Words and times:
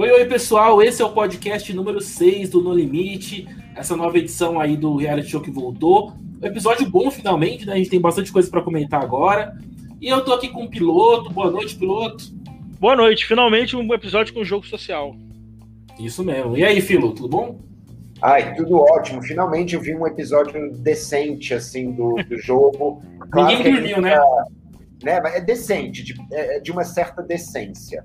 Oi, 0.00 0.10
oi, 0.10 0.24
pessoal. 0.24 0.82
Esse 0.82 1.02
é 1.02 1.04
o 1.04 1.12
podcast 1.12 1.70
número 1.74 2.00
6 2.00 2.48
do 2.48 2.62
No 2.62 2.72
Limite. 2.72 3.46
Essa 3.76 3.94
nova 3.94 4.16
edição 4.16 4.58
aí 4.58 4.74
do 4.74 4.96
reality 4.96 5.28
show 5.28 5.42
que 5.42 5.50
voltou. 5.50 6.14
Um 6.42 6.46
episódio 6.46 6.88
bom, 6.88 7.10
finalmente, 7.10 7.66
né? 7.66 7.74
A 7.74 7.76
gente 7.76 7.90
tem 7.90 8.00
bastante 8.00 8.32
coisa 8.32 8.50
para 8.50 8.62
comentar 8.62 9.02
agora. 9.02 9.54
E 10.00 10.08
eu 10.08 10.24
tô 10.24 10.32
aqui 10.32 10.48
com 10.48 10.64
o 10.64 10.70
piloto. 10.70 11.28
Boa 11.28 11.50
noite, 11.50 11.76
piloto. 11.76 12.24
Boa 12.80 12.96
noite. 12.96 13.26
Finalmente 13.26 13.76
um 13.76 13.92
episódio 13.92 14.32
com 14.32 14.42
jogo 14.42 14.66
social. 14.66 15.14
Isso 15.98 16.24
mesmo. 16.24 16.56
E 16.56 16.64
aí, 16.64 16.80
Filo, 16.80 17.12
tudo 17.12 17.28
bom? 17.28 17.60
Ai, 18.22 18.54
tudo 18.54 18.78
ótimo. 18.78 19.22
Finalmente 19.22 19.74
eu 19.74 19.82
vi 19.82 19.94
um 19.94 20.06
episódio 20.06 20.72
decente, 20.78 21.52
assim, 21.52 21.92
do, 21.92 22.14
do 22.26 22.38
jogo. 22.38 23.02
Claro 23.30 23.54
Ninguém 23.54 23.74
dormiu, 23.74 24.00
né? 24.00 24.18
né? 25.04 25.20
É 25.36 25.40
decente, 25.42 26.02
de, 26.02 26.14
é 26.32 26.58
de 26.58 26.72
uma 26.72 26.84
certa 26.84 27.22
decência. 27.22 28.02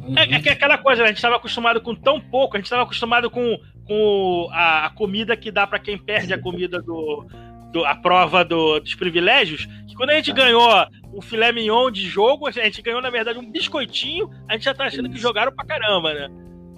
Uhum. 0.00 0.14
É, 0.16 0.30
é, 0.30 0.52
aquela 0.52 0.78
coisa, 0.78 1.02
né? 1.02 1.06
a 1.06 1.08
gente 1.08 1.18
estava 1.18 1.36
acostumado 1.36 1.80
com 1.80 1.94
tão 1.94 2.20
pouco, 2.20 2.56
a 2.56 2.58
gente 2.58 2.66
estava 2.66 2.82
acostumado 2.82 3.30
com, 3.30 3.58
com 3.86 4.48
a, 4.50 4.86
a, 4.86 4.90
comida 4.90 5.36
que 5.36 5.50
dá 5.50 5.66
para 5.66 5.78
quem 5.78 5.98
perde 5.98 6.32
a 6.32 6.40
comida 6.40 6.80
do, 6.80 7.26
do 7.70 7.84
a 7.84 7.94
prova 7.94 8.44
do, 8.44 8.80
dos 8.80 8.94
privilégios, 8.94 9.66
que 9.86 9.94
quando 9.94 10.10
a 10.10 10.14
gente 10.14 10.32
ganhou 10.32 10.68
o 11.12 11.20
filé 11.20 11.52
mignon 11.52 11.90
de 11.90 12.06
jogo, 12.06 12.46
a 12.46 12.50
gente 12.50 12.80
ganhou, 12.82 13.02
na 13.02 13.10
verdade, 13.10 13.38
um 13.38 13.50
biscoitinho, 13.50 14.30
a 14.48 14.54
gente 14.54 14.64
já 14.64 14.74
tá 14.74 14.84
achando 14.84 15.10
que 15.10 15.18
jogaram 15.18 15.52
pra 15.52 15.66
caramba, 15.66 16.14
né? 16.14 16.28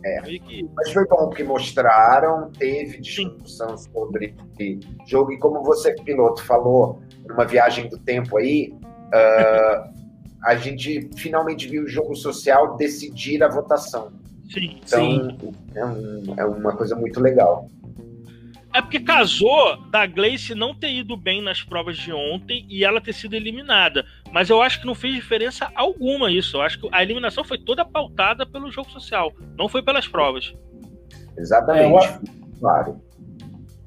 É. 0.04 0.20
Que... 0.20 0.68
Mas 0.74 0.92
foi 0.92 1.06
bom 1.06 1.28
porque 1.28 1.44
mostraram, 1.44 2.50
teve 2.58 2.98
discussão 3.00 3.76
Sim. 3.76 3.90
sobre 3.92 4.34
jogo, 5.06 5.32
e 5.32 5.38
como 5.38 5.62
você, 5.62 5.94
piloto, 5.94 6.42
falou 6.42 7.00
numa 7.28 7.44
viagem 7.44 7.88
do 7.88 7.98
tempo 7.98 8.36
aí, 8.36 8.74
uh, 8.74 9.91
a 10.42 10.56
gente 10.56 11.08
finalmente 11.16 11.68
viu 11.68 11.84
o 11.84 11.88
jogo 11.88 12.14
social 12.14 12.76
decidir 12.76 13.42
a 13.42 13.48
votação. 13.48 14.12
Sim, 14.50 14.80
então, 14.84 15.00
sim. 15.00 15.52
É, 15.74 15.84
um, 15.84 16.34
é 16.36 16.44
uma 16.44 16.76
coisa 16.76 16.96
muito 16.96 17.20
legal. 17.20 17.70
É 18.74 18.80
porque 18.80 19.00
casou 19.00 19.76
da 19.90 20.06
Gleice 20.06 20.54
não 20.54 20.74
ter 20.74 20.90
ido 20.90 21.14
bem 21.14 21.42
nas 21.42 21.62
provas 21.62 21.96
de 21.96 22.10
ontem 22.10 22.64
e 22.70 22.84
ela 22.84 23.02
ter 23.02 23.12
sido 23.12 23.34
eliminada. 23.34 24.04
Mas 24.32 24.48
eu 24.48 24.62
acho 24.62 24.80
que 24.80 24.86
não 24.86 24.94
fez 24.94 25.14
diferença 25.14 25.70
alguma 25.74 26.30
isso. 26.30 26.56
Eu 26.56 26.62
acho 26.62 26.80
que 26.80 26.88
a 26.90 27.02
eliminação 27.02 27.44
foi 27.44 27.58
toda 27.58 27.84
pautada 27.84 28.46
pelo 28.46 28.70
jogo 28.70 28.90
social, 28.90 29.32
não 29.58 29.68
foi 29.68 29.82
pelas 29.82 30.08
provas. 30.08 30.54
Exatamente, 31.36 32.06
é, 32.06 32.14
eu... 32.14 32.58
claro. 32.58 33.00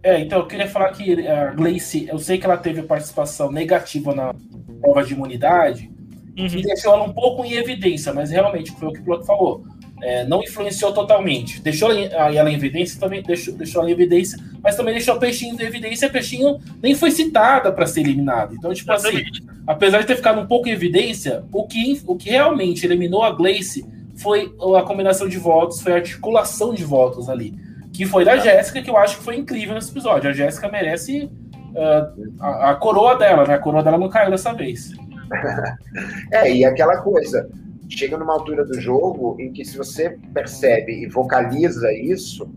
É, 0.03 0.19
então 0.19 0.39
eu 0.39 0.45
queria 0.45 0.67
falar 0.67 0.91
que 0.91 1.27
a 1.27 1.51
Gleice, 1.51 2.07
eu 2.07 2.19
sei 2.19 2.37
que 2.37 2.45
ela 2.45 2.57
teve 2.57 2.83
participação 2.83 3.51
negativa 3.51 4.13
na 4.13 4.35
prova 4.79 5.03
de 5.03 5.13
imunidade, 5.13 5.91
uhum. 6.37 6.47
que 6.47 6.61
deixou 6.61 6.93
ela 6.93 7.03
um 7.03 7.13
pouco 7.13 7.43
em 7.43 7.53
evidência, 7.53 8.13
mas 8.13 8.29
realmente 8.29 8.71
foi 8.71 8.89
o 8.89 8.91
que 8.91 8.99
o 8.99 9.03
piloto 9.03 9.25
falou. 9.25 9.63
É, 10.01 10.25
não 10.25 10.43
influenciou 10.43 10.93
totalmente. 10.93 11.61
Deixou 11.61 11.89
ela 11.91 12.49
em 12.49 12.53
evidência, 12.53 12.99
também 12.99 13.23
deixou, 13.23 13.53
deixou 13.53 13.81
ela 13.81 13.89
em 13.89 13.93
evidência, 13.93 14.37
mas 14.61 14.75
também 14.75 14.93
deixou 14.93 15.15
o 15.15 15.19
Peixinho 15.19 15.59
em 15.59 15.63
evidência. 15.63 16.05
E 16.05 16.09
Peixinho 16.09 16.59
nem 16.83 16.93
foi 16.93 17.11
citada 17.11 17.71
para 17.71 17.87
ser 17.87 18.01
eliminado. 18.01 18.55
Então, 18.55 18.73
tipo 18.73 18.91
assim, 18.91 19.23
apesar 19.65 20.01
de 20.01 20.07
ter 20.07 20.17
ficado 20.17 20.41
um 20.41 20.45
pouco 20.45 20.67
em 20.67 20.71
evidência, 20.71 21.43
o 21.51 21.65
que, 21.65 22.01
o 22.05 22.15
que 22.15 22.29
realmente 22.29 22.85
eliminou 22.85 23.23
a 23.23 23.31
Gleice 23.31 23.85
foi 24.15 24.53
a 24.77 24.81
combinação 24.81 25.27
de 25.27 25.37
votos, 25.37 25.81
foi 25.81 25.93
a 25.93 25.95
articulação 25.95 26.73
de 26.73 26.83
votos 26.83 27.29
ali. 27.29 27.53
Que 27.93 28.05
foi 28.05 28.25
da 28.25 28.37
Jéssica, 28.37 28.81
que 28.81 28.89
eu 28.89 28.97
acho 28.97 29.17
que 29.17 29.23
foi 29.23 29.37
incrível 29.37 29.73
nesse 29.73 29.91
episódio. 29.91 30.29
A 30.29 30.33
Jéssica 30.33 30.67
merece 30.67 31.29
uh, 31.75 32.33
a, 32.39 32.71
a, 32.71 32.75
coroa 32.75 33.15
dela, 33.15 33.45
né? 33.45 33.55
A 33.55 33.59
coroa 33.59 33.83
dela 33.83 33.97
não 33.97 34.09
caiu 34.09 34.31
dessa 34.31 34.53
vez. 34.53 34.91
é, 36.31 36.51
e 36.51 36.65
aquela 36.65 37.01
coisa, 37.01 37.49
chega 37.89 38.17
numa 38.17 38.33
altura 38.33 38.65
do 38.65 38.79
jogo 38.79 39.37
em 39.39 39.51
que 39.51 39.63
se 39.63 39.77
você 39.77 40.17
percebe 40.33 41.03
e 41.03 41.07
vocaliza 41.07 41.91
isso, 41.93 42.49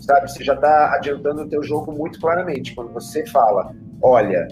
sabe, 0.00 0.30
você 0.30 0.42
já 0.42 0.54
está 0.54 0.94
adiantando 0.94 1.42
o 1.42 1.48
teu 1.48 1.62
jogo 1.62 1.92
muito 1.92 2.20
claramente. 2.20 2.74
Quando 2.74 2.92
você 2.92 3.26
fala, 3.26 3.74
olha, 4.00 4.48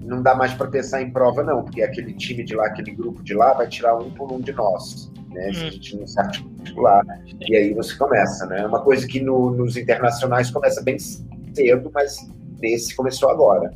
não 0.00 0.22
dá 0.22 0.34
mais 0.34 0.54
para 0.54 0.68
pensar 0.68 1.02
em 1.02 1.10
prova 1.10 1.42
não, 1.42 1.62
porque 1.64 1.82
aquele 1.82 2.12
time 2.14 2.44
de 2.44 2.54
lá, 2.54 2.66
aquele 2.66 2.92
grupo 2.92 3.22
de 3.22 3.34
lá 3.34 3.52
vai 3.52 3.68
tirar 3.68 3.96
um 3.96 4.10
por 4.10 4.32
um 4.32 4.40
de 4.40 4.52
nós, 4.52 5.12
né? 5.30 5.52
Se 5.52 5.64
a 5.64 5.66
hum. 5.66 5.70
gente 5.70 5.96
não 5.96 6.06
se 6.06 6.20
articular. 6.20 7.04
E 7.40 7.56
aí 7.56 7.74
você 7.74 7.94
começa, 7.96 8.46
né? 8.46 8.60
É 8.60 8.66
uma 8.66 8.80
coisa 8.80 9.06
que 9.06 9.20
no, 9.20 9.50
nos 9.50 9.76
internacionais 9.76 10.50
começa 10.50 10.82
bem 10.82 10.96
cedo, 10.98 11.90
mas 11.92 12.16
nesse 12.60 12.94
começou 12.94 13.30
agora. 13.30 13.70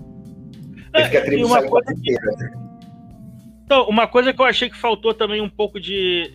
Teve 0.92 1.10
que 1.10 1.16
a 1.16 1.24
tribo 1.24 1.48
sair 1.48 1.68
coisa... 1.68 1.92
inteira. 1.92 2.69
Então, 3.70 3.84
uma 3.88 4.08
coisa 4.08 4.32
que 4.32 4.42
eu 4.42 4.46
achei 4.46 4.68
que 4.68 4.76
faltou 4.76 5.14
também 5.14 5.40
um 5.40 5.48
pouco 5.48 5.78
de 5.78 6.28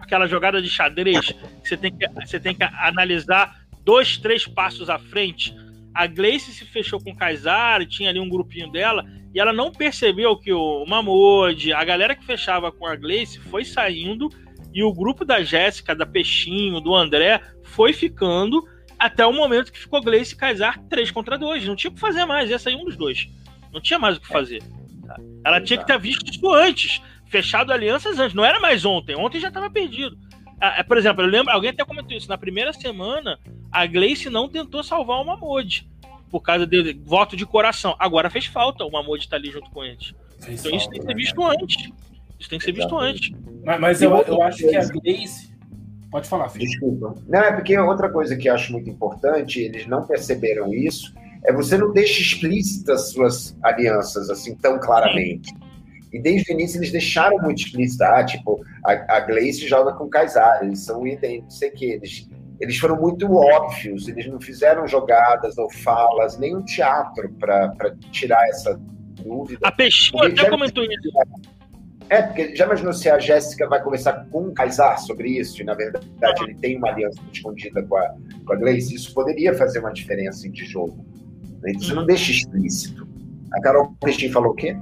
aquela 0.00 0.26
jogada 0.26 0.60
de 0.60 0.68
xadrez, 0.68 1.32
você 1.62 1.76
tem 1.76 1.96
que, 1.96 2.04
você 2.08 2.40
tem 2.40 2.52
que 2.52 2.64
analisar 2.64 3.60
dois, 3.84 4.18
três 4.18 4.44
passos 4.44 4.90
à 4.90 4.98
frente. 4.98 5.54
A 5.94 6.08
Gleice 6.08 6.52
se 6.52 6.64
fechou 6.64 7.00
com 7.00 7.12
o 7.12 7.16
Kaysar, 7.16 7.86
tinha 7.86 8.10
ali 8.10 8.18
um 8.18 8.28
grupinho 8.28 8.72
dela, 8.72 9.04
e 9.32 9.38
ela 9.38 9.52
não 9.52 9.70
percebeu 9.70 10.36
que 10.36 10.52
o 10.52 10.84
Mamode, 10.84 11.72
a 11.72 11.84
galera 11.84 12.16
que 12.16 12.26
fechava 12.26 12.72
com 12.72 12.84
a 12.84 12.96
Gleice 12.96 13.38
foi 13.38 13.64
saindo, 13.64 14.28
e 14.74 14.82
o 14.82 14.92
grupo 14.92 15.24
da 15.24 15.44
Jéssica, 15.44 15.94
da 15.94 16.04
Peixinho, 16.04 16.80
do 16.80 16.92
André, 16.92 17.40
foi 17.62 17.92
ficando 17.92 18.66
até 18.98 19.24
o 19.24 19.32
momento 19.32 19.70
que 19.70 19.78
ficou 19.78 20.02
Gleice 20.02 20.34
e 20.34 20.36
Kaysar 20.36 20.82
3 20.88 21.12
contra 21.12 21.38
2. 21.38 21.68
Não 21.68 21.76
tinha 21.76 21.92
o 21.92 21.94
que 21.94 22.00
fazer 22.00 22.24
mais, 22.24 22.50
ia 22.50 22.58
sair 22.58 22.74
um 22.74 22.84
dos 22.84 22.96
dois. 22.96 23.28
Não 23.72 23.80
tinha 23.80 23.96
mais 23.96 24.16
o 24.16 24.20
que 24.20 24.26
fazer. 24.26 24.60
Ela 25.44 25.60
tinha 25.60 25.78
que 25.78 25.86
ter 25.86 25.98
visto 25.98 26.30
isso 26.30 26.52
antes, 26.52 27.02
fechado 27.26 27.72
alianças 27.72 28.18
antes. 28.18 28.34
Não 28.34 28.44
era 28.44 28.60
mais 28.60 28.84
ontem. 28.84 29.16
Ontem 29.16 29.40
já 29.40 29.48
estava 29.48 29.70
perdido. 29.70 30.16
Ah, 30.60 30.80
é, 30.80 30.82
por 30.82 30.98
exemplo, 30.98 31.22
eu 31.22 31.28
lembro, 31.28 31.52
alguém 31.52 31.70
até 31.70 31.84
comentou 31.84 32.16
isso. 32.16 32.28
Na 32.28 32.36
primeira 32.36 32.72
semana, 32.72 33.38
a 33.72 33.86
Gleice 33.86 34.28
não 34.28 34.48
tentou 34.48 34.82
salvar 34.82 35.20
o 35.20 35.24
Mamode 35.24 35.88
por 36.30 36.40
causa 36.40 36.66
de 36.66 36.92
voto 37.04 37.36
de 37.36 37.46
coração. 37.46 37.96
Agora 37.98 38.30
fez 38.30 38.46
falta 38.46 38.84
o 38.84 38.90
Mamode 38.90 39.24
estar 39.24 39.36
tá 39.36 39.36
ali 39.36 39.50
junto 39.50 39.70
com 39.70 39.82
eles. 39.82 40.14
Fez 40.38 40.60
então 40.60 40.70
falta, 40.70 40.76
isso 40.76 40.90
tem 40.90 41.00
que 41.00 41.06
ser 41.06 41.14
né, 41.14 41.14
visto 41.14 41.40
né? 41.40 41.56
antes. 41.60 41.92
Isso 42.38 42.50
tem 42.50 42.58
que 42.58 42.64
ser 42.64 42.72
visto 42.72 42.98
antes. 42.98 43.30
Mas, 43.64 43.80
mas 43.80 44.02
eu, 44.02 44.16
eu 44.16 44.42
acho 44.42 44.58
que 44.58 44.76
a 44.76 44.86
Gleice. 44.86 45.50
Pode 46.10 46.28
falar, 46.28 46.48
filho. 46.48 46.66
Desculpa. 46.66 47.14
Não, 47.28 47.40
é 47.40 47.52
porque 47.52 47.78
outra 47.78 48.10
coisa 48.10 48.36
que 48.36 48.48
eu 48.48 48.54
acho 48.54 48.72
muito 48.72 48.90
importante, 48.90 49.60
eles 49.60 49.86
não 49.86 50.04
perceberam 50.04 50.74
isso, 50.74 51.14
é 51.44 51.52
você 51.52 51.76
não 51.78 51.92
deixa 51.92 52.20
explícitas 52.20 53.12
suas 53.12 53.56
alianças 53.62 54.30
assim 54.30 54.54
tão 54.54 54.78
claramente. 54.78 55.52
E 56.12 56.20
desde 56.20 56.52
o 56.52 56.54
início 56.54 56.78
eles 56.78 56.90
deixaram 56.90 57.38
muito 57.38 57.62
explícita, 57.62 58.06
ah, 58.06 58.24
tipo, 58.24 58.60
a, 58.84 59.16
a 59.16 59.20
Gleice 59.20 59.68
joga 59.68 59.92
com 59.92 60.04
o 60.04 60.10
Kaysar, 60.10 60.60
eles 60.62 60.80
são 60.80 61.06
idênticos, 61.06 61.44
não 61.44 61.50
sei 61.50 61.68
o 61.68 61.72
que, 61.72 61.84
eles, 61.84 62.28
eles 62.58 62.78
foram 62.78 62.96
muito 62.96 63.32
óbvios, 63.32 64.08
eles 64.08 64.26
não 64.26 64.40
fizeram 64.40 64.86
jogadas 64.88 65.56
ou 65.56 65.70
falas, 65.70 66.36
nem 66.36 66.56
um 66.56 66.64
teatro 66.64 67.32
para 67.38 67.94
tirar 68.10 68.44
essa 68.48 68.78
dúvida. 69.22 69.60
A 69.62 69.72
Peixinho 69.72 70.24
até 70.24 70.50
comentou 70.50 70.82
isso. 70.84 71.10
É, 72.08 72.22
porque 72.22 72.56
já 72.56 72.64
imaginou 72.66 72.92
se 72.92 73.08
a 73.08 73.20
Jéssica 73.20 73.68
vai 73.68 73.80
conversar 73.80 74.26
com 74.32 74.48
o 74.48 74.52
Kaysar 74.52 74.98
sobre 74.98 75.38
isso, 75.38 75.62
e 75.62 75.64
na 75.64 75.74
verdade 75.74 76.42
ele 76.42 76.56
tem 76.56 76.76
uma 76.76 76.88
aliança 76.90 77.20
escondida 77.32 77.84
com 77.84 77.96
a, 77.96 78.14
com 78.44 78.52
a 78.52 78.56
Gleice, 78.56 78.96
isso 78.96 79.14
poderia 79.14 79.54
fazer 79.54 79.78
uma 79.78 79.92
diferença 79.92 80.48
de 80.48 80.64
jogo. 80.64 81.06
Né? 81.62 81.72
Você 81.74 81.94
não 81.94 82.06
deixa 82.06 82.30
explícito. 82.30 83.08
A 83.52 83.60
Carol 83.60 83.94
Peixinho 84.00 84.32
falou 84.32 84.52
o 84.52 84.54
quê? 84.54 84.76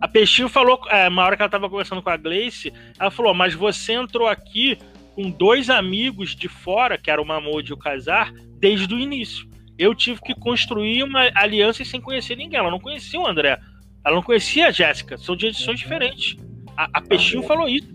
A 0.00 0.08
Peixinho 0.08 0.48
falou, 0.48 0.80
é, 0.90 1.08
uma 1.08 1.24
hora 1.24 1.36
que 1.36 1.42
ela 1.42 1.48
estava 1.48 1.70
conversando 1.70 2.02
com 2.02 2.10
a 2.10 2.16
Gleice, 2.16 2.72
ela 2.98 3.10
falou: 3.10 3.32
Mas 3.34 3.54
você 3.54 3.92
entrou 3.92 4.28
aqui 4.28 4.78
com 5.14 5.30
dois 5.30 5.70
amigos 5.70 6.36
de 6.36 6.48
fora, 6.48 6.98
que 6.98 7.10
era 7.10 7.20
o 7.20 7.24
Mamode 7.24 7.70
e 7.70 7.74
o 7.74 7.78
Casar, 7.78 8.32
desde 8.58 8.94
o 8.94 8.98
início. 8.98 9.48
Eu 9.78 9.94
tive 9.94 10.20
que 10.20 10.34
construir 10.34 11.02
uma 11.02 11.30
aliança 11.34 11.84
sem 11.84 12.00
conhecer 12.00 12.36
ninguém. 12.36 12.58
Ela 12.58 12.70
não 12.70 12.80
conhecia 12.80 13.20
o 13.20 13.26
André. 13.26 13.58
Ela 14.04 14.14
não 14.14 14.22
conhecia 14.22 14.68
a 14.68 14.70
Jéssica. 14.70 15.16
São 15.18 15.36
de 15.36 15.46
edições 15.46 15.78
diferentes. 15.78 16.36
A, 16.76 16.88
a 16.94 17.00
Peixinho 17.00 17.42
falou 17.42 17.68
isso 17.68 17.92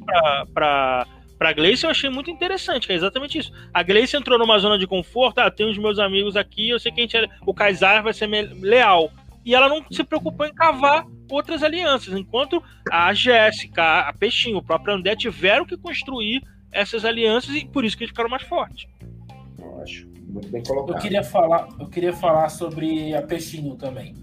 pra, 0.53 1.05
pra, 1.41 1.53
Gleice 1.53 1.85
eu 1.85 1.89
achei 1.89 2.07
muito 2.07 2.29
interessante, 2.29 2.85
que 2.85 2.93
é 2.93 2.95
exatamente 2.95 3.39
isso. 3.39 3.51
A 3.73 3.81
Gleice 3.81 4.15
entrou 4.15 4.37
numa 4.37 4.59
zona 4.59 4.77
de 4.77 4.85
conforto, 4.85 5.39
ah, 5.39 5.49
tem 5.49 5.67
os 5.67 5.77
meus 5.77 5.97
amigos 5.97 6.37
aqui, 6.37 6.69
eu 6.69 6.79
sei 6.79 6.91
que 6.91 7.01
a 7.01 7.03
gente 7.03 7.17
é, 7.17 7.27
o 7.47 7.51
Kaysar 7.51 8.03
vai 8.03 8.13
ser 8.13 8.27
leal. 8.27 9.11
E 9.43 9.55
ela 9.55 9.67
não 9.67 9.83
se 9.89 10.03
preocupou 10.03 10.45
em 10.45 10.53
cavar 10.53 11.03
outras 11.31 11.63
alianças, 11.63 12.13
enquanto 12.13 12.61
a 12.91 13.11
Jéssica, 13.11 14.01
a 14.01 14.13
Peixinho, 14.13 14.57
o 14.57 14.63
próprio 14.63 14.93
André 14.93 15.15
tiveram 15.15 15.65
que 15.65 15.75
construir 15.75 16.43
essas 16.71 17.03
alianças 17.03 17.55
e 17.55 17.65
por 17.65 17.83
isso 17.83 17.97
que 17.97 18.03
eles 18.03 18.11
ficaram 18.11 18.29
mais 18.29 18.43
fortes. 18.43 18.87
Eu 19.59 19.81
acho 19.81 20.07
muito 20.27 20.47
bem 20.49 20.61
colocado. 20.61 20.95
Eu 20.95 21.01
queria 21.01 21.23
falar, 21.23 21.67
eu 21.79 21.87
queria 21.87 22.13
falar 22.13 22.49
sobre 22.49 23.15
a 23.15 23.21
Peixinho 23.23 23.75
também. 23.75 24.13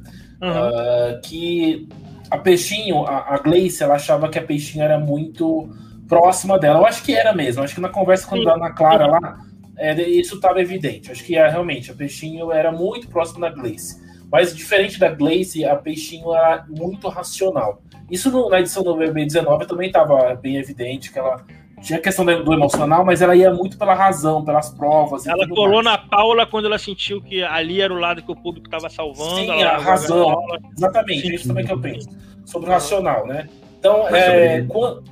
Uhum. 0.40 0.50
Uh, 0.50 1.20
que 1.22 1.88
a 2.30 2.38
Peixinho, 2.38 3.04
a, 3.04 3.34
a 3.34 3.38
Gleice, 3.38 3.82
ela 3.82 3.94
achava 3.94 4.28
que 4.28 4.38
a 4.38 4.42
Peixinho 4.42 4.84
era 4.84 4.98
muito 4.98 5.68
próxima 6.08 6.58
dela. 6.58 6.81
Eu 6.81 6.87
acho 6.87 7.02
que 7.02 7.14
era 7.14 7.32
mesmo. 7.32 7.62
Acho 7.62 7.75
que 7.75 7.81
na 7.81 7.88
conversa 7.88 8.26
com 8.26 8.37
a 8.37 8.55
Ana 8.55 8.70
Clara 8.70 9.06
lá, 9.06 9.38
é, 9.76 9.94
isso 10.02 10.37
estava 10.37 10.60
evidente. 10.60 11.12
Acho 11.12 11.22
que 11.22 11.37
é, 11.37 11.46
realmente 11.49 11.90
a 11.90 11.94
Peixinho 11.94 12.50
era 12.50 12.72
muito 12.72 13.08
próximo 13.08 13.40
da 13.40 13.50
Gleice. 13.50 14.02
Mas 14.31 14.55
diferente 14.55 14.99
da 14.99 15.08
Gleice, 15.08 15.64
a 15.64 15.76
Peixinho 15.76 16.34
era 16.34 16.64
muito 16.69 17.08
racional. 17.08 17.82
Isso 18.10 18.31
no, 18.31 18.49
na 18.49 18.60
edição 18.60 18.82
do 18.82 18.96
BB19 18.96 19.66
também 19.66 19.88
estava 19.88 20.34
bem 20.34 20.56
evidente 20.56 21.12
que 21.12 21.19
ela 21.19 21.44
tinha 21.81 21.99
a 21.99 22.02
questão 22.02 22.25
do 22.25 22.52
emocional, 22.52 23.04
mas 23.04 23.22
ela 23.22 23.37
ia 23.37 23.52
muito 23.52 23.78
pela 23.78 23.94
razão, 23.94 24.44
pelas 24.44 24.70
provas. 24.70 25.26
Ela 25.26 25.46
colou 25.49 25.82
mais. 25.82 25.84
na 25.84 25.99
Paula 25.99 26.44
quando 26.44 26.66
ela 26.66 26.78
sentiu 26.78 27.22
que 27.22 27.43
ali 27.43 27.81
era 27.81 27.93
o 27.93 27.99
lado 27.99 28.22
que 28.22 28.32
o 28.32 28.37
público 28.37 28.66
estava 28.66 28.90
salvando. 28.90 29.37
Sim, 29.37 29.62
a 29.62 29.78
razão. 29.78 30.43
Exatamente, 30.76 31.31
é 31.31 31.34
isso 31.34 31.49
também 31.49 31.64
que 31.64 31.72
eu 31.72 31.81
penso. 31.81 32.08
Sobre 32.44 32.69
o 32.69 32.72
racional, 32.72 33.26
né? 33.26 33.49
Então, 33.78 34.08
é, 34.08 34.62
quando... 34.62 35.04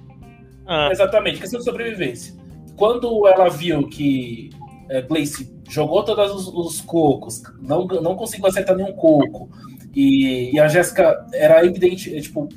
ah. 0.67 0.89
exatamente, 0.91 1.41
questão 1.41 1.59
de 1.59 1.65
sobrevivência. 1.65 2.35
Quando 2.77 3.27
ela 3.27 3.49
viu 3.49 3.89
que 3.89 4.51
é, 4.89 5.03
Gleice 5.03 5.55
jogou 5.69 6.05
todos 6.05 6.31
os, 6.33 6.49
os, 6.49 6.81
cocos, 6.81 7.43
não, 7.61 7.87
não 7.87 8.15
conseguiu 8.15 8.47
acertar 8.47 8.77
nenhum 8.77 8.93
coco, 8.93 9.49
e, 9.95 10.53
e 10.53 10.61
a 10.61 10.69
Jéssica 10.69 11.27
era 11.33 11.65
evidente, 11.65 12.15
é, 12.15 12.21
tipo, 12.21 12.49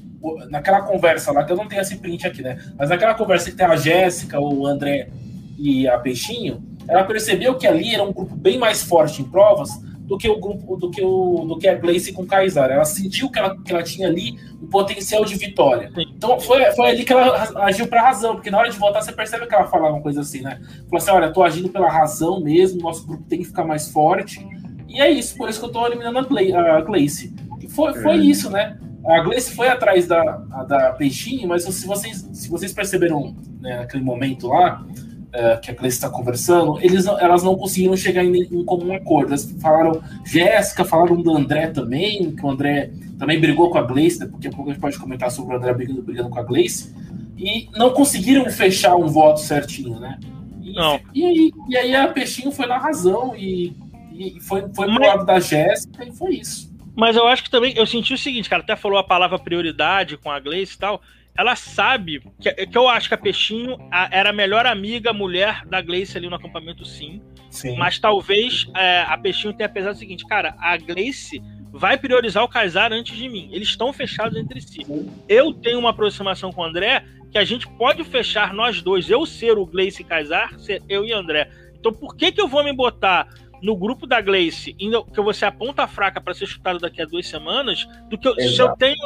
naquela 0.50 0.82
conversa 0.82 1.32
lá, 1.32 1.44
que 1.44 1.52
eu 1.52 1.58
não 1.58 1.68
tenho 1.68 1.82
esse 1.82 1.98
print 1.98 2.28
aqui, 2.28 2.42
né? 2.42 2.58
Mas 2.78 2.90
naquela 2.90 3.14
conversa 3.14 3.50
que 3.50 3.56
tem 3.56 3.66
a 3.66 3.76
Jéssica, 3.76 4.40
o 4.40 4.66
André 4.66 5.10
e 5.58 5.88
a 5.88 5.98
Peixinho, 5.98 6.62
ela 6.88 7.04
percebeu 7.04 7.56
que 7.56 7.66
ali 7.66 7.94
era 7.94 8.04
um 8.04 8.12
grupo 8.12 8.36
bem 8.36 8.58
mais 8.58 8.84
forte 8.84 9.22
em 9.22 9.26
provas 9.26 9.70
do 10.10 10.18
que 10.18 10.28
o 10.28 10.40
grupo 10.40 10.76
do 10.76 10.90
que 10.90 11.04
o 11.04 11.46
do 11.48 11.58
que 11.60 11.68
a 11.68 11.76
Gleice 11.76 12.12
com 12.12 12.24
o 12.24 12.26
Kaysar. 12.26 12.72
Ela 12.72 12.84
sentiu 12.84 13.30
que 13.30 13.38
ela, 13.38 13.56
que 13.56 13.72
ela 13.72 13.84
tinha 13.84 14.08
ali 14.08 14.40
um 14.60 14.66
potencial 14.66 15.24
de 15.24 15.36
vitória. 15.36 15.92
Então 15.96 16.40
foi, 16.40 16.66
foi 16.72 16.90
ali 16.90 17.06
que 17.06 17.14
ela 17.14 17.64
agiu 17.64 17.88
para 17.88 18.02
razão, 18.02 18.34
porque 18.34 18.50
na 18.50 18.58
hora 18.58 18.72
de 18.72 18.78
votar 18.78 19.04
você 19.04 19.12
percebe 19.12 19.46
que 19.46 19.54
ela 19.54 19.68
falava 19.68 19.94
uma 19.94 20.02
coisa 20.02 20.22
assim, 20.22 20.42
né? 20.42 20.60
Falou 20.86 20.98
assim: 20.98 21.12
olha, 21.12 21.32
tô 21.32 21.44
agindo 21.44 21.70
pela 21.70 21.90
razão 21.92 22.42
mesmo, 22.42 22.82
nosso 22.82 23.06
grupo 23.06 23.24
tem 23.30 23.40
que 23.40 23.46
ficar 23.46 23.64
mais 23.64 23.92
forte. 23.92 24.44
E 24.88 25.00
é 25.00 25.12
isso, 25.12 25.38
por 25.38 25.48
isso 25.48 25.60
que 25.60 25.66
eu 25.68 25.72
tô 25.72 25.86
eliminando 25.86 26.18
a 26.18 26.82
Gleice. 26.82 27.36
E 27.62 27.70
foi, 27.70 27.94
foi 27.94 28.18
uhum. 28.18 28.24
isso, 28.24 28.50
né? 28.50 28.80
A 29.06 29.20
Gleice 29.22 29.56
foi 29.56 29.68
atrás 29.68 30.08
da, 30.08 30.38
da 30.68 30.92
Peixinho, 30.94 31.48
mas 31.48 31.64
se 31.64 31.86
vocês, 31.86 32.28
se 32.34 32.50
vocês 32.50 32.74
perceberam 32.74 33.36
né, 33.62 33.78
naquele 33.78 34.04
momento 34.04 34.48
lá, 34.48 34.84
é, 35.32 35.58
que 35.58 35.72
a 35.72 35.74
Gleice 35.74 35.98
está 35.98 36.10
conversando, 36.10 36.80
eles, 36.82 37.06
elas 37.06 37.44
não 37.44 37.56
conseguiram 37.56 37.96
chegar 37.96 38.24
em, 38.24 38.36
em 38.36 38.66
comum 38.66 38.94
acordo. 38.94 39.30
Elas 39.30 39.52
falaram 39.62 40.02
Jéssica, 40.26 40.84
falaram 40.84 41.22
do 41.22 41.36
André 41.36 41.68
também, 41.68 42.36
que 42.36 42.46
o 42.46 42.50
André 42.50 42.92
também 43.18 43.40
brigou 43.40 43.70
com 43.70 43.78
a 43.78 43.84
Gleice, 43.84 44.20
né, 44.20 44.28
porque 44.28 44.48
a 44.48 44.52
pouco 44.52 44.70
a 44.70 44.74
gente 44.74 44.82
pode 44.82 44.98
comentar 44.98 45.30
sobre 45.30 45.54
o 45.54 45.58
André 45.58 45.74
brigando, 45.74 46.02
brigando 46.02 46.30
com 46.30 46.40
a 46.40 46.44
Gleice, 46.44 46.96
e 47.38 47.70
não 47.78 47.92
conseguiram 47.92 48.50
fechar 48.50 48.96
um 48.96 49.08
voto 49.08 49.40
certinho, 49.40 50.00
né? 50.00 50.20
E, 50.62 50.74
não. 50.74 51.00
E, 51.14 51.26
aí, 51.26 51.52
e 51.70 51.78
aí 51.78 51.96
a 51.96 52.08
Peixinho 52.08 52.52
foi 52.52 52.66
na 52.66 52.78
razão 52.78 53.36
e, 53.36 53.76
e 54.12 54.40
foi, 54.42 54.62
foi 54.74 54.88
pro 54.88 55.06
lado 55.06 55.26
da 55.26 55.40
Jéssica 55.40 56.06
e 56.06 56.12
foi 56.12 56.36
isso. 56.36 56.70
Mas 56.96 57.16
eu 57.16 57.26
acho 57.28 57.44
que 57.44 57.50
também, 57.50 57.74
eu 57.78 57.86
senti 57.86 58.14
o 58.14 58.18
seguinte, 58.18 58.50
cara, 58.50 58.62
até 58.62 58.76
falou 58.76 58.98
a 58.98 59.04
palavra 59.04 59.40
prioridade 59.40 60.18
com 60.18 60.30
a 60.30 60.40
Gleice 60.40 60.76
e 60.76 60.80
tal, 60.80 61.02
ela 61.40 61.56
sabe 61.56 62.22
que, 62.38 62.52
que 62.52 62.78
eu 62.78 62.90
acho 62.90 63.08
que 63.08 63.14
a 63.14 63.18
Peixinho 63.18 63.78
a, 63.90 64.10
era 64.12 64.32
a 64.32 64.34
melhor 64.34 64.66
amiga, 64.66 65.14
mulher 65.14 65.66
da 65.66 65.82
Gleice 65.82 66.18
ali 66.18 66.30
no 66.30 66.36
acampamento, 66.36 66.84
sim. 66.84 67.22
sim. 67.50 67.78
Mas 67.78 67.98
talvez 67.98 68.68
é, 68.76 69.04
a 69.08 69.18
Peixinho 69.18 69.54
tenha 69.54 69.70
pensado 69.70 69.96
o 69.96 69.98
seguinte, 69.98 70.28
cara, 70.28 70.54
a 70.60 70.76
Gleice 70.76 71.42
vai 71.72 71.98
priorizar 71.98 72.44
o 72.44 72.48
Kaysar 72.50 72.92
antes 72.92 73.16
de 73.16 73.30
mim. 73.30 73.50
Eles 73.54 73.70
estão 73.70 73.94
fechados 73.94 74.38
entre 74.38 74.60
si. 74.60 74.86
Eu 75.30 75.54
tenho 75.54 75.80
uma 75.80 75.92
aproximação 75.92 76.52
com 76.52 76.60
o 76.60 76.66
André 76.66 77.06
que 77.32 77.38
a 77.38 77.46
gente 77.46 77.66
pode 77.78 78.04
fechar 78.04 78.54
nós 78.54 78.82
dois. 78.82 79.10
Eu 79.10 79.26
ser 79.26 79.58
o 79.58 79.66
Gleice 79.66 80.02
e 80.02 80.06
Kaysar, 80.06 80.60
ser 80.60 80.84
eu 80.90 81.06
e 81.06 81.14
André. 81.14 81.50
Então 81.80 81.94
por 81.94 82.18
que, 82.18 82.34
que 82.34 82.42
eu 82.42 82.50
vou 82.50 82.66
me 82.66 82.74
botar 82.74 83.30
no 83.62 83.78
grupo 83.78 84.06
da 84.06 84.20
Gleice, 84.20 84.74
que 84.74 84.86
eu 84.94 85.24
vou 85.24 85.34
ser 85.34 85.46
a 85.46 85.52
ponta 85.54 85.88
fraca 85.88 86.20
para 86.20 86.34
ser 86.34 86.48
chutado 86.48 86.80
daqui 86.80 87.02
a 87.02 87.06
duas 87.06 87.28
semanas, 87.28 87.88
do 88.10 88.18
que 88.18 88.28
eu, 88.28 88.36
se 88.36 88.60
eu 88.60 88.76
tenho 88.76 88.98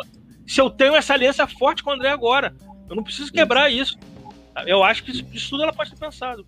se 0.48 0.60
eu 0.60 0.70
tenho 0.70 0.96
essa 0.96 1.14
aliança 1.14 1.48
forte 1.48 1.84
com 1.84 1.90
o 1.90 1.94
André 1.94 2.10
agora. 2.10 2.54
Eu 2.90 2.96
não 2.96 3.04
preciso 3.04 3.32
quebrar 3.32 3.70
isso. 3.70 3.98
Eu 4.68 4.84
acho 4.84 5.04
que 5.04 5.12
isso, 5.12 5.26
isso 5.34 5.50
tudo 5.50 5.64
ela 5.64 5.74
pode 5.74 5.92
ter 5.92 5.98
pensado. 5.98 6.46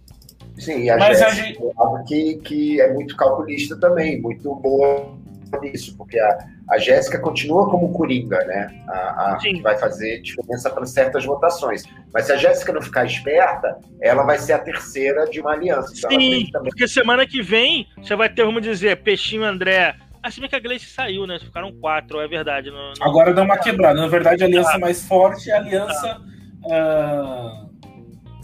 Sim, 0.57 0.83
e 0.83 0.89
a 0.89 0.97
Mas 0.97 1.19
Jéssica, 1.19 1.31
a 1.31 1.45
gente... 1.45 1.59
É 1.63 2.03
que, 2.07 2.35
que 2.37 2.81
é 2.81 2.93
muito 2.93 3.15
calculista 3.15 3.77
também, 3.79 4.21
muito 4.21 4.53
boa 4.55 5.17
nisso, 5.61 5.95
porque 5.97 6.19
a, 6.19 6.37
a 6.69 6.77
Jéssica 6.77 7.19
continua 7.19 7.69
como 7.69 7.93
Coringa, 7.93 8.43
né? 8.45 8.83
A, 8.87 9.33
a 9.33 9.39
vai 9.61 9.77
fazer 9.77 10.21
diferença 10.21 10.69
para 10.69 10.85
certas 10.85 11.25
votações. 11.25 11.83
Mas 12.13 12.25
se 12.25 12.33
a 12.33 12.37
Jéssica 12.37 12.73
não 12.73 12.81
ficar 12.81 13.05
esperta, 13.05 13.77
ela 14.01 14.23
vai 14.23 14.37
ser 14.37 14.53
a 14.53 14.59
terceira 14.59 15.25
de 15.25 15.39
uma 15.39 15.51
aliança. 15.51 15.93
Então 15.97 16.09
Sim, 16.09 16.49
também... 16.51 16.69
porque 16.69 16.87
semana 16.87 17.25
que 17.25 17.41
vem 17.41 17.87
você 17.97 18.15
vai 18.15 18.29
ter, 18.29 18.43
vamos 18.43 18.61
dizer, 18.61 19.01
Peixinho 19.01 19.43
André. 19.43 19.95
Assim 20.25 20.41
bem 20.41 20.49
que 20.49 20.55
a 20.55 20.59
Gleice 20.59 20.87
saiu, 20.87 21.27
né? 21.27 21.37
Ficaram 21.37 21.71
quatro, 21.71 22.19
é 22.19 22.27
verdade. 22.27 22.73
Agora 22.99 23.31
dá 23.31 23.43
uma 23.43 23.59
quebrada. 23.59 24.01
Na 24.01 24.07
verdade, 24.07 24.41
a 24.43 24.47
aliança 24.47 24.71
ah. 24.73 24.79
mais 24.79 25.07
forte 25.07 25.51
é 25.51 25.53
a 25.53 25.57
aliança. 25.57 26.19
Ah. 26.67 27.65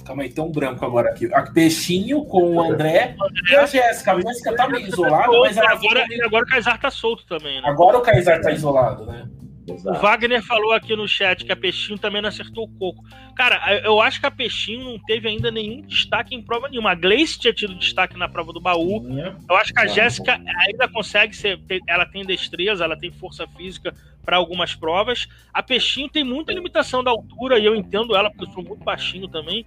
Calma 0.06 0.22
aí, 0.22 0.34
um 0.38 0.52
branco 0.52 0.86
agora 0.86 1.10
aqui. 1.10 1.28
A 1.34 1.42
Peixinho 1.42 2.24
com 2.26 2.56
o 2.56 2.62
André, 2.62 3.16
e 3.50 3.56
a 3.56 3.66
Jéssica. 3.66 4.14
A 4.14 4.22
Jéssica 4.22 4.56
tá 4.56 4.70
meio 4.70 4.88
isolada, 4.88 5.32
mas 5.40 5.58
ela 5.58 5.72
agora, 5.72 6.06
agora 6.24 6.44
o 6.44 6.48
Kaysar 6.48 6.80
tá 6.80 6.92
solto 6.92 7.26
também, 7.26 7.60
né? 7.60 7.68
Agora 7.68 7.98
o 7.98 8.02
Kaysar 8.02 8.42
tá 8.42 8.52
isolado, 8.52 9.06
né? 9.08 9.28
Exato. 9.68 9.98
O 9.98 10.02
Wagner 10.02 10.42
falou 10.44 10.74
aqui 10.74 10.96
no 10.96 11.08
chat 11.08 11.46
que 11.46 11.52
a 11.52 11.56
Peixinho 11.56 12.00
também 12.00 12.22
não 12.22 12.30
acertou 12.30 12.66
o 12.66 12.68
coco. 12.80 13.04
Cara, 13.36 13.80
eu 13.84 14.02
acho 14.02 14.20
que 14.20 14.26
a 14.26 14.32
Peixinho 14.32 14.84
não 14.84 15.00
teve 15.00 15.28
ainda 15.28 15.52
nenhum 15.52 15.82
destaque 15.82 16.36
em 16.36 16.42
prova 16.42 16.68
nenhuma. 16.68 16.92
A 16.92 16.96
Gleice 16.96 17.40
tinha 17.40 17.54
tido 17.54 17.76
destaque 17.76 18.18
na 18.18 18.28
prova 18.28 18.52
do 18.52 18.60
baú. 18.60 19.06
Eu 19.48 19.56
acho 19.56 19.74
que 19.74 19.80
a 19.80 19.88
Jéssica 19.88 20.40
ainda 20.68 20.88
consegue 20.88 21.36
ser. 21.36 21.60
Ela 21.88 22.06
tem 22.06 22.26
destreza, 22.26 22.84
ela 22.84 22.98
tem 22.98 23.12
força 23.12 23.48
física 23.56 23.94
para 24.26 24.38
algumas 24.38 24.76
provas. 24.76 25.28
A 25.54 25.62
Peixinho 25.62 26.10
tem 26.10 26.24
muita 26.24 26.54
limitação 26.54 27.04
da 27.04 27.12
altura 27.12 27.60
e 27.60 27.66
eu 27.66 27.76
entendo 27.76 28.16
ela, 28.16 28.30
porque 28.30 28.46
eu 28.46 28.54
sou 28.54 28.64
muito 28.64 28.84
baixinho 28.84 29.28
também. 29.28 29.66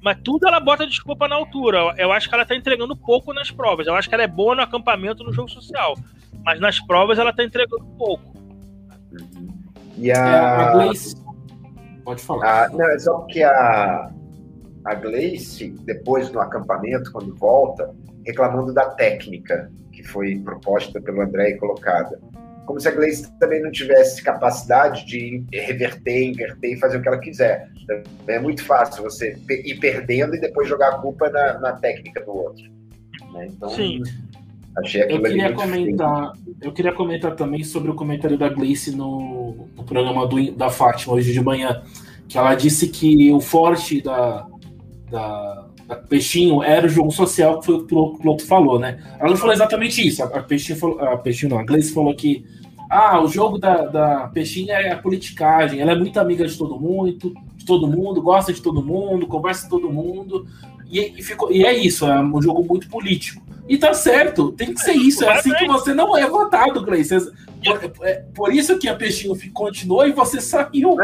Mas 0.00 0.18
tudo 0.24 0.48
ela 0.48 0.58
bota 0.58 0.86
desculpa 0.86 1.28
na 1.28 1.36
altura. 1.36 1.94
Eu 1.96 2.10
acho 2.10 2.28
que 2.28 2.34
ela 2.34 2.44
tá 2.44 2.56
entregando 2.56 2.96
pouco 2.96 3.32
nas 3.32 3.50
provas. 3.50 3.86
Eu 3.86 3.94
acho 3.94 4.08
que 4.08 4.14
ela 4.14 4.24
é 4.24 4.28
boa 4.28 4.54
no 4.54 4.62
acampamento 4.62 5.22
no 5.22 5.32
jogo 5.32 5.48
social. 5.48 5.96
Mas 6.44 6.58
nas 6.58 6.80
provas 6.80 7.18
ela 7.18 7.32
tá 7.32 7.44
entregando 7.44 7.84
pouco. 7.96 8.31
E 9.96 10.10
a. 10.10 10.16
É, 10.16 10.20
a 10.20 10.72
Gleice. 10.72 11.16
Pode 12.04 12.22
falar. 12.22 12.66
A... 12.66 12.68
Não, 12.70 12.88
é 12.88 12.98
só 12.98 13.18
porque 13.18 13.42
a. 13.42 14.10
A 14.84 14.94
Gleice, 14.96 15.70
depois 15.84 16.30
no 16.32 16.40
acampamento, 16.40 17.12
quando 17.12 17.36
volta, 17.36 17.94
reclamando 18.26 18.74
da 18.74 18.90
técnica 18.90 19.70
que 19.92 20.02
foi 20.02 20.40
proposta 20.40 21.00
pelo 21.00 21.20
André 21.22 21.50
e 21.50 21.56
colocada 21.56 22.18
como 22.66 22.80
se 22.80 22.88
a 22.88 22.92
Gleice 22.92 23.30
também 23.38 23.60
não 23.62 23.70
tivesse 23.70 24.22
capacidade 24.22 25.04
de 25.06 25.44
reverter, 25.52 26.30
inverter 26.30 26.72
e 26.72 26.78
fazer 26.78 26.98
o 26.98 27.02
que 27.02 27.08
ela 27.08 27.18
quiser. 27.18 27.68
É 28.26 28.38
muito 28.38 28.64
fácil 28.64 29.02
você 29.02 29.36
ir 29.48 29.78
perdendo 29.80 30.36
e 30.36 30.40
depois 30.40 30.68
jogar 30.68 30.90
a 30.90 30.98
culpa 30.98 31.28
na, 31.28 31.58
na 31.58 31.72
técnica 31.74 32.24
do 32.24 32.30
outro. 32.30 32.62
Né? 33.32 33.48
Então, 33.50 33.68
Sim. 33.68 34.02
Achei 34.76 35.02
eu 35.02 35.22
queria 35.22 35.52
comentar, 35.52 36.32
eu 36.60 36.72
queria 36.72 36.92
comentar 36.92 37.34
também 37.34 37.62
sobre 37.62 37.90
o 37.90 37.94
comentário 37.94 38.38
da 38.38 38.48
Gleice 38.48 38.94
no, 38.94 39.68
no 39.76 39.84
programa 39.84 40.26
do, 40.26 40.52
da 40.52 40.70
Fátima 40.70 41.14
hoje 41.14 41.32
de 41.32 41.40
manhã, 41.42 41.82
que 42.26 42.38
ela 42.38 42.54
disse 42.54 42.88
que 42.88 43.30
o 43.30 43.40
forte 43.40 44.00
da, 44.00 44.46
da 45.10 45.62
Peixinho 46.08 46.62
era 46.62 46.86
o 46.86 46.88
jogo 46.88 47.10
social 47.10 47.60
que 47.60 47.66
foi 47.66 47.74
o 47.76 47.86
que 47.86 47.94
o 47.94 48.18
piloto 48.18 48.46
falou, 48.46 48.78
né? 48.78 48.98
Ela 49.20 49.30
não 49.30 49.36
falou 49.36 49.52
exatamente 49.52 50.06
isso. 50.06 50.22
A 50.22 50.42
Peixinho, 50.42 50.78
falou, 50.78 51.00
a 51.00 51.16
Peixinho 51.18 51.50
não, 51.50 51.58
a 51.58 51.64
Gleice 51.64 51.92
falou 51.92 52.14
que 52.14 52.44
ah, 52.88 53.22
o 53.22 53.28
jogo 53.28 53.58
da, 53.58 53.86
da 53.86 54.28
Peixinho 54.28 54.70
é 54.70 54.90
a 54.90 54.98
politicagem. 54.98 55.80
Ela 55.80 55.92
é 55.92 55.96
muito 55.96 56.18
amiga 56.18 56.46
de 56.46 56.56
todo 56.56 56.78
mundo, 56.78 57.12
de 57.56 57.64
todo 57.64 57.86
mundo, 57.86 58.22
gosta 58.22 58.52
de 58.52 58.60
todo 58.60 58.82
mundo, 58.82 59.26
conversa 59.26 59.64
com 59.64 59.70
todo 59.70 59.92
mundo. 59.92 60.46
E, 60.90 61.18
e, 61.18 61.22
ficou, 61.22 61.50
e 61.50 61.64
é 61.64 61.72
isso, 61.72 62.06
é 62.06 62.20
um 62.20 62.42
jogo 62.42 62.62
muito 62.62 62.88
político. 62.88 63.41
E 63.68 63.78
tá 63.78 63.94
certo, 63.94 64.52
tem 64.52 64.74
que 64.74 64.80
ser 64.80 64.92
isso. 64.92 65.24
É 65.24 65.32
assim 65.32 65.52
que 65.54 65.66
você 65.66 65.94
não 65.94 66.16
é 66.16 66.26
votado, 66.26 66.82
Gleice. 66.82 67.16
Por, 67.64 68.06
é, 68.06 68.14
por 68.34 68.52
isso 68.52 68.78
que 68.78 68.88
a 68.88 68.94
Peixinho 68.94 69.34
continuou 69.52 70.06
e 70.06 70.12
você 70.12 70.40
saiu. 70.40 70.96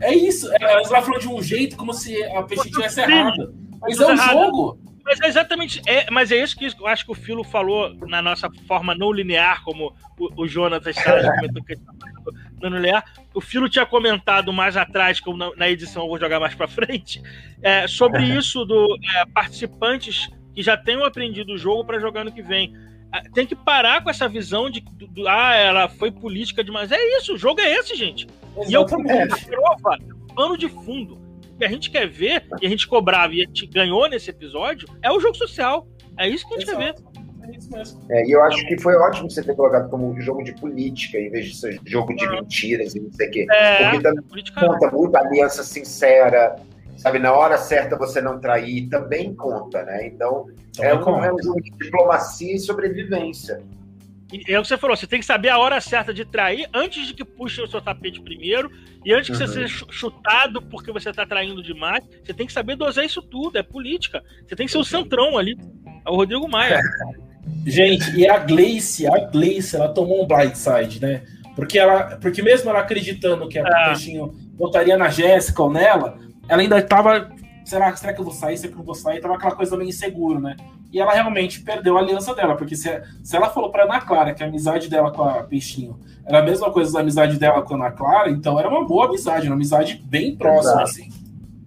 É, 0.00 0.12
é 0.12 0.14
isso. 0.14 0.48
Ela 0.60 1.02
falou 1.02 1.18
de 1.18 1.28
um 1.28 1.42
jeito 1.42 1.76
como 1.76 1.92
se 1.92 2.22
a 2.24 2.42
Peixinho 2.42 2.72
tivesse 2.72 3.00
errado. 3.00 3.54
Mas 3.80 4.00
é 4.00 4.06
um 4.06 4.16
jogo. 4.16 4.78
Mas 5.04 5.20
é 5.20 5.26
exatamente. 5.26 5.82
É, 5.86 6.10
mas 6.10 6.32
é 6.32 6.36
isso 6.36 6.56
que 6.56 6.66
eu 6.66 6.86
acho 6.86 7.04
que 7.04 7.12
o 7.12 7.16
Filo 7.16 7.44
falou 7.44 7.94
na 8.06 8.22
nossa 8.22 8.48
forma 8.66 8.94
não 8.94 9.12
linear, 9.12 9.62
como 9.62 9.94
o, 10.18 10.42
o 10.42 10.48
Jonas 10.48 10.82
comentou 10.82 11.62
que 11.64 11.76
não 12.62 12.70
linear. 12.70 13.04
O 13.34 13.40
Filo 13.40 13.68
tinha 13.68 13.84
comentado 13.84 14.52
mais 14.52 14.76
atrás, 14.76 15.20
como 15.20 15.36
na, 15.36 15.54
na 15.56 15.68
edição 15.68 16.04
eu 16.04 16.08
vou 16.08 16.18
jogar 16.18 16.40
mais 16.40 16.54
para 16.54 16.66
frente, 16.68 17.20
é, 17.60 17.86
sobre 17.86 18.24
isso 18.24 18.64
do 18.64 18.96
é, 19.16 19.26
participantes 19.26 20.30
que 20.54 20.62
já 20.62 20.76
tenham 20.76 21.04
aprendido 21.04 21.52
o 21.52 21.58
jogo 21.58 21.84
para 21.84 21.98
jogar 21.98 22.24
no 22.24 22.32
que 22.32 22.42
vem. 22.42 22.74
É, 23.12 23.22
tem 23.30 23.46
que 23.46 23.54
parar 23.54 24.02
com 24.02 24.10
essa 24.10 24.28
visão 24.28 24.70
de 24.70 24.80
que 24.80 24.90
ah, 25.26 25.54
ela 25.54 25.88
foi 25.88 26.10
política 26.10 26.62
demais. 26.62 26.90
É 26.92 27.18
isso, 27.18 27.34
o 27.34 27.38
jogo 27.38 27.60
é 27.60 27.72
esse, 27.78 27.94
gente. 27.94 28.26
Exatamente. 28.56 28.70
E 28.70 28.74
eu, 28.74 28.86
como 28.86 29.04
prova, 29.46 29.98
pano 30.34 30.56
de 30.56 30.68
fundo 30.68 31.18
que 31.58 31.64
a 31.64 31.68
gente 31.68 31.90
quer 31.90 32.08
ver, 32.08 32.46
e 32.60 32.66
a 32.66 32.68
gente 32.68 32.86
cobrava 32.86 33.32
e 33.32 33.42
a 33.42 33.46
gente 33.46 33.66
ganhou 33.66 34.08
nesse 34.08 34.30
episódio, 34.30 34.88
é 35.02 35.10
o 35.10 35.20
jogo 35.20 35.36
social. 35.36 35.86
É 36.18 36.28
isso 36.28 36.46
que 36.48 36.54
a 36.54 36.58
gente 36.58 36.70
Exato. 36.70 36.78
quer 36.78 36.94
ver. 36.94 37.14
É. 38.10 38.20
É, 38.20 38.26
e 38.26 38.32
eu 38.32 38.42
acho 38.42 38.66
que 38.66 38.80
foi 38.80 38.94
ótimo 38.94 39.30
você 39.30 39.42
ter 39.42 39.54
colocado 39.54 39.90
como 39.90 40.18
jogo 40.20 40.42
de 40.42 40.54
política, 40.54 41.18
em 41.18 41.30
vez 41.30 41.46
de 41.46 41.56
ser 41.56 41.78
jogo 41.84 42.14
de 42.14 42.26
mentiras 42.28 42.94
e 42.94 43.00
não 43.00 43.12
sei 43.12 43.28
o 43.28 43.30
quê. 43.30 43.46
É, 43.50 43.90
Porque 43.90 44.02
também 44.02 44.24
conta 44.58 44.90
muito 44.90 45.14
a 45.14 45.20
aliança 45.20 45.62
sincera 45.62 46.56
sabe, 47.04 47.18
na 47.18 47.34
hora 47.34 47.58
certa 47.58 47.98
você 47.98 48.18
não 48.22 48.40
trair 48.40 48.88
também 48.88 49.34
conta, 49.34 49.82
né? 49.84 50.06
Então, 50.06 50.46
é 50.80 50.94
um, 50.94 51.22
é 51.22 51.30
um 51.30 51.42
jogo 51.42 51.60
de 51.60 51.70
diplomacia 51.72 52.54
e 52.54 52.58
sobrevivência. 52.58 53.62
E 54.32 54.50
é 54.50 54.58
o 54.58 54.62
que 54.62 54.68
você 54.68 54.78
falou, 54.78 54.96
você 54.96 55.06
tem 55.06 55.20
que 55.20 55.26
saber 55.26 55.50
a 55.50 55.58
hora 55.58 55.78
certa 55.82 56.14
de 56.14 56.24
trair 56.24 56.66
antes 56.72 57.06
de 57.06 57.12
que 57.12 57.22
puxem 57.22 57.62
o 57.62 57.68
seu 57.68 57.82
tapete 57.82 58.22
primeiro 58.22 58.70
e 59.04 59.12
antes 59.12 59.28
uhum. 59.28 59.36
que 59.36 59.46
você 59.46 59.60
uhum. 59.60 59.68
seja 59.68 59.86
chutado 59.90 60.62
porque 60.62 60.90
você 60.90 61.10
está 61.10 61.26
traindo 61.26 61.62
demais. 61.62 62.02
Você 62.24 62.32
tem 62.32 62.46
que 62.46 62.54
saber 62.54 62.74
dosar 62.74 63.04
isso 63.04 63.20
tudo, 63.20 63.58
é 63.58 63.62
política. 63.62 64.22
Você 64.48 64.56
tem 64.56 64.64
que 64.64 64.72
ser 64.72 64.78
o 64.78 64.84
centrão 64.84 65.36
ali. 65.36 65.58
É 66.06 66.10
o 66.10 66.16
Rodrigo 66.16 66.48
Maia. 66.48 66.80
Gente, 67.66 68.16
e 68.16 68.26
a 68.26 68.38
Gleice, 68.38 69.06
a 69.06 69.26
Gleice, 69.26 69.76
ela 69.76 69.90
tomou 69.90 70.24
um 70.24 70.26
blindside, 70.26 71.02
né? 71.02 71.22
Porque 71.54 71.78
ela, 71.78 72.16
porque 72.16 72.42
mesmo 72.42 72.70
ela 72.70 72.80
acreditando 72.80 73.46
que 73.46 73.58
a 73.58 73.62
ah. 73.62 73.88
Peixinho 73.88 74.34
votaria 74.56 74.96
na 74.96 75.10
Jéssica 75.10 75.62
ou 75.62 75.70
nela, 75.70 76.18
ela 76.48 76.62
ainda 76.62 76.78
estava 76.78 77.30
será, 77.64 77.94
será 77.96 78.12
que 78.12 78.20
eu 78.20 78.24
vou 78.24 78.32
sair? 78.32 78.56
Será 78.56 78.68
que 78.68 78.74
eu 78.74 78.78
não 78.78 78.84
vou 78.84 78.94
sair? 78.94 79.20
Tava 79.20 79.34
aquela 79.34 79.56
coisa 79.56 79.76
meio 79.76 79.88
inseguro, 79.88 80.38
né? 80.38 80.56
E 80.92 81.00
ela 81.00 81.12
realmente 81.12 81.60
perdeu 81.62 81.96
a 81.96 82.00
aliança 82.00 82.34
dela, 82.34 82.54
porque 82.54 82.76
se, 82.76 83.02
se 83.22 83.36
ela 83.36 83.50
falou 83.50 83.70
pra 83.70 83.84
Ana 83.84 84.00
Clara 84.00 84.32
que 84.32 84.44
a 84.44 84.46
amizade 84.46 84.88
dela 84.88 85.10
com 85.10 85.24
a 85.24 85.42
Peixinho 85.42 85.98
era 86.24 86.38
a 86.38 86.42
mesma 86.42 86.70
coisa 86.70 86.92
da 86.92 87.00
amizade 87.00 87.38
dela 87.38 87.62
com 87.62 87.74
a 87.74 87.76
Ana 87.76 87.90
Clara, 87.90 88.30
então 88.30 88.58
era 88.58 88.68
uma 88.68 88.84
boa 88.84 89.06
amizade, 89.06 89.48
uma 89.48 89.56
amizade 89.56 90.00
bem 90.04 90.36
próxima, 90.36 90.82
Exato. 90.82 90.90
assim. 90.90 91.08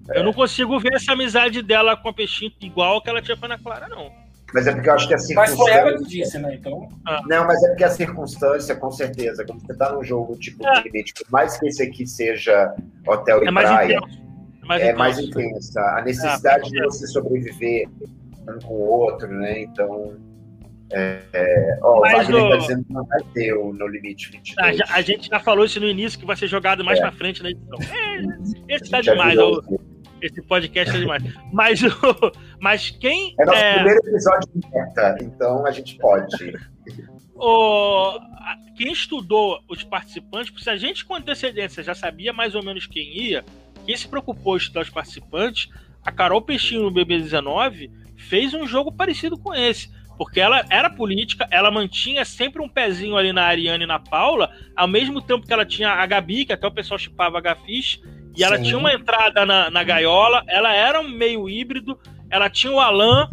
Eu 0.09 0.23
não 0.23 0.31
consigo 0.31 0.79
ver 0.79 0.93
essa 0.93 1.11
amizade 1.11 1.61
dela 1.61 1.97
com 1.97 2.07
a 2.07 2.13
Peixinho 2.13 2.53
igual 2.61 3.01
que 3.01 3.09
ela 3.09 3.21
tinha 3.21 3.35
com 3.35 3.45
a 3.45 3.49
Ana 3.49 3.59
Clara, 3.59 3.89
não. 3.89 4.09
Mas 4.53 4.65
é 4.65 4.71
porque 4.73 4.89
eu 4.89 4.93
acho 4.93 5.07
que 5.09 5.13
a 5.13 5.17
circunstância. 5.17 5.57
Mas 5.57 5.69
foi 5.69 5.77
ela 5.77 5.97
que 5.97 6.03
disse, 6.05 6.39
né? 6.39 6.55
Então. 6.55 6.87
Ah. 7.05 7.21
Não, 7.27 7.45
mas 7.45 7.61
é 7.63 7.67
porque 7.67 7.83
a 7.83 7.89
circunstância, 7.89 8.75
com 8.77 8.89
certeza, 8.89 9.45
quando 9.45 9.59
você 9.59 9.75
tá 9.75 9.91
num 9.91 10.01
jogo 10.01 10.37
tipo 10.37 10.65
é. 10.65 10.83
limite, 10.83 11.13
por 11.13 11.29
mais 11.29 11.59
que 11.59 11.67
esse 11.67 11.83
aqui 11.83 12.07
seja 12.07 12.73
hotel 13.05 13.43
e 13.43 13.47
é 13.49 13.51
praia, 13.51 13.99
mais 14.67 14.81
é 14.81 14.93
mais 14.93 15.19
intensa. 15.19 15.81
A 15.81 16.01
necessidade 16.01 16.69
de 16.69 16.83
você 16.83 17.07
sobreviver 17.07 17.87
um 18.47 18.59
com 18.59 18.73
o 18.73 18.87
outro, 18.87 19.27
né? 19.27 19.61
Então. 19.61 20.15
É, 20.91 21.21
é, 21.33 21.79
ó, 21.81 21.99
Mas 21.99 22.29
o 22.29 22.31
Wagner 22.31 22.45
está 22.45 22.57
dizendo 22.57 22.85
que 22.85 22.93
não 22.93 23.05
vai 23.05 23.19
ter 23.33 23.53
o 23.53 23.73
No 23.73 23.87
Limite 23.87 24.31
22. 24.31 24.79
A, 24.79 24.95
a, 24.95 25.01
gente 25.01 25.27
já 25.27 25.37
falou 25.37 25.65
isso 25.65 25.81
no 25.81 25.87
início, 25.87 26.17
que 26.17 26.25
vai 26.25 26.37
ser 26.37 26.47
jogado 26.47 26.83
mais 26.83 26.97
é. 26.97 27.01
pra 27.01 27.11
frente 27.11 27.43
na 27.43 27.49
edição. 27.49 27.77
É, 27.81 28.19
esse 28.75 28.89
tá 28.89 29.01
demais. 29.01 29.37
O, 29.37 29.61
esse 30.21 30.41
podcast 30.41 30.95
é 30.95 30.99
demais. 30.99 31.23
Mas, 31.51 31.81
o, 31.83 31.91
mas 32.61 32.89
quem. 32.89 33.35
É 33.39 33.45
nosso 33.45 33.57
é... 33.57 33.73
primeiro 33.75 33.99
episódio 34.07 34.49
de 34.55 34.69
meta, 34.69 35.17
então 35.21 35.65
a 35.65 35.71
gente 35.71 35.97
pode. 35.97 36.53
o, 37.35 38.19
quem 38.77 38.91
estudou 38.91 39.59
os 39.67 39.83
participantes, 39.83 40.53
se 40.63 40.69
a 40.69 40.77
gente 40.77 41.03
com 41.03 41.15
antecedência 41.15 41.83
já 41.83 41.95
sabia 41.95 42.31
mais 42.31 42.55
ou 42.55 42.63
menos 42.63 42.87
quem 42.87 43.11
ia, 43.17 43.43
quem 43.87 43.95
se 43.95 44.07
preocupou 44.07 44.55
em 44.55 44.57
estudar 44.57 44.81
os 44.81 44.89
participantes, 44.89 45.69
a 46.03 46.11
Carol 46.11 46.41
Peixinho 46.41 46.83
no 46.83 46.91
BB19 46.91 47.89
fez 48.17 48.53
um 48.53 48.67
jogo 48.67 48.91
parecido 48.91 49.37
com 49.37 49.55
esse. 49.55 49.89
Porque 50.17 50.41
ela 50.41 50.65
era 50.69 50.89
política, 50.89 51.47
ela 51.49 51.71
mantinha 51.71 52.25
sempre 52.25 52.61
um 52.61 52.67
pezinho 52.67 53.15
ali 53.15 53.31
na 53.31 53.45
Ariane 53.45 53.85
e 53.85 53.87
na 53.87 53.97
Paula, 53.97 54.51
ao 54.75 54.89
mesmo 54.89 55.21
tempo 55.21 55.47
que 55.47 55.53
ela 55.53 55.65
tinha 55.65 55.89
a 55.89 56.05
Gabi, 56.05 56.43
que 56.43 56.51
até 56.51 56.67
o 56.67 56.71
pessoal 56.71 56.97
chipava 56.97 57.37
a 57.37 57.41
Gafish, 57.41 58.01
e 58.35 58.43
ela 58.43 58.57
Sim. 58.57 58.63
tinha 58.63 58.77
uma 58.77 58.93
entrada 58.93 59.45
na, 59.45 59.69
na 59.69 59.83
gaiola, 59.83 60.43
ela 60.47 60.73
era 60.73 60.99
um 60.99 61.07
meio 61.07 61.47
híbrido, 61.47 61.97
ela 62.29 62.49
tinha 62.49 62.73
o 62.73 62.79
Alan, 62.79 63.29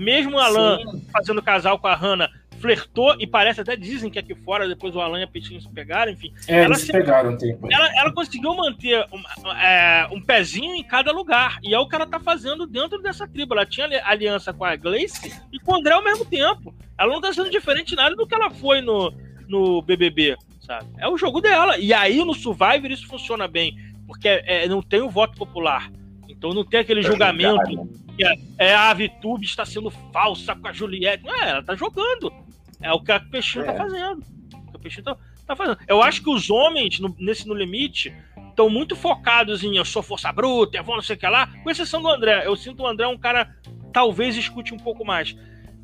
mesmo 0.00 0.36
o 0.36 0.40
Alan 0.40 0.78
Sim. 0.78 1.06
fazendo 1.12 1.42
casal 1.42 1.78
com 1.78 1.88
a 1.88 1.94
Hannah, 1.94 2.30
flertou 2.56 3.16
e 3.18 3.26
parece 3.26 3.60
até 3.60 3.76
dizem 3.76 4.10
que 4.10 4.18
aqui 4.18 4.34
fora 4.34 4.68
depois 4.68 4.94
o 4.94 5.00
Alan 5.00 5.20
e 5.20 5.22
a 5.22 5.26
Petinho 5.26 5.60
se 5.60 5.68
pegaram, 5.70 6.12
enfim. 6.12 6.32
É, 6.48 6.64
ela 6.64 6.74
se 6.74 6.90
pegaram 6.90 7.30
um 7.30 7.36
tempo. 7.36 7.68
Ela, 7.70 7.88
ela 7.98 8.12
conseguiu 8.12 8.54
manter 8.54 9.04
um, 9.12 9.50
é, 9.52 10.08
um, 10.10 10.20
pezinho 10.20 10.74
em 10.74 10.82
cada 10.82 11.12
lugar 11.12 11.58
e 11.62 11.74
é 11.74 11.78
o 11.78 11.88
que 11.88 11.94
ela 11.94 12.06
tá 12.06 12.18
fazendo 12.18 12.66
dentro 12.66 13.00
dessa 13.00 13.26
tribo. 13.28 13.54
Ela 13.54 13.66
tinha 13.66 13.86
aliança 14.04 14.52
com 14.52 14.64
a 14.64 14.74
Gleice 14.76 15.32
e 15.52 15.58
com 15.60 15.72
o 15.72 15.76
André 15.76 15.94
ao 15.94 16.04
mesmo 16.04 16.24
tempo. 16.24 16.74
Ela 16.98 17.12
não 17.12 17.20
tá 17.20 17.32
sendo 17.32 17.50
diferente 17.50 17.94
nada 17.94 18.16
do 18.16 18.26
que 18.26 18.34
ela 18.34 18.50
foi 18.50 18.80
no, 18.80 19.12
no 19.46 19.82
BBB, 19.82 20.36
sabe? 20.60 20.86
É 20.98 21.08
o 21.08 21.16
jogo 21.16 21.40
dela. 21.40 21.78
E 21.78 21.92
aí 21.92 22.24
no 22.24 22.34
Survivor 22.34 22.90
isso 22.90 23.06
funciona 23.06 23.46
bem, 23.46 23.76
porque 24.06 24.28
é, 24.28 24.66
não 24.66 24.82
tem 24.82 25.02
o 25.02 25.10
voto 25.10 25.36
popular. 25.36 25.90
Então 26.28 26.52
não 26.52 26.64
tem 26.64 26.80
aquele 26.80 27.00
é 27.00 27.02
julgamento 27.02 27.88
que 28.16 28.24
é, 28.24 28.34
é, 28.58 28.74
a 28.74 28.92
VTube 28.94 29.44
está 29.44 29.64
sendo 29.64 29.90
falsa 29.90 30.56
com 30.56 30.66
a 30.66 30.72
Juliette. 30.72 31.24
Não 31.24 31.34
é, 31.34 31.50
ela 31.50 31.62
tá 31.62 31.74
jogando. 31.74 32.32
É 32.86 32.92
o 32.92 33.00
que 33.00 33.12
a 33.12 33.20
Peixinho 33.20 33.64
tá 33.64 33.72
é. 33.72 33.74
tá 33.74 33.84
fazendo. 33.84 34.22
O 34.52 34.70
que 34.70 34.76
a 34.76 34.78
Peixinho 34.78 35.04
tá, 35.04 35.16
tá, 35.46 35.56
fazendo. 35.56 35.78
Eu 35.88 36.02
acho 36.02 36.22
que 36.22 36.30
os 36.30 36.48
homens, 36.50 37.00
no, 37.00 37.14
nesse 37.18 37.46
No 37.46 37.54
Limite, 37.54 38.14
estão 38.48 38.70
muito 38.70 38.94
focados 38.94 39.62
em 39.64 39.76
eu 39.76 39.84
sou 39.84 40.02
força 40.02 40.32
bruta, 40.32 40.78
eu 40.78 40.84
vou 40.84 40.94
não 40.94 41.02
sei 41.02 41.16
o 41.16 41.18
que 41.18 41.26
lá, 41.26 41.48
com 41.62 41.70
exceção 41.70 42.00
do 42.00 42.08
André. 42.08 42.46
Eu 42.46 42.56
sinto 42.56 42.82
o 42.82 42.86
André 42.86 43.06
um 43.06 43.18
cara 43.18 43.54
talvez 43.92 44.36
escute 44.36 44.72
um 44.72 44.78
pouco 44.78 45.04
mais. 45.04 45.36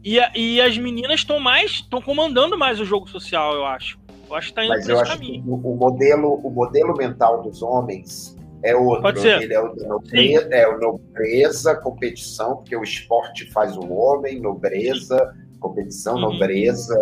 E, 0.05 0.19
e 0.35 0.61
as 0.61 0.77
meninas 0.77 1.21
estão 1.21 1.39
mais, 1.39 1.71
estão 1.73 2.01
comandando 2.03 2.59
mais 2.59 2.81
o 2.81 2.85
jogo 2.85 3.09
social, 3.09 3.55
eu 3.55 3.65
acho. 3.65 3.99
Eu 4.29 4.37
acho 4.37 4.49
que 4.49 4.55
tá 4.55 4.65
indo 4.65 4.71
Mas 4.71 4.89
eu 4.89 4.99
acho 4.99 5.13
caminho. 5.13 5.43
que 5.43 5.49
o, 5.49 5.77
modelo, 5.77 6.35
o 6.35 6.51
modelo 6.51 6.95
mental 6.97 7.43
dos 7.43 7.63
homens 7.63 8.37
é 8.63 8.75
outro. 8.75 9.03
Pode 9.03 9.21
ser. 9.21 9.43
Ele 9.43 9.55
é 9.55 9.61
o, 9.61 9.75
nobreza, 9.75 10.49
é 10.51 10.69
o 10.69 10.79
nobreza, 10.79 11.75
competição, 11.77 12.57
porque 12.57 12.75
o 12.75 12.83
esporte 12.83 13.51
faz 13.53 13.77
o 13.77 13.93
homem, 13.93 14.41
nobreza, 14.41 15.35
competição, 15.63 16.15
uhum. 16.15 16.33
nobreza. 16.33 16.95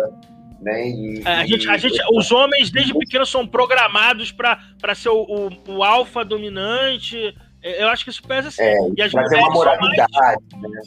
Né? 0.61 0.89
E, 0.89 1.21
é, 1.25 1.35
a 1.37 1.45
gente, 1.45 1.69
a 1.69 1.77
gente, 1.77 1.99
os 2.13 2.31
homens 2.31 2.69
desde 2.69 2.93
pequenos 2.93 3.29
são 3.29 3.47
programados 3.47 4.31
para 4.31 4.95
ser 4.95 5.09
o, 5.09 5.23
o, 5.23 5.71
o, 5.77 5.83
alfa 5.83 6.23
dominante. 6.23 7.35
Eu 7.63 7.89
acho 7.89 8.03
que 8.03 8.11
isso 8.11 8.21
pesa 8.23 8.49
assim. 8.49 8.61
É, 8.61 8.77
e 8.95 9.01
as 9.01 9.11
mulheres 9.11 9.39
uma 9.39 9.51
moralidade. 9.51 10.11
Mais... 10.13 10.37
Né? 10.61 10.81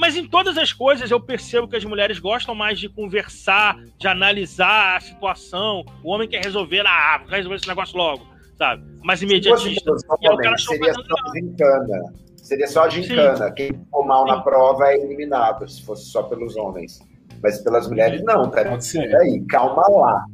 Mas 0.00 0.16
em 0.16 0.26
todas 0.26 0.56
as 0.56 0.72
coisas 0.72 1.10
eu 1.10 1.20
percebo 1.20 1.68
que 1.68 1.76
as 1.76 1.84
mulheres 1.84 2.18
gostam 2.18 2.54
mais 2.54 2.80
de 2.80 2.88
conversar, 2.88 3.76
de 3.98 4.08
analisar 4.08 4.96
a 4.96 5.00
situação. 5.00 5.84
O 6.02 6.10
homem 6.10 6.26
quer 6.26 6.42
resolver, 6.42 6.86
ah, 6.86 7.18
vou 7.18 7.28
resolver 7.28 7.56
esse 7.56 7.68
negócio 7.68 7.98
logo, 7.98 8.26
sabe? 8.56 8.82
Mais 9.02 9.20
imediatista. 9.20 9.92
E 10.22 10.26
é 10.26 10.30
o 10.32 10.38
que 10.38 10.62
seria 10.62 10.94
só 10.94 11.32
gincana. 11.34 12.14
Seria 12.50 12.66
só 12.66 12.82
a 12.82 12.88
gincana. 12.88 13.46
Sim. 13.46 13.54
Quem 13.54 13.86
for 13.88 14.04
mal 14.04 14.26
Sim. 14.26 14.32
na 14.32 14.40
prova 14.40 14.88
é 14.88 14.96
eliminado, 14.96 15.68
se 15.68 15.84
fosse 15.84 16.06
só 16.06 16.24
pelos 16.24 16.56
homens. 16.56 16.98
Mas 17.40 17.60
pelas 17.60 17.88
mulheres, 17.88 18.24
não, 18.24 18.50
cara. 18.50 18.76
Peraí, 18.92 19.40
calma 19.46 19.88
lá. 19.88 20.24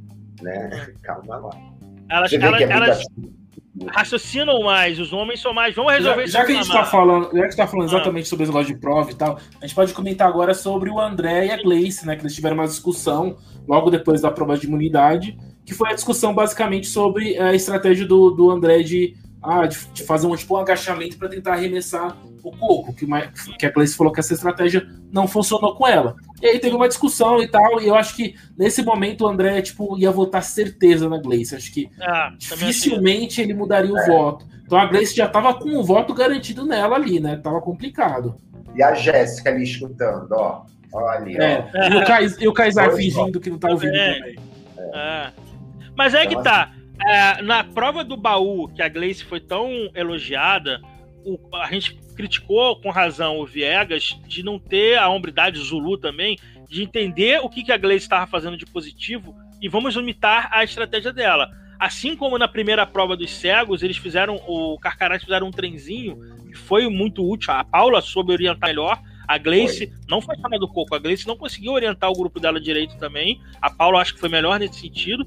Né? 0.41 0.95
Calma 1.03 1.37
lá. 1.37 1.51
Elas, 2.09 2.33
elas, 2.33 2.63
elas, 2.63 3.05
raciocinam 3.89 4.63
mais, 4.63 4.99
os 4.99 5.13
homens 5.13 5.43
são 5.43 5.53
mais. 5.53 5.75
Vamos 5.75 5.93
resolver 5.93 6.27
já, 6.27 6.39
já 6.39 6.47
que 6.47 6.53
a 6.53 6.55
gente 6.55 6.65
está 6.65 6.85
falando, 6.87 7.25
já 7.25 7.31
que 7.31 7.37
a 7.37 7.43
gente 7.43 7.57
tá 7.57 7.67
falando 7.67 7.87
ah. 7.87 7.95
exatamente 7.95 8.25
ah. 8.25 8.31
sobre 8.31 8.45
esse 8.45 8.53
negócio 8.53 8.75
de 8.75 8.81
prova 8.81 9.11
e 9.11 9.15
tal, 9.15 9.39
a 9.61 9.67
gente 9.67 9.75
pode 9.75 9.93
comentar 9.93 10.27
agora 10.27 10.55
sobre 10.55 10.89
o 10.89 10.99
André 10.99 11.49
e 11.49 11.51
a 11.51 11.63
Gleice, 11.63 12.07
né? 12.07 12.17
Que 12.17 12.23
eles 12.23 12.35
tiveram 12.35 12.57
uma 12.57 12.67
discussão 12.67 13.37
logo 13.69 13.91
depois 13.91 14.23
da 14.23 14.31
prova 14.31 14.57
de 14.57 14.67
imunidade, 14.67 15.37
que 15.67 15.75
foi 15.75 15.91
a 15.91 15.95
discussão 15.95 16.35
basicamente 16.35 16.87
sobre 16.87 17.39
a 17.39 17.55
estratégia 17.55 18.07
do, 18.07 18.31
do 18.31 18.51
André 18.51 18.83
de, 18.83 19.15
ah, 19.47 19.67
de, 19.67 19.79
de 19.95 20.03
fazer 20.03 20.27
um, 20.27 20.35
tipo, 20.35 20.57
um 20.57 20.61
agachamento 20.61 21.17
para 21.17 21.29
tentar 21.29 21.53
arremessar 21.53 22.17
o 22.43 22.51
coco, 22.51 22.93
que, 22.93 23.07
que 23.59 23.67
a 23.67 23.71
Gleice 23.71 23.97
falou 23.97 24.13
que 24.13 24.19
essa 24.19 24.35
estratégia 24.35 24.87
não 25.13 25.29
funcionou 25.29 25.77
com 25.77 25.87
ela. 25.87 26.17
E 26.43 26.47
aí 26.47 26.59
teve 26.59 26.75
uma 26.75 26.89
discussão 26.89 27.41
e 27.41 27.49
tal, 27.49 27.81
e 27.81 27.87
eu 27.87 27.95
acho 27.95 28.17
que 28.17 28.35
nesse 28.59 28.83
momento 28.83 29.23
o 29.23 29.29
André 29.29 29.63
tipo, 29.63 29.97
ia 29.99 30.11
votar 30.11 30.43
certeza 30.43 31.09
na 31.09 31.19
Gleice. 31.19 31.55
Acho 31.55 31.73
que 31.73 31.89
ah, 32.01 32.33
dificilmente 32.37 33.41
ele 33.41 33.55
mudaria 33.55 33.93
o 33.93 33.99
é. 33.99 34.07
voto. 34.07 34.47
Então 34.65 34.77
a 34.79 34.87
Gleice 34.87 35.15
já 35.15 35.27
estava 35.27 35.55
com 35.55 35.77
o 35.77 35.85
voto 35.85 36.13
garantido 36.13 36.67
nela 36.67 36.97
ali, 36.97 37.21
né? 37.21 37.37
Tava 37.37 37.61
complicado. 37.61 38.41
E 38.75 38.83
a 38.83 38.95
Jéssica 38.95 39.51
ali 39.51 39.63
escutando, 39.63 40.33
ó. 40.33 40.65
Olha 40.93 41.19
ali, 41.19 41.37
é. 41.37 41.71
ó. 41.73 42.41
E 42.41 42.49
o, 42.49 42.51
e 42.51 42.55
Kaysar 42.55 42.93
fingindo 42.93 43.41
que 43.41 43.51
não 43.51 43.59
tá 43.59 43.71
ouvindo 43.71 43.95
é. 43.95 44.15
também. 44.15 44.37
É. 44.95 45.33
Mas 45.97 46.15
é 46.15 46.25
então, 46.25 46.37
que 46.37 46.45
tá. 46.45 46.73
É, 47.05 47.43
na 47.43 47.63
prova 47.63 48.03
do 48.03 48.17
baú, 48.17 48.69
que 48.69 48.83
a 48.83 48.89
Gleice 48.89 49.25
foi 49.25 49.41
tão 49.41 49.91
elogiada, 49.95 50.81
o, 51.25 51.39
a 51.57 51.71
gente 51.71 51.95
criticou 52.17 52.81
com 52.81 52.91
razão 52.91 53.39
o 53.39 53.47
Viegas 53.47 54.19
de 54.27 54.43
não 54.43 54.59
ter 54.59 54.97
a 54.99 55.09
hombridade 55.09 55.59
Zulu 55.59 55.99
também, 55.99 56.39
de 56.69 56.83
entender 56.83 57.41
o 57.43 57.49
que, 57.49 57.63
que 57.63 57.73
a 57.73 57.77
Gleice 57.77 58.07
estava 58.07 58.27
fazendo 58.27 58.57
de 58.57 58.67
positivo 58.67 59.35
e 59.61 59.69
vamos 59.69 59.95
imitar 59.97 60.49
a 60.53 60.65
estratégia 60.65 61.13
dela. 61.13 61.51
Assim 61.79 62.17
como 62.17 62.39
na 62.39 62.49
primeira 62.49 62.87
prova 62.87 63.17
dos 63.17 63.31
cegos, 63.31 63.83
eles 63.83 63.99
fizeram, 63.99 64.37
o 64.47 64.79
Carcarás 64.79 65.23
fizeram 65.23 65.49
um 65.49 65.51
trenzinho 65.51 66.19
que 66.47 66.57
foi 66.57 66.89
muito 66.89 67.29
útil. 67.29 67.53
A 67.53 67.63
Paula 67.65 68.01
soube 68.01 68.33
orientar 68.33 68.69
melhor. 68.69 68.99
A 69.29 69.37
Gleice 69.39 69.89
foi. 69.89 69.97
não 70.09 70.21
foi 70.21 70.37
fã 70.39 70.49
do 70.51 70.69
Coco, 70.69 70.95
a 70.95 70.99
Gleice 70.99 71.27
não 71.27 71.37
conseguiu 71.37 71.73
orientar 71.73 72.09
o 72.11 72.15
grupo 72.15 72.41
dela 72.41 72.61
direito 72.61 72.97
também. 72.97 73.41
A 73.61 73.69
Paula 73.69 74.01
acho 74.01 74.15
que 74.15 74.21
foi 74.21 74.29
melhor 74.29 74.59
nesse 74.59 74.81
sentido. 74.81 75.27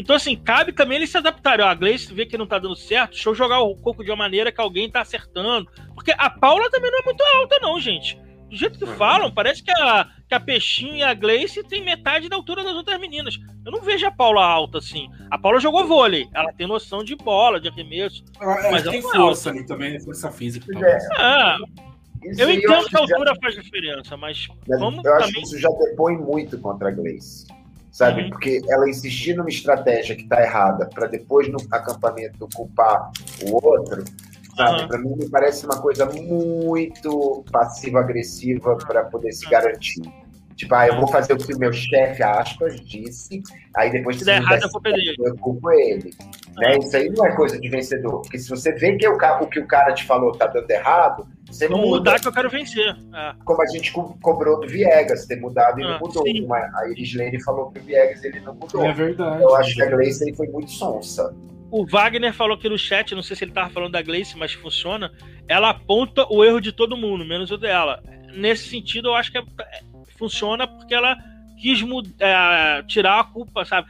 Então, 0.00 0.16
assim, 0.16 0.34
cabe 0.34 0.72
também 0.72 0.96
eles 0.96 1.10
se 1.10 1.18
adaptarem. 1.18 1.64
Ó, 1.64 1.68
a 1.68 1.74
Gleice 1.74 2.14
vê 2.14 2.24
que 2.24 2.38
não 2.38 2.46
tá 2.46 2.58
dando 2.58 2.74
certo, 2.74 3.12
deixa 3.12 3.28
eu 3.28 3.34
jogar 3.34 3.60
o 3.60 3.76
coco 3.76 4.02
de 4.02 4.10
uma 4.10 4.16
maneira 4.16 4.50
que 4.50 4.60
alguém 4.60 4.90
tá 4.90 5.02
acertando. 5.02 5.70
Porque 5.94 6.14
a 6.16 6.30
Paula 6.30 6.70
também 6.70 6.90
não 6.90 7.00
é 7.00 7.02
muito 7.04 7.22
alta, 7.22 7.58
não, 7.60 7.78
gente. 7.78 8.18
Do 8.48 8.56
jeito 8.56 8.78
que 8.78 8.84
uhum. 8.86 8.96
falam, 8.96 9.30
parece 9.30 9.62
que 9.62 9.70
a, 9.70 10.08
que 10.26 10.34
a 10.34 10.40
Peixinho 10.40 10.96
e 10.96 11.02
a 11.02 11.12
Gleice 11.12 11.62
tem 11.62 11.84
metade 11.84 12.30
da 12.30 12.36
altura 12.36 12.64
das 12.64 12.74
outras 12.74 12.98
meninas. 12.98 13.38
Eu 13.64 13.70
não 13.70 13.82
vejo 13.82 14.06
a 14.06 14.10
Paula 14.10 14.42
alta 14.42 14.78
assim. 14.78 15.06
A 15.30 15.38
Paula 15.38 15.60
jogou 15.60 15.86
vôlei. 15.86 16.26
Ela 16.34 16.50
tem 16.54 16.66
noção 16.66 17.04
de 17.04 17.14
bola, 17.14 17.60
de 17.60 17.68
arremesso. 17.68 18.24
Ela, 18.40 18.54
mas 18.70 18.82
ela 18.82 18.90
tem 18.90 19.02
força 19.02 19.50
ali 19.50 19.66
também, 19.66 20.00
força 20.00 20.32
física. 20.32 20.66
É. 20.82 20.98
Ah, 21.18 21.58
eu 22.22 22.50
entendo 22.50 22.72
eu 22.72 22.88
que 22.88 22.96
a 22.96 23.00
altura 23.00 23.34
já... 23.34 23.40
faz 23.40 23.54
diferença, 23.54 24.16
mas, 24.16 24.48
mas 24.66 24.80
vamos 24.80 24.96
eu 24.96 25.02
também... 25.02 25.24
acho 25.24 25.32
que 25.34 25.42
isso 25.42 25.58
já 25.58 25.68
depõe 25.68 26.16
muito 26.16 26.58
contra 26.58 26.88
a 26.88 26.90
Gleice. 26.90 27.46
Sabe? 27.90 28.22
Uhum. 28.22 28.30
Porque 28.30 28.62
ela 28.68 28.88
insistir 28.88 29.34
numa 29.34 29.48
estratégia 29.48 30.14
que 30.14 30.22
está 30.22 30.40
errada 30.42 30.88
para 30.94 31.06
depois 31.06 31.50
no 31.50 31.58
acampamento 31.70 32.48
culpar 32.54 33.10
o 33.44 33.66
outro, 33.66 34.04
sabe? 34.56 34.82
Uhum. 34.82 34.88
Para 34.88 34.98
mim 34.98 35.16
me 35.16 35.28
parece 35.28 35.64
uma 35.66 35.80
coisa 35.80 36.06
muito 36.06 37.44
passiva-agressiva 37.50 38.76
para 38.76 39.04
poder 39.04 39.32
se 39.32 39.48
garantir. 39.48 40.19
Tipo, 40.60 40.74
ah, 40.74 40.86
eu 40.88 40.96
vou 40.96 41.08
fazer 41.08 41.32
o 41.32 41.38
que 41.38 41.54
o 41.54 41.58
meu 41.58 41.72
chefe, 41.72 42.22
aspas, 42.22 42.78
disse, 42.82 43.42
aí 43.74 43.90
depois 43.90 44.18
se 44.18 44.26
der 44.26 44.42
errado, 44.42 44.60
eu 45.24 45.34
culpo 45.38 45.70
ele. 45.72 46.10
Né? 46.54 46.76
Isso 46.76 46.94
aí 46.94 47.08
não 47.08 47.24
é 47.24 47.34
coisa 47.34 47.58
de 47.58 47.66
vencedor. 47.66 48.20
Porque 48.20 48.38
se 48.38 48.50
você 48.50 48.70
vê 48.72 48.94
que 48.98 49.08
o, 49.08 49.16
o 49.16 49.46
que 49.46 49.58
o 49.58 49.66
cara 49.66 49.94
te 49.94 50.04
falou 50.04 50.32
tá 50.32 50.46
dando 50.48 50.70
errado, 50.70 51.26
você 51.46 51.66
Vamos 51.66 51.86
muda. 51.86 51.96
mudar 51.96 52.20
que 52.20 52.28
eu 52.28 52.32
quero 52.32 52.50
vencer. 52.50 52.94
É. 53.14 53.34
Como 53.42 53.62
a 53.62 53.66
gente 53.68 53.90
co 53.90 54.18
cobrou 54.20 54.60
do 54.60 54.68
Viegas, 54.68 55.24
ter 55.24 55.36
mudado 55.36 55.80
e 55.80 55.82
não 55.82 55.94
ah, 55.94 55.98
mudou. 55.98 56.24
Como 56.24 56.54
a 56.54 56.88
Iris 56.90 57.14
Lane 57.14 57.42
falou 57.42 57.70
que 57.70 57.78
o 57.78 57.82
Viegas 57.82 58.22
ele 58.22 58.40
não 58.40 58.54
mudou. 58.54 58.84
É 58.84 58.92
verdade. 58.92 59.42
Eu 59.42 59.56
acho 59.56 59.74
que 59.74 59.82
a 59.82 59.86
Gleice 59.86 60.30
foi 60.34 60.48
muito 60.48 60.70
sonsa. 60.72 61.34
O 61.70 61.86
Wagner 61.86 62.34
falou 62.34 62.58
aqui 62.58 62.68
no 62.68 62.76
chat, 62.76 63.14
não 63.14 63.22
sei 63.22 63.34
se 63.34 63.44
ele 63.44 63.52
tava 63.52 63.70
falando 63.70 63.92
da 63.92 64.02
Gleice, 64.02 64.36
mas 64.36 64.52
funciona. 64.52 65.10
Ela 65.48 65.70
aponta 65.70 66.26
o 66.30 66.44
erro 66.44 66.60
de 66.60 66.70
todo 66.70 66.98
mundo, 66.98 67.24
menos 67.24 67.50
o 67.50 67.56
dela. 67.56 68.02
Nesse 68.34 68.68
sentido, 68.68 69.08
eu 69.08 69.14
acho 69.14 69.32
que 69.32 69.38
é, 69.38 69.42
funciona 70.20 70.68
porque 70.68 70.94
ela 70.94 71.16
quis 71.60 71.82
é, 72.20 72.82
tirar 72.84 73.20
a 73.20 73.24
culpa, 73.24 73.64
sabe? 73.64 73.88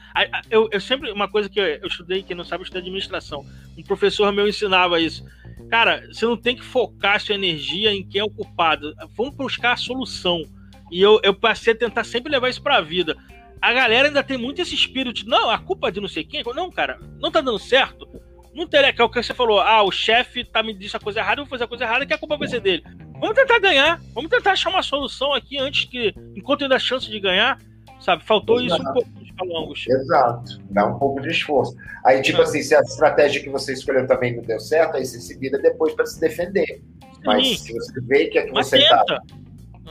Eu, 0.49 0.69
eu, 0.73 0.81
sempre, 0.81 1.11
uma 1.11 1.29
coisa 1.29 1.49
que 1.49 1.61
eu, 1.61 1.87
estudei, 1.87 2.23
quem 2.23 2.37
não 2.37 2.45
sabe, 2.45 2.63
eu 2.63 2.65
estudei 2.65 2.83
administração. 2.83 3.45
Um 3.77 3.83
professor 3.83 4.33
meu 4.33 4.49
ensinava 4.49 5.01
isso. 5.01 5.25
Cara, 5.69 6.09
você 6.11 6.25
não 6.25 6.37
tem 6.37 6.57
que 6.57 6.65
focar 6.65 7.21
sua 7.21 7.35
energia 7.35 7.93
em 7.93 8.05
quem 8.07 8.21
é 8.21 8.25
o 8.25 8.31
culpado. 8.31 8.95
Vamos 9.17 9.35
buscar 9.35 9.73
a 9.73 9.77
solução. 9.77 10.43
E 10.91 11.01
eu, 11.01 11.21
eu 11.23 11.35
passei 11.35 11.73
a 11.73 11.77
tentar 11.77 12.03
sempre 12.03 12.33
levar 12.33 12.49
isso 12.49 12.63
pra 12.63 12.81
vida. 12.81 13.17
A 13.63 13.73
galera 13.73 14.09
ainda 14.09 14.23
tem 14.23 14.39
muito 14.39 14.61
esse 14.61 14.75
espírito 14.75 15.29
não, 15.29 15.51
a 15.51 15.59
culpa 15.59 15.89
é 15.89 15.91
de 15.91 16.01
não 16.01 16.09
sei 16.09 16.25
quem. 16.25 16.43
Não, 16.55 16.71
cara, 16.71 16.99
não 17.21 17.31
tá 17.31 17.41
dando 17.41 17.59
certo. 17.59 18.09
Não 18.53 18.67
que 18.67 18.77
é 18.77 19.05
o 19.05 19.09
que 19.09 19.23
você 19.23 19.33
falou. 19.33 19.61
Ah, 19.61 19.83
o 19.83 19.93
chefe 19.93 20.45
tá 20.45 20.63
me 20.63 20.75
disse 20.75 20.97
a 20.97 21.01
coisa 21.01 21.21
errada, 21.21 21.41
eu 21.41 21.45
vou 21.45 21.51
fazer 21.51 21.65
a 21.65 21.69
coisa 21.69 21.85
errada, 21.85 22.05
que 22.05 22.13
a 22.13 22.19
culpa 22.19 22.37
vai 22.37 22.49
ser 22.49 22.61
dele. 22.61 22.83
Vamos 23.21 23.35
tentar 23.35 23.59
ganhar. 23.59 24.01
Vamos 24.15 24.31
tentar 24.31 24.53
achar 24.53 24.71
uma 24.71 24.83
solução 24.83 25.33
aqui 25.33 25.59
antes 25.59 25.85
que, 25.85 26.15
enquanto 26.35 26.63
ainda 26.63 26.77
a 26.77 26.79
chance 26.79 27.09
de 27.09 27.21
ganhar, 27.21 27.59
sabe? 28.01 28.25
Faltou 28.25 28.61
Exato. 28.61 28.83
isso 28.83 28.91
um 28.91 28.95
pouco 28.95 29.11
nos 29.21 29.31
calangos. 29.33 29.85
Exato. 29.89 30.61
Dá 30.71 30.87
um 30.87 30.99
pouco 30.99 31.21
de 31.21 31.29
esforço. 31.29 31.77
Aí, 32.05 32.23
tipo 32.23 32.41
é. 32.41 32.43
assim, 32.45 32.63
se 32.63 32.75
a 32.75 32.81
estratégia 32.81 33.43
que 33.43 33.51
você 33.51 33.73
escolheu 33.73 34.07
também 34.07 34.35
não 34.35 34.43
deu 34.43 34.59
certo, 34.59 34.97
aí 34.97 35.05
você 35.05 35.21
se 35.21 35.39
vira 35.39 35.59
depois 35.59 35.95
para 35.95 36.07
se 36.07 36.19
defender. 36.19 36.67
Sim. 36.67 37.21
Mas 37.25 37.61
se 37.61 37.73
você 37.73 38.01
vê 38.01 38.27
que 38.27 38.39
é 38.39 38.47
que 38.47 38.53
você 38.53 38.83
tá 38.89 39.05
tenta. 39.05 39.21
tá. 39.21 39.41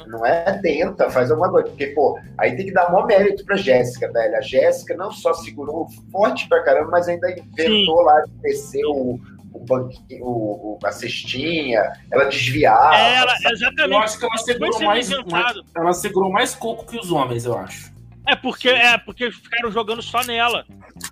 Não 0.07 0.25
é 0.25 0.59
tenta, 0.61 1.09
faz 1.09 1.29
alguma 1.29 1.51
coisa. 1.51 1.67
Porque, 1.67 1.87
pô, 1.87 2.17
aí 2.37 2.55
tem 2.55 2.65
que 2.65 2.71
dar 2.71 2.89
maior 2.91 3.05
mérito 3.05 3.45
pra 3.45 3.57
Jéssica, 3.57 4.11
velho. 4.11 4.35
A 4.35 4.41
Jéssica 4.41 4.95
não 4.95 5.11
só 5.11 5.33
segurou 5.33 5.87
forte 6.11 6.47
pra 6.47 6.63
caramba, 6.63 6.89
mas 6.91 7.07
ainda 7.07 7.29
inventou 7.29 7.97
Sim. 7.97 8.03
lá 8.05 8.21
de 8.21 8.31
descer 8.41 8.85
o, 8.85 9.19
o 9.53 9.65
banquinho, 9.65 10.25
o, 10.25 10.79
a 10.83 10.91
cestinha, 10.91 11.81
ela 12.11 12.25
desviava. 12.25 12.95
É, 12.95 13.15
ela, 13.15 13.35
exatamente. 13.51 13.91
Eu 13.91 13.99
acho 13.99 14.19
que 14.19 14.25
ela 14.25 14.37
segurou 14.37 14.81
mais, 14.81 15.09
mais, 15.09 15.57
ela 15.75 15.93
segurou 15.93 16.31
mais 16.31 16.55
coco 16.55 16.85
que 16.85 16.97
os 16.97 17.11
homens, 17.11 17.45
eu 17.45 17.57
acho. 17.57 17.91
É 18.27 18.35
porque, 18.35 18.69
é 18.69 18.97
porque 18.97 19.31
ficaram 19.31 19.71
jogando 19.71 20.01
só 20.01 20.23
nela. 20.23 20.65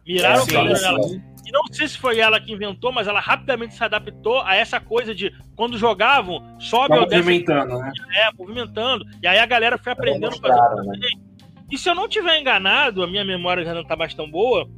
Miraram 0.05 0.41
é, 0.41 0.45
sim, 0.45 0.53
nela. 0.53 0.99
E 1.47 1.51
não 1.51 1.63
sei 1.71 1.87
se 1.87 1.97
foi 1.97 2.19
ela 2.19 2.41
que 2.41 2.51
inventou, 2.51 2.91
mas 2.91 3.07
ela 3.07 3.21
rapidamente 3.21 3.73
se 3.73 3.83
adaptou 3.83 4.41
a 4.41 4.55
essa 4.55 4.81
coisa 4.81 5.15
de 5.15 5.33
quando 5.55 5.77
jogavam, 5.77 6.43
sobe 6.59 6.89
tá 6.89 6.99
ou 6.99 7.07
desce. 7.07 7.23
Movimentando, 7.23 7.79
né? 7.79 7.91
É, 8.15 8.29
movimentando. 8.37 9.05
E 9.23 9.27
aí 9.27 9.39
a 9.39 9.45
galera 9.45 9.77
foi 9.77 9.93
aprendendo 9.93 10.35
a 10.35 10.39
fazer. 10.39 10.83
Né? 10.85 11.09
E 11.71 11.77
se 11.77 11.89
eu 11.89 11.95
não 11.95 12.07
tiver 12.07 12.39
enganado, 12.39 13.01
a 13.01 13.07
minha 13.07 13.23
memória 13.23 13.63
já 13.63 13.73
não 13.73 13.83
tá 13.83 13.95
mais 13.95 14.13
tão 14.13 14.29
boa. 14.29 14.69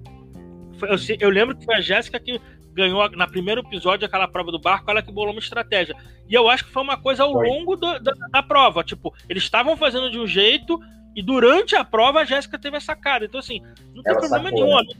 Eu, 0.88 1.18
eu 1.20 1.30
lembro 1.30 1.56
que 1.56 1.66
foi 1.66 1.76
a 1.76 1.82
Jéssica 1.82 2.20
que 2.20 2.40
ganhou 2.74 3.10
na 3.12 3.28
primeiro 3.28 3.62
episódio 3.62 4.06
aquela 4.06 4.28
prova 4.28 4.52
do 4.52 4.60
barco, 4.60 4.90
ela 4.90 5.02
que 5.02 5.12
bolou 5.12 5.32
uma 5.32 5.40
estratégia. 5.40 5.96
E 6.28 6.34
eu 6.34 6.50
acho 6.50 6.66
que 6.66 6.72
foi 6.72 6.84
uma 6.84 6.98
coisa 6.98 7.24
ao 7.24 7.34
longo 7.34 7.76
do, 7.76 8.00
da, 8.00 8.14
da, 8.32 8.44
prova. 8.44 8.84
Tipo, 8.84 9.14
eles 9.28 9.44
estavam 9.44 9.76
fazendo 9.76 10.10
de 10.10 10.20
um 10.20 10.28
jeito 10.28 10.80
e 11.16 11.22
durante 11.22 11.76
a 11.76 11.84
prova 11.84 12.22
a 12.22 12.26
Jéssica 12.26 12.58
teve 12.58 12.78
essa 12.78 12.96
cara. 12.96 13.26
Então, 13.26 13.40
assim, 13.40 13.62
não 13.94 14.04
tem 14.04 14.12
ela 14.12 14.20
problema 14.20 14.50
sacou, 14.50 14.66
nenhum. 14.66 14.78
Né? 14.78 14.94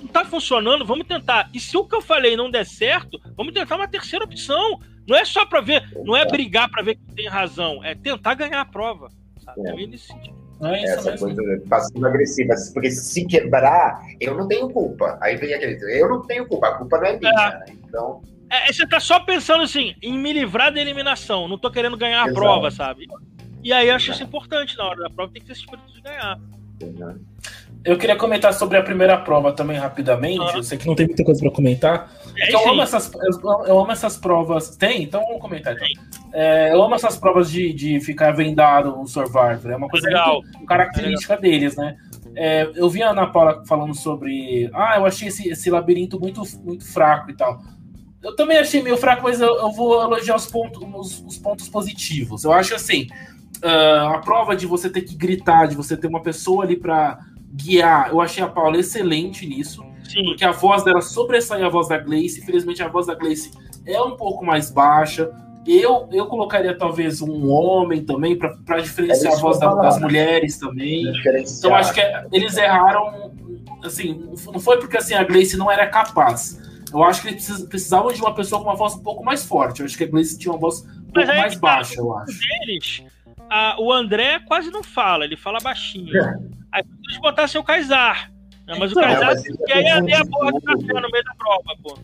Não 0.00 0.08
tá 0.08 0.24
funcionando, 0.24 0.84
vamos 0.84 1.06
tentar. 1.06 1.50
E 1.52 1.58
se 1.58 1.76
o 1.76 1.84
que 1.84 1.96
eu 1.96 2.02
falei 2.02 2.36
não 2.36 2.50
der 2.50 2.66
certo, 2.66 3.20
vamos 3.36 3.52
tentar 3.52 3.76
uma 3.76 3.88
terceira 3.88 4.24
opção. 4.24 4.78
Não 5.06 5.16
é 5.16 5.24
só 5.24 5.46
para 5.46 5.60
ver, 5.60 5.88
não 6.04 6.16
é 6.16 6.26
brigar 6.26 6.68
para 6.68 6.82
ver 6.82 6.96
quem 6.96 7.14
tem 7.14 7.28
razão, 7.28 7.82
é 7.84 7.94
tentar 7.94 8.34
ganhar 8.34 8.60
a 8.60 8.64
prova. 8.64 9.08
Sabe? 9.38 9.60
É. 9.68 9.86
nesse 9.86 10.08
sentido. 10.08 10.35
Não 10.60 10.74
é 10.74 10.82
isso 10.82 10.92
Essa 10.94 11.10
mesmo. 11.10 11.34
coisa 11.34 11.62
passiva-agressiva. 11.68 12.54
Porque 12.72 12.90
se 12.90 13.26
quebrar, 13.26 14.00
eu 14.20 14.36
não 14.36 14.48
tenho 14.48 14.68
culpa. 14.70 15.18
Aí 15.20 15.36
vem 15.36 15.52
aquele. 15.54 15.78
Eu 16.00 16.08
não 16.08 16.22
tenho 16.22 16.46
culpa, 16.46 16.68
a 16.68 16.74
culpa 16.78 16.98
não 16.98 17.06
é 17.06 17.18
minha. 17.18 17.30
É. 17.30 17.70
Né? 17.70 17.76
Então. 17.84 18.22
É, 18.50 18.72
você 18.72 18.86
tá 18.86 19.00
só 19.00 19.20
pensando 19.20 19.62
assim, 19.62 19.94
em 20.00 20.16
me 20.16 20.32
livrar 20.32 20.72
da 20.72 20.80
eliminação. 20.80 21.48
Não 21.48 21.58
tô 21.58 21.70
querendo 21.70 21.96
ganhar 21.96 22.20
a 22.22 22.26
Exato. 22.26 22.34
prova, 22.34 22.70
sabe? 22.70 23.06
E 23.62 23.72
aí 23.72 23.88
eu 23.88 23.96
acho 23.96 24.12
isso 24.12 24.22
importante 24.22 24.76
na 24.78 24.84
hora 24.84 25.02
da 25.02 25.10
prova, 25.10 25.32
tem 25.32 25.42
que 25.42 25.48
ter 25.48 25.52
esse 25.52 25.62
espírito 25.62 25.92
de 25.92 26.00
ganhar. 26.00 26.38
Eu 27.84 27.96
queria 27.96 28.16
comentar 28.16 28.52
sobre 28.52 28.78
a 28.78 28.82
primeira 28.82 29.16
prova 29.18 29.52
também 29.52 29.76
rapidamente. 29.76 30.40
Ah. 30.40 30.56
Eu 30.56 30.62
sei 30.62 30.78
que 30.78 30.86
não 30.86 30.94
tem 30.94 31.06
muita 31.06 31.24
coisa 31.24 31.40
para 31.40 31.50
comentar. 31.50 32.12
É, 32.36 32.52
eu, 32.52 32.68
amo 32.68 32.82
essas, 32.82 33.12
eu, 33.12 33.64
eu, 33.66 33.78
amo 33.78 33.92
essas 33.92 34.16
provas. 34.16 34.76
Tem? 34.76 35.02
Então 35.02 35.20
vamos 35.22 35.40
comentar. 35.40 35.74
Então. 35.74 36.25
É, 36.38 36.70
eu 36.70 36.82
amo 36.82 36.94
essas 36.94 37.16
provas 37.16 37.50
de, 37.50 37.72
de 37.72 37.98
ficar 37.98 38.30
vendado 38.32 38.94
no 38.94 39.06
Survivor. 39.06 39.70
É 39.70 39.76
uma 39.76 39.88
coisa 39.88 40.06
Legal. 40.06 40.42
muito 40.42 40.66
característica 40.66 41.34
Legal. 41.34 41.50
deles, 41.50 41.76
né? 41.76 41.96
É, 42.36 42.70
eu 42.74 42.90
vi 42.90 43.02
a 43.02 43.08
Ana 43.08 43.26
Paula 43.26 43.64
falando 43.66 43.94
sobre. 43.94 44.68
Ah, 44.74 44.96
eu 44.98 45.06
achei 45.06 45.28
esse, 45.28 45.48
esse 45.48 45.70
labirinto 45.70 46.20
muito, 46.20 46.42
muito 46.62 46.84
fraco 46.84 47.30
e 47.30 47.34
tal. 47.34 47.58
Eu 48.22 48.36
também 48.36 48.58
achei 48.58 48.82
meio 48.82 48.98
fraco, 48.98 49.22
mas 49.22 49.40
eu, 49.40 49.48
eu 49.48 49.72
vou 49.72 49.98
elogiar 50.02 50.36
os 50.36 50.44
pontos, 50.44 50.82
os, 50.94 51.24
os 51.26 51.38
pontos 51.38 51.70
positivos. 51.70 52.44
Eu 52.44 52.52
acho 52.52 52.74
assim. 52.74 53.06
Uh, 53.64 54.08
a 54.14 54.18
prova 54.18 54.54
de 54.54 54.66
você 54.66 54.90
ter 54.90 55.00
que 55.00 55.16
gritar, 55.16 55.64
de 55.64 55.74
você 55.74 55.96
ter 55.96 56.06
uma 56.06 56.20
pessoa 56.20 56.64
ali 56.64 56.76
para 56.76 57.18
guiar, 57.50 58.10
eu 58.10 58.20
achei 58.20 58.44
a 58.44 58.46
Paula 58.46 58.76
excelente 58.76 59.46
nisso. 59.46 59.82
Sim. 60.04 60.22
Porque 60.22 60.44
a 60.44 60.52
voz 60.52 60.84
dela 60.84 61.00
sobressai 61.00 61.62
a 61.62 61.70
voz 61.70 61.88
da 61.88 61.96
Gleice. 61.96 62.42
Infelizmente, 62.42 62.82
a 62.82 62.88
voz 62.88 63.06
da 63.06 63.14
Gleice 63.14 63.50
é 63.86 63.98
um 64.02 64.16
pouco 64.16 64.44
mais 64.44 64.70
baixa. 64.70 65.30
Eu, 65.66 66.08
eu 66.12 66.26
colocaria 66.26 66.76
talvez 66.76 67.20
um 67.20 67.50
homem 67.50 68.04
também 68.04 68.38
para 68.38 68.80
diferenciar 68.80 69.32
é 69.32 69.36
a 69.36 69.40
voz 69.40 69.58
da, 69.58 69.74
das 69.74 70.00
mulheres 70.00 70.58
também. 70.58 71.04
Então 71.58 71.74
acho 71.74 71.92
que 71.92 72.00
é, 72.00 72.24
eles 72.32 72.56
erraram. 72.56 73.32
Assim, 73.82 74.28
não 74.46 74.60
foi 74.60 74.78
porque 74.78 74.96
assim 74.96 75.14
a 75.14 75.24
Gleice 75.24 75.56
não 75.56 75.70
era 75.70 75.86
capaz. 75.86 76.60
Eu 76.92 77.02
acho 77.02 77.22
que 77.22 77.28
eles 77.28 77.62
precisavam 77.64 78.12
de 78.12 78.20
uma 78.20 78.34
pessoa 78.34 78.62
com 78.62 78.68
uma 78.68 78.76
voz 78.76 78.94
um 78.94 79.02
pouco 79.02 79.24
mais 79.24 79.44
forte. 79.44 79.80
Eu 79.80 79.86
acho 79.86 79.98
que 79.98 80.04
a 80.04 80.06
Gleice 80.06 80.38
tinha 80.38 80.52
uma 80.52 80.58
voz 80.58 80.82
um 80.82 81.12
pouco 81.12 81.28
mais 81.28 81.54
tá, 81.54 81.60
baixa, 81.60 81.98
eu 81.98 82.16
acho. 82.16 82.38
Deles, 82.38 83.02
a, 83.50 83.76
o 83.80 83.92
André 83.92 84.40
quase 84.40 84.70
não 84.70 84.82
fala, 84.82 85.24
ele 85.24 85.36
fala 85.36 85.58
baixinho. 85.60 86.16
É. 86.16 86.38
Aí 86.72 86.84
eles 87.04 87.18
botassem 87.20 87.60
o 87.60 87.64
Kaysar. 87.64 88.30
Né? 88.66 88.76
Mas 88.78 88.92
o 88.92 88.94
Kaysar 88.94 89.34
quer 89.66 89.84
é, 89.84 90.16
a 90.16 90.24
porra 90.26 90.52
do 90.52 90.60
café 90.60 91.00
no 91.00 91.10
meio 91.10 91.24
da 91.24 91.34
prova, 91.34 91.76
pô. 91.82 91.98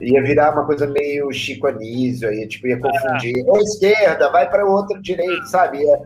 Ia 0.00 0.22
virar 0.22 0.52
uma 0.52 0.66
coisa 0.66 0.86
meio 0.86 1.30
Chico 1.32 1.66
Anísio, 1.66 2.28
aí, 2.28 2.48
tipo, 2.48 2.66
ia 2.66 2.80
confundir. 2.80 3.44
Ou 3.46 3.60
esquerda, 3.60 4.30
vai 4.30 4.48
para 4.48 4.66
o 4.66 4.72
outro 4.72 5.00
direito, 5.00 5.46
sabe? 5.46 5.78
Ia, 5.78 6.00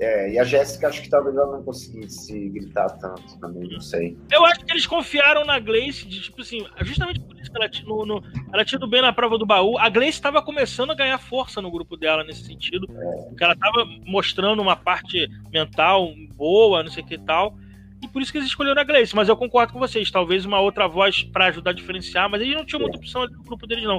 é, 0.00 0.32
e 0.32 0.38
a 0.38 0.44
Jéssica, 0.44 0.88
acho 0.88 1.02
que 1.02 1.08
talvez 1.08 1.36
ela 1.36 1.52
não 1.52 1.62
conseguisse 1.62 2.48
gritar 2.48 2.90
tanto 2.98 3.38
também, 3.38 3.68
não 3.70 3.80
sei. 3.80 4.16
Eu 4.30 4.44
acho 4.44 4.64
que 4.64 4.72
eles 4.72 4.86
confiaram 4.86 5.44
na 5.44 5.58
Gleice, 5.60 6.06
de 6.06 6.20
tipo 6.20 6.40
assim, 6.40 6.66
justamente 6.82 7.20
por 7.20 7.38
isso 7.38 7.50
que 7.50 7.56
ela, 7.56 7.70
no, 7.86 8.04
no, 8.04 8.22
ela 8.52 8.64
tinha 8.64 8.76
ido 8.76 8.88
bem 8.88 9.00
na 9.00 9.12
prova 9.12 9.38
do 9.38 9.46
baú. 9.46 9.78
A 9.78 9.88
Gleice 9.88 10.18
estava 10.18 10.42
começando 10.42 10.90
a 10.90 10.96
ganhar 10.96 11.18
força 11.18 11.62
no 11.62 11.70
grupo 11.70 11.96
dela 11.96 12.24
nesse 12.24 12.44
sentido, 12.44 12.88
é. 12.90 13.28
porque 13.28 13.44
ela 13.44 13.54
estava 13.54 13.86
mostrando 14.04 14.60
uma 14.60 14.74
parte 14.74 15.28
mental 15.52 16.12
boa, 16.34 16.82
não 16.82 16.90
sei 16.90 17.04
o 17.04 17.06
que 17.06 17.14
e 17.14 17.18
tal. 17.18 17.56
E 18.04 18.08
por 18.08 18.20
isso 18.20 18.30
que 18.30 18.36
eles 18.36 18.48
escolheram 18.48 18.78
a 18.78 18.84
Gleice. 18.84 19.16
Mas 19.16 19.30
eu 19.30 19.36
concordo 19.36 19.72
com 19.72 19.78
vocês, 19.78 20.10
talvez 20.10 20.44
uma 20.44 20.60
outra 20.60 20.86
voz 20.86 21.22
para 21.22 21.46
ajudar 21.46 21.70
a 21.70 21.74
diferenciar, 21.74 22.28
mas 22.28 22.42
eles 22.42 22.54
não 22.54 22.64
tinham 22.64 22.82
muita 22.82 22.98
opção 22.98 23.26
no 23.26 23.42
grupo 23.42 23.66
deles, 23.66 23.84
não. 23.84 23.98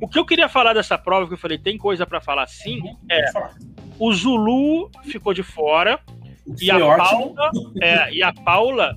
O 0.00 0.08
que 0.08 0.18
eu 0.18 0.24
queria 0.24 0.48
falar 0.48 0.72
dessa 0.72 0.96
prova, 0.96 1.28
que 1.28 1.34
eu 1.34 1.38
falei, 1.38 1.58
tem 1.58 1.76
coisa 1.76 2.06
para 2.06 2.18
falar 2.18 2.46
sim, 2.46 2.80
é 3.10 3.26
o 3.98 4.12
Zulu 4.12 4.90
ficou 5.04 5.34
de 5.34 5.42
fora 5.42 6.00
e 6.60 6.70
a, 6.70 6.78
Paula, 6.96 7.50
é, 7.80 8.12
e 8.14 8.22
a 8.22 8.32
Paula 8.32 8.96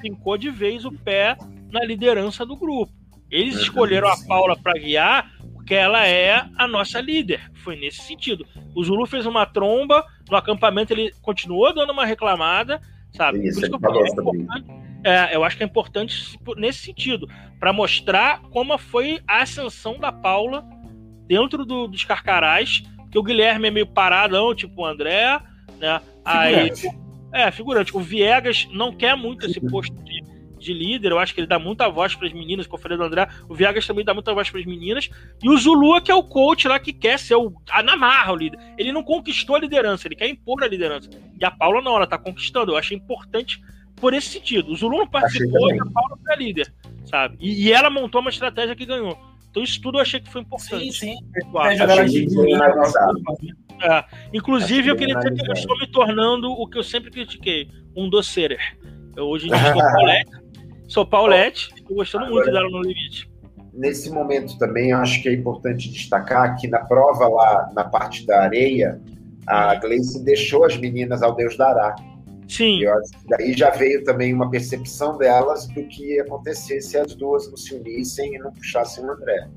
ficou 0.00 0.38
de 0.38 0.50
vez 0.50 0.86
o 0.86 0.90
pé 0.90 1.36
na 1.70 1.84
liderança 1.84 2.46
do 2.46 2.56
grupo. 2.56 2.92
Eles 3.30 3.56
escolheram 3.56 4.08
a 4.08 4.16
Paula 4.26 4.56
para 4.56 4.72
guiar 4.72 5.30
porque 5.52 5.74
ela 5.74 6.04
é 6.04 6.42
a 6.56 6.66
nossa 6.66 7.00
líder. 7.00 7.48
Foi 7.62 7.76
nesse 7.76 8.00
sentido. 8.00 8.44
O 8.74 8.82
Zulu 8.82 9.06
fez 9.06 9.26
uma 9.26 9.46
tromba, 9.46 10.04
no 10.28 10.36
acampamento 10.36 10.92
ele 10.92 11.12
continuou 11.22 11.72
dando 11.72 11.92
uma 11.92 12.06
reclamada, 12.06 12.80
sabe? 13.12 13.46
Isso, 13.46 13.60
Por 13.70 14.04
isso 14.04 14.14
que 14.14 14.20
eu, 14.20 14.32
é, 15.04 15.34
eu 15.34 15.44
acho 15.44 15.56
que 15.56 15.62
é 15.62 15.66
importante 15.66 16.38
nesse 16.56 16.80
sentido, 16.80 17.28
para 17.58 17.72
mostrar 17.72 18.40
como 18.50 18.76
foi 18.78 19.20
a 19.26 19.42
ascensão 19.42 19.98
da 19.98 20.12
Paula 20.12 20.64
dentro 21.26 21.64
do, 21.64 21.86
dos 21.86 22.04
carcarás, 22.04 22.82
que 23.10 23.18
o 23.18 23.22
Guilherme 23.22 23.68
é 23.68 23.70
meio 23.70 23.86
paradão, 23.86 24.54
tipo 24.54 24.82
o 24.82 24.86
André, 24.86 25.40
né? 25.78 26.00
Figurante. 26.26 26.88
Aí, 26.88 27.42
é, 27.42 27.50
figurante. 27.50 27.96
O 27.96 28.00
Viegas 28.00 28.68
não 28.72 28.92
quer 28.92 29.16
muito 29.16 29.46
esse 29.46 29.60
posto 29.60 29.94
de, 30.04 30.22
de 30.60 30.72
líder, 30.72 31.10
eu 31.12 31.18
acho 31.18 31.34
que 31.34 31.40
ele 31.40 31.46
dá 31.46 31.58
muita 31.58 31.88
voz 31.88 32.14
para 32.14 32.26
as 32.26 32.32
meninas, 32.32 32.66
como 32.66 32.78
eu 32.78 32.82
falei 32.82 32.98
do 32.98 33.04
André. 33.04 33.28
O 33.48 33.54
Viegas 33.54 33.86
também 33.86 34.04
dá 34.04 34.14
muita 34.14 34.32
voz 34.32 34.50
para 34.50 34.60
as 34.60 34.66
meninas. 34.66 35.10
E 35.42 35.48
o 35.48 35.56
Zulua, 35.56 36.00
que 36.00 36.10
é 36.10 36.14
o 36.14 36.22
coach 36.22 36.68
lá 36.68 36.78
que 36.78 36.92
quer 36.92 37.18
ser 37.18 37.34
o. 37.34 37.52
A 37.70 37.82
Namarra, 37.82 38.32
o 38.32 38.36
líder. 38.36 38.58
Ele 38.78 38.92
não 38.92 39.02
conquistou 39.02 39.56
a 39.56 39.58
liderança, 39.58 40.06
ele 40.06 40.16
quer 40.16 40.28
impor 40.28 40.62
a 40.62 40.68
liderança. 40.68 41.08
E 41.40 41.44
a 41.44 41.50
Paula 41.50 41.80
não, 41.80 41.96
ela 41.96 42.06
tá 42.06 42.18
conquistando. 42.18 42.72
Eu 42.72 42.76
acho 42.76 42.94
importante 42.94 43.60
por 43.96 44.14
esse 44.14 44.28
sentido. 44.28 44.72
O 44.72 44.76
Zulu 44.76 44.98
não 44.98 45.06
participou 45.06 45.74
e 45.74 45.80
a 45.80 45.84
Paula 45.86 46.18
foi 46.22 46.32
a 46.32 46.36
líder, 46.36 46.72
sabe? 47.04 47.36
E, 47.40 47.66
e, 47.66 47.72
ela 47.72 47.90
montou 47.90 48.20
uma 48.20 48.30
estratégia 48.30 48.74
que 48.74 48.86
ganhou. 48.86 49.18
Então 49.50 49.62
isso 49.62 49.80
tudo 49.80 49.98
eu 49.98 50.02
achei 50.02 50.20
que 50.20 50.30
foi 50.30 50.42
importante. 50.42 50.92
Sim, 50.92 51.14
sim. 51.14 51.16
É, 53.82 54.04
inclusive, 54.32 54.88
eu 54.88 54.96
queria 54.96 55.14
dizer 55.14 55.32
que 55.32 55.50
eu 55.50 55.54
estou 55.54 55.78
me 55.78 55.86
tornando 55.86 56.50
o 56.50 56.66
que 56.66 56.78
eu 56.78 56.84
sempre 56.84 57.10
critiquei, 57.10 57.68
um 57.96 58.08
docerer. 58.08 58.78
Eu 59.16 59.26
hoje 59.26 59.46
em 59.46 59.50
dia 59.50 59.72
sou 59.72 59.82
Paulette, 59.82 60.30
sou 60.90 61.06
Paulette, 61.06 61.70
estou 61.76 61.96
gostando 61.96 62.26
Agora, 62.26 62.44
muito 62.44 62.52
dela 62.52 62.68
no 62.68 62.82
limite. 62.82 63.30
Nesse 63.72 64.10
momento 64.10 64.58
também, 64.58 64.90
eu 64.90 64.98
acho 64.98 65.22
que 65.22 65.28
é 65.28 65.32
importante 65.32 65.88
destacar 65.88 66.56
que 66.58 66.66
na 66.66 66.80
prova 66.80 67.28
lá, 67.28 67.70
na 67.72 67.84
parte 67.84 68.26
da 68.26 68.42
areia, 68.42 69.00
a 69.46 69.76
Gleice 69.76 70.22
deixou 70.24 70.64
as 70.64 70.76
meninas 70.76 71.22
ao 71.22 71.34
Deus 71.34 71.56
dará. 71.56 71.94
Sim. 72.48 72.80
E 72.82 72.86
daí 73.28 73.52
já 73.52 73.70
veio 73.70 74.02
também 74.02 74.34
uma 74.34 74.50
percepção 74.50 75.16
delas 75.16 75.68
do 75.68 75.84
que 75.84 76.14
ia 76.14 76.22
acontecer 76.22 76.80
se 76.80 76.98
as 76.98 77.14
duas 77.14 77.48
não 77.48 77.56
se 77.56 77.74
unissem 77.74 78.34
e 78.34 78.38
não 78.38 78.52
puxassem 78.52 79.04
o 79.04 79.12
André. 79.12 79.48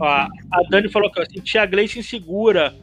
Ó, 0.00 0.06
a 0.06 0.28
Dani 0.70 0.90
falou 0.90 1.12
que 1.12 1.20
eu 1.20 1.26
senti 1.26 1.58
a 1.58 1.66
Gleice 1.66 1.98
insegura 1.98 2.74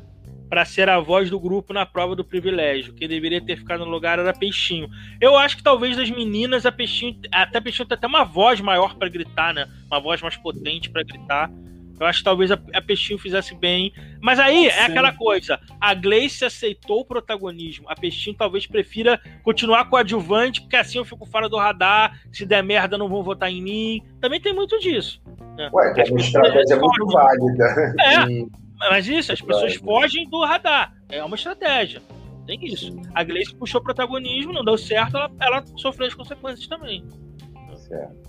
para 0.49 0.65
ser 0.65 0.89
a 0.89 0.99
voz 0.99 1.29
do 1.29 1.39
grupo 1.39 1.73
na 1.73 1.85
prova 1.85 2.15
do 2.15 2.23
privilégio. 2.23 2.93
Quem 2.93 3.07
deveria 3.07 3.41
ter 3.41 3.57
ficado 3.57 3.85
no 3.85 3.91
lugar 3.91 4.19
era 4.19 4.33
Peixinho. 4.33 4.89
Eu 5.19 5.37
acho 5.37 5.57
que 5.57 5.63
talvez 5.63 5.97
das 5.97 6.09
meninas, 6.09 6.65
a 6.65 6.71
Peixinho, 6.71 7.19
até 7.31 7.59
Peixinho 7.59 7.87
tem 7.87 7.95
até 7.95 8.07
uma 8.07 8.23
voz 8.23 8.61
maior 8.61 8.95
para 8.95 9.09
gritar, 9.09 9.53
né? 9.53 9.67
Uma 9.87 9.99
voz 9.99 10.21
mais 10.21 10.37
potente 10.37 10.89
para 10.89 11.03
gritar. 11.03 11.51
Eu 11.99 12.05
acho 12.05 12.19
que 12.19 12.25
talvez 12.25 12.51
a, 12.51 12.59
a 12.73 12.81
Peixinho 12.81 13.17
fizesse 13.17 13.55
bem. 13.55 13.91
Mas 14.21 14.39
aí 14.39 14.67
é 14.67 14.85
aquela 14.85 15.11
coisa. 15.11 15.59
A 15.81 15.93
Gleice 15.93 16.45
aceitou 16.45 16.99
o 17.01 17.05
protagonismo. 17.05 17.89
A 17.89 17.95
Peixinho 17.95 18.35
talvez 18.35 18.67
prefira 18.67 19.19
continuar 19.43 19.85
com 19.85 19.95
o 19.95 19.99
adjuvante, 19.99 20.61
porque 20.61 20.75
assim 20.75 20.99
eu 20.99 21.05
fico 21.05 21.25
fora 21.25 21.49
do 21.49 21.57
radar. 21.57 22.19
Se 22.31 22.45
der 22.45 22.63
merda, 22.63 22.97
não 22.97 23.09
vão 23.09 23.23
votar 23.23 23.51
em 23.51 23.61
mim. 23.61 24.03
Também 24.21 24.39
tem 24.39 24.53
muito 24.53 24.79
disso. 24.79 25.19
Né? 25.57 25.69
Ué, 25.73 25.93
é 25.97 26.11
uma 26.11 26.19
estratégia 26.19 26.77
muito 26.77 27.07
válida. 27.07 27.95
É, 27.99 28.66
mas 28.77 29.07
isso, 29.07 29.31
as 29.31 29.41
pessoas 29.41 29.75
fogem 29.75 30.29
do 30.29 30.43
radar. 30.43 30.93
É 31.09 31.23
uma 31.23 31.35
estratégia. 31.35 32.01
Tem 32.45 32.63
isso. 32.65 32.95
A 33.13 33.23
Gleice 33.23 33.55
puxou 33.55 33.81
o 33.81 33.83
protagonismo, 33.83 34.53
não 34.53 34.63
deu 34.63 34.77
certo, 34.77 35.17
ela, 35.17 35.31
ela 35.39 35.63
sofreu 35.75 36.07
as 36.07 36.13
consequências 36.13 36.67
também. 36.67 37.03
Certo. 37.75 38.27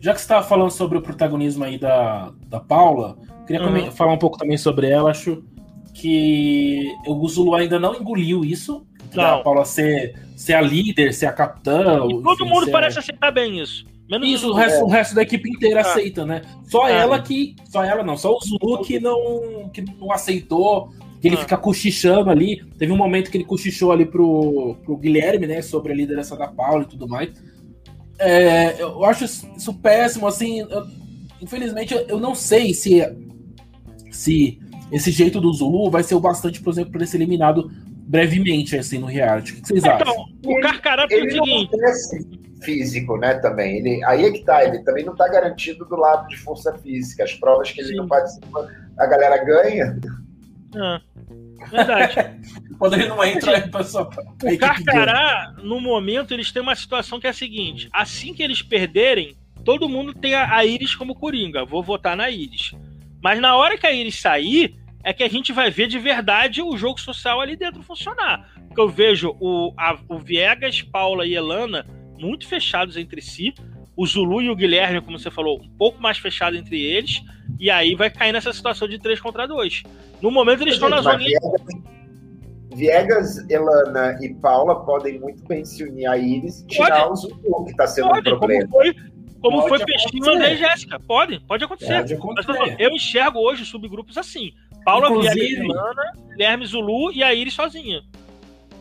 Já 0.00 0.12
que 0.12 0.18
você 0.18 0.24
estava 0.24 0.46
falando 0.46 0.70
sobre 0.70 0.96
o 0.96 1.02
protagonismo 1.02 1.64
aí 1.64 1.76
da, 1.76 2.32
da 2.46 2.60
Paula, 2.60 3.18
queria 3.46 3.62
uhum. 3.62 3.90
falar 3.90 4.12
um 4.12 4.18
pouco 4.18 4.38
também 4.38 4.56
sobre 4.56 4.88
ela. 4.88 5.10
Acho 5.10 5.42
que 5.92 6.94
o 7.06 7.26
Zulu 7.28 7.54
ainda 7.54 7.80
não 7.80 7.94
engoliu 7.96 8.44
isso. 8.44 8.86
Não. 9.12 9.24
A 9.24 9.42
Paula 9.42 9.64
ser, 9.64 10.14
ser 10.36 10.54
a 10.54 10.60
líder, 10.60 11.12
ser 11.12 11.26
a 11.26 11.32
capitã. 11.32 12.06
E 12.06 12.22
todo 12.22 12.46
mundo 12.46 12.66
ser... 12.66 12.70
parece 12.70 12.98
aceitar 12.98 13.32
bem 13.32 13.60
isso. 13.60 13.84
Menos 14.10 14.28
isso, 14.28 14.50
o 14.50 14.54
resto, 14.54 14.80
é. 14.80 14.82
o 14.82 14.86
resto 14.86 15.14
da 15.14 15.22
equipe 15.22 15.50
inteira 15.50 15.80
ah. 15.80 15.82
aceita, 15.82 16.24
né? 16.24 16.42
Só 16.64 16.84
ah. 16.84 16.90
ela 16.90 17.20
que. 17.20 17.54
Só 17.66 17.84
ela 17.84 18.02
não, 18.02 18.16
só 18.16 18.34
o 18.34 18.40
Zulu 18.40 18.82
que 18.82 18.98
não, 18.98 19.68
que 19.72 19.82
não 19.82 20.10
aceitou, 20.10 20.90
que 21.20 21.28
ele 21.28 21.36
ah. 21.36 21.40
fica 21.40 21.56
cochichando 21.56 22.30
ali. 22.30 22.64
Teve 22.78 22.90
um 22.90 22.96
momento 22.96 23.30
que 23.30 23.36
ele 23.36 23.44
cochichou 23.44 23.92
ali 23.92 24.06
pro, 24.06 24.76
pro 24.84 24.96
Guilherme, 24.96 25.46
né? 25.46 25.60
Sobre 25.60 25.92
a 25.92 25.96
liderança 25.96 26.36
da 26.36 26.48
Paula 26.48 26.84
e 26.84 26.86
tudo 26.86 27.06
mais. 27.06 27.30
É, 28.18 28.80
eu 28.80 29.04
acho 29.04 29.24
isso 29.24 29.74
péssimo, 29.74 30.26
assim. 30.26 30.60
Eu, 30.60 30.86
infelizmente, 31.40 31.94
eu 32.08 32.18
não 32.18 32.34
sei 32.34 32.72
se, 32.72 33.00
se 34.10 34.58
esse 34.90 35.10
jeito 35.10 35.40
do 35.40 35.52
Zulu 35.52 35.90
vai 35.90 36.02
ser 36.02 36.14
o 36.14 36.20
bastante, 36.20 36.62
por 36.62 36.72
exemplo, 36.72 36.92
para 36.92 37.06
ser 37.06 37.18
eliminado 37.18 37.70
brevemente, 38.08 38.74
assim, 38.74 38.98
no 38.98 39.06
reality. 39.06 39.52
O 39.52 39.56
que 39.56 39.68
vocês 39.68 39.84
então, 39.84 39.92
acham? 39.92 40.24
O 40.46 40.60
Carcará 40.60 41.06
é 41.10 41.16
o 41.16 41.30
seguinte. 41.30 42.37
Físico, 42.62 43.16
né, 43.16 43.34
também. 43.34 43.78
Ele, 43.78 44.04
aí 44.04 44.24
é 44.24 44.30
que 44.30 44.44
tá, 44.44 44.64
ele 44.64 44.80
também 44.80 45.04
não 45.04 45.14
tá 45.14 45.28
garantido 45.28 45.84
do 45.84 45.96
lado 45.96 46.28
de 46.28 46.36
força 46.36 46.72
física. 46.78 47.24
As 47.24 47.34
provas 47.34 47.70
que 47.70 47.80
ele 47.80 47.90
Sim. 47.90 47.96
não 47.96 48.08
participa, 48.08 48.68
a 48.98 49.06
galera 49.06 49.44
ganha. 49.44 49.98
Ah. 50.74 51.00
Verdade. 51.70 52.14
Quando 52.78 52.94
ele 52.94 53.08
não 53.08 53.22
entra, 53.24 53.56
é 53.56 53.82
só. 53.82 54.08
O 54.42 54.58
Carcará, 54.58 55.54
no 55.62 55.80
momento, 55.80 56.32
eles 56.32 56.52
têm 56.52 56.62
uma 56.62 56.76
situação 56.76 57.18
que 57.18 57.26
é 57.26 57.30
a 57.30 57.34
seguinte: 57.34 57.88
assim 57.92 58.32
que 58.32 58.42
eles 58.42 58.62
perderem, 58.62 59.36
todo 59.64 59.88
mundo 59.88 60.14
tem 60.14 60.34
a, 60.34 60.54
a 60.54 60.64
Iris 60.64 60.94
como 60.94 61.14
coringa. 61.14 61.64
Vou 61.64 61.82
votar 61.82 62.16
na 62.16 62.30
Iris. 62.30 62.74
Mas 63.20 63.40
na 63.40 63.56
hora 63.56 63.76
que 63.76 63.86
a 63.86 63.92
Iris 63.92 64.20
sair, 64.20 64.76
é 65.02 65.12
que 65.12 65.24
a 65.24 65.28
gente 65.28 65.52
vai 65.52 65.70
ver 65.70 65.88
de 65.88 65.98
verdade 65.98 66.62
o 66.62 66.76
jogo 66.76 67.00
social 67.00 67.40
ali 67.40 67.56
dentro 67.56 67.82
funcionar. 67.82 68.48
Porque 68.68 68.80
eu 68.80 68.88
vejo 68.88 69.36
o, 69.40 69.72
a, 69.76 69.98
o 70.08 70.18
Viegas, 70.18 70.82
Paula 70.82 71.26
e 71.26 71.34
Elana 71.34 71.84
muito 72.18 72.46
fechados 72.46 72.96
entre 72.96 73.20
si. 73.20 73.54
O 73.96 74.06
Zulu 74.06 74.40
e 74.42 74.50
o 74.50 74.54
Guilherme, 74.54 75.00
como 75.00 75.18
você 75.18 75.30
falou, 75.30 75.60
um 75.60 75.68
pouco 75.70 76.00
mais 76.00 76.18
fechado 76.18 76.56
entre 76.56 76.80
eles. 76.80 77.22
E 77.58 77.70
aí 77.70 77.94
vai 77.94 78.10
cair 78.10 78.32
nessa 78.32 78.52
situação 78.52 78.86
de 78.86 78.98
3 78.98 79.20
contra 79.20 79.46
2. 79.46 79.82
No 80.22 80.30
momento 80.30 80.62
eles 80.62 80.74
estão 80.74 80.88
na 80.88 81.00
zona. 81.00 81.18
Viegas, 82.74 83.44
Elana 83.50 84.16
e 84.20 84.32
Paula 84.34 84.84
podem 84.84 85.18
muito 85.18 85.44
bem 85.46 85.64
se 85.64 85.82
unir 85.82 86.06
a 86.06 86.16
Iris 86.16 86.60
e 86.60 86.66
tirar 86.66 87.10
o 87.10 87.16
Zulu, 87.16 87.64
que 87.64 87.72
está 87.72 87.86
sendo 87.86 88.08
pode, 88.08 88.20
um 88.20 88.38
problema. 88.38 88.68
Como 88.68 88.82
foi, 88.82 88.94
como 89.40 89.62
pode 89.62 89.68
foi 89.68 89.84
Peixinho, 89.84 90.30
André 90.30 90.54
e 90.54 90.56
Jéssica. 90.58 91.00
Pode, 91.00 91.40
pode 91.40 91.64
acontecer. 91.64 91.94
Pode 91.94 92.14
acontecer. 92.14 92.76
eu 92.78 92.90
enxergo 92.90 93.40
hoje 93.40 93.64
subgrupos 93.64 94.16
assim. 94.16 94.52
Paula, 94.84 95.08
inclusive, 95.08 95.40
Viegas, 95.40 95.64
Elana, 95.64 96.12
Guilherme 96.30 96.66
Zulu 96.66 97.12
e 97.12 97.22
a 97.22 97.34
Iris 97.34 97.54
sozinha. 97.54 98.02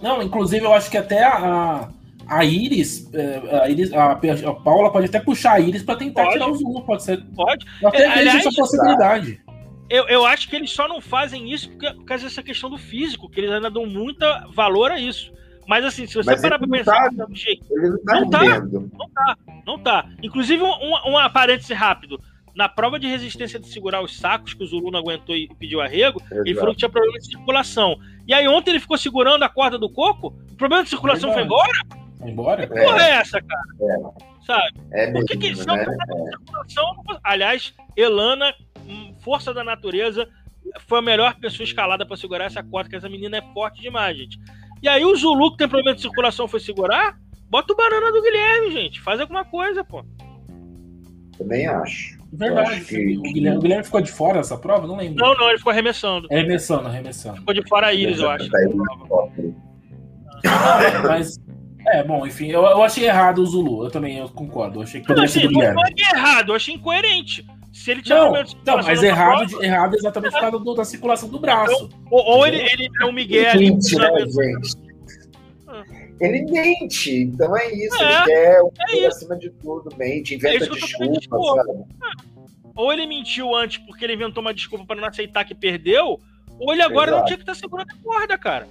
Não, 0.02 0.22
inclusive 0.22 0.64
eu 0.64 0.74
acho 0.74 0.92
que 0.92 0.98
até 0.98 1.24
a, 1.24 1.90
a 2.28 2.44
Iris, 2.44 3.10
é, 3.14 3.62
a, 3.64 3.70
Iris 3.70 3.94
a, 3.94 4.12
a 4.12 4.54
Paula 4.54 4.92
pode 4.92 5.06
até 5.06 5.20
puxar 5.20 5.54
a 5.54 5.60
Iris 5.60 5.84
para 5.84 5.96
tentar 5.96 6.24
pode. 6.24 6.34
tirar 6.34 6.50
o 6.50 6.56
Zulu, 6.56 6.86
pode 6.86 7.04
ser. 7.04 7.24
Pode. 7.36 7.66
Até 7.84 8.04
é, 8.04 8.08
aliás, 8.08 8.46
essa 8.46 8.56
possibilidade. 8.56 9.42
Eu, 9.90 10.08
eu 10.08 10.26
acho 10.26 10.50
que 10.50 10.56
eles 10.56 10.72
só 10.72 10.88
não 10.88 11.00
fazem 11.00 11.52
isso 11.52 11.70
por 11.70 12.06
causa 12.06 12.26
dessa 12.26 12.44
questão 12.44 12.70
do 12.70 12.78
físico, 12.78 13.30
que 13.30 13.40
eles 13.40 13.52
ainda 13.52 13.72
dão 13.72 13.86
muito 13.86 14.26
valor 14.54 14.92
a 14.92 15.00
isso. 15.00 15.32
Mas 15.68 15.84
assim, 15.84 16.06
se 16.08 16.16
você 16.16 16.32
Mas 16.32 16.42
parar 16.42 16.60
pra 16.60 16.68
pensar 16.68 17.10
tá, 17.14 17.28
jeito, 17.32 17.66
não, 17.70 18.00
tá 18.00 18.20
não, 18.20 18.30
tá, 18.30 18.60
não 18.60 19.10
tá, 19.10 19.38
não 19.66 19.80
tá. 19.80 20.10
Inclusive, 20.24 20.64
um, 20.64 20.70
um, 20.70 21.30
parêntese 21.32 21.74
rápido. 21.74 22.20
Na 22.56 22.68
prova 22.68 22.98
de 22.98 23.06
resistência 23.06 23.60
de 23.60 23.68
segurar 23.68 24.02
os 24.02 24.18
sacos, 24.18 24.54
que 24.56 24.64
o 24.64 24.66
Zulu 24.66 24.90
não 24.90 25.00
aguentou 25.00 25.36
e 25.36 25.48
pediu 25.60 25.80
arrego, 25.80 26.20
Exato. 26.20 26.42
ele 26.42 26.56
falou 26.56 26.72
que 26.72 26.80
tinha 26.80 26.90
problema 26.90 27.20
de 27.20 27.26
circulação. 27.28 27.98
E 28.28 28.34
aí 28.34 28.48
ontem 28.48 28.72
ele 28.72 28.80
ficou 28.80 28.98
segurando 28.98 29.44
a 29.44 29.50
corda 29.50 29.78
do 29.78 29.90
coco, 29.90 30.34
o 30.52 30.56
problema 30.56 30.84
de 30.84 30.90
circulação 30.90 31.32
foi 31.34 31.44
embora? 31.44 31.72
Embora? 32.26 32.68
Que 32.68 32.74
porra 32.74 33.02
é, 33.02 33.10
é 33.10 33.14
essa, 33.16 33.42
cara? 33.42 33.62
É. 33.82 34.46
Sabe? 34.46 34.80
É 34.92 35.12
Por 35.12 35.26
que, 35.26 35.38
que 35.38 35.50
né? 35.50 35.56
circulação. 35.56 36.96
Aliás, 37.24 37.74
Elana 37.96 38.54
força 39.20 39.54
da 39.54 39.64
natureza, 39.64 40.28
foi 40.88 41.00
a 41.00 41.02
melhor 41.02 41.36
pessoa 41.36 41.66
escalada 41.66 42.06
para 42.06 42.18
segurar 42.18 42.46
essa 42.46 42.64
corda, 42.64 42.90
que 42.90 42.96
essa 42.96 43.10
menina 43.10 43.38
é 43.38 43.54
forte 43.54 43.82
demais, 43.82 44.18
gente. 44.18 44.40
E 44.82 44.88
aí 44.88 45.04
o 45.04 45.16
Zulu, 45.16 45.52
que 45.52 45.58
tem 45.58 45.68
problema 45.68 45.96
de 45.96 46.02
circulação, 46.02 46.48
foi 46.48 46.60
segurar? 46.60 47.18
Bota 47.50 47.74
o 47.74 47.76
banana 47.76 48.12
do 48.12 48.22
Guilherme, 48.22 48.72
gente. 48.72 49.02
Faz 49.02 49.20
alguma 49.20 49.44
coisa, 49.44 49.84
pô. 49.84 50.06
Também 51.38 51.68
acho. 51.68 52.18
Verdade. 52.32 52.72
Acho 52.72 52.86
que... 52.86 53.18
o, 53.18 53.22
Guilherme, 53.22 53.58
o, 53.58 53.62
Guilherme, 53.62 53.84
ficou 53.84 54.02
de 54.02 54.12
fora 54.12 54.38
dessa 54.38 54.58
prova? 54.58 54.86
Não 54.86 54.98
lembro. 54.98 55.16
Não, 55.16 55.36
não, 55.36 55.50
ele 55.50 55.58
ficou 55.58 55.72
arremessando. 55.72 56.28
Arremessando, 56.32 56.88
arremessando. 56.88 57.38
Ficou 57.38 57.54
de 57.54 57.68
fora 57.68 57.88
a 57.88 57.94
Iris, 57.94 58.20
eu 58.20 58.30
acho. 58.30 58.50
Mas, 61.08 61.40
é, 61.88 62.04
bom, 62.04 62.26
enfim, 62.26 62.48
eu, 62.48 62.62
eu 62.62 62.84
achei 62.84 63.06
errado 63.06 63.40
o 63.40 63.46
Zulu. 63.46 63.86
Eu 63.86 63.92
também 63.92 64.18
eu 64.18 64.30
concordo. 64.30 64.80
Eu 64.80 64.84
achei 64.84 65.02
que 65.02 65.08
poderia 65.08 65.22
não, 65.22 65.26
assim, 65.26 65.40
ser 65.40 65.48
do 65.48 65.54
Guilherme. 65.54 65.76
Não 65.76 65.84
foi 65.84 66.18
errado, 66.18 66.52
eu 66.52 66.56
achei 66.56 66.76
incoerente. 66.76 67.46
Se 67.72 67.92
ele 67.92 68.02
tinha 68.02 68.18
não, 68.18 68.34
não 68.34 68.84
mas 68.84 69.04
errado, 69.04 69.48
prova, 69.50 69.66
errado 69.66 69.96
exatamente 69.96 70.34
por 70.34 70.40
causa 70.42 70.76
da 70.76 70.86
circulação 70.86 71.30
do 71.30 71.40
braço. 71.40 71.86
Então, 71.86 72.00
ou, 72.10 72.38
ou 72.38 72.48
ele, 72.48 72.58
ele 72.58 72.90
é 73.02 73.06
um 73.06 73.12
Miguel 73.12 73.52
ali. 73.52 73.72
Mente, 73.72 73.96
né, 73.96 74.10
gente? 74.20 74.88
Ele 76.20 76.52
mente, 76.52 77.22
então 77.22 77.56
é 77.56 77.72
isso. 77.72 78.02
É, 78.02 78.16
ele 78.16 78.26
quer 78.26 78.62
o 78.62 78.72
é 78.90 79.06
acima 79.06 79.38
de 79.38 79.52
tudo, 79.52 79.96
mente, 79.96 80.34
inventa 80.34 80.56
é 80.56 80.68
desculpa, 80.68 81.64
sabe? 81.64 81.86
ou 82.76 82.92
ele 82.92 83.06
mentiu 83.06 83.56
antes 83.56 83.78
porque 83.80 84.04
ele 84.04 84.14
inventou 84.14 84.42
uma 84.42 84.54
desculpa 84.54 84.86
para 84.86 85.00
não 85.00 85.08
aceitar 85.08 85.46
que 85.46 85.54
perdeu, 85.54 86.20
ou 86.60 86.74
ele 86.74 86.82
agora 86.82 87.12
Exato. 87.12 87.20
não 87.20 87.26
tinha 87.26 87.38
que 87.38 87.44
estar 87.44 87.56
segurando 87.56 87.92
a 87.92 88.04
corda, 88.04 88.38
cara. 88.38 88.68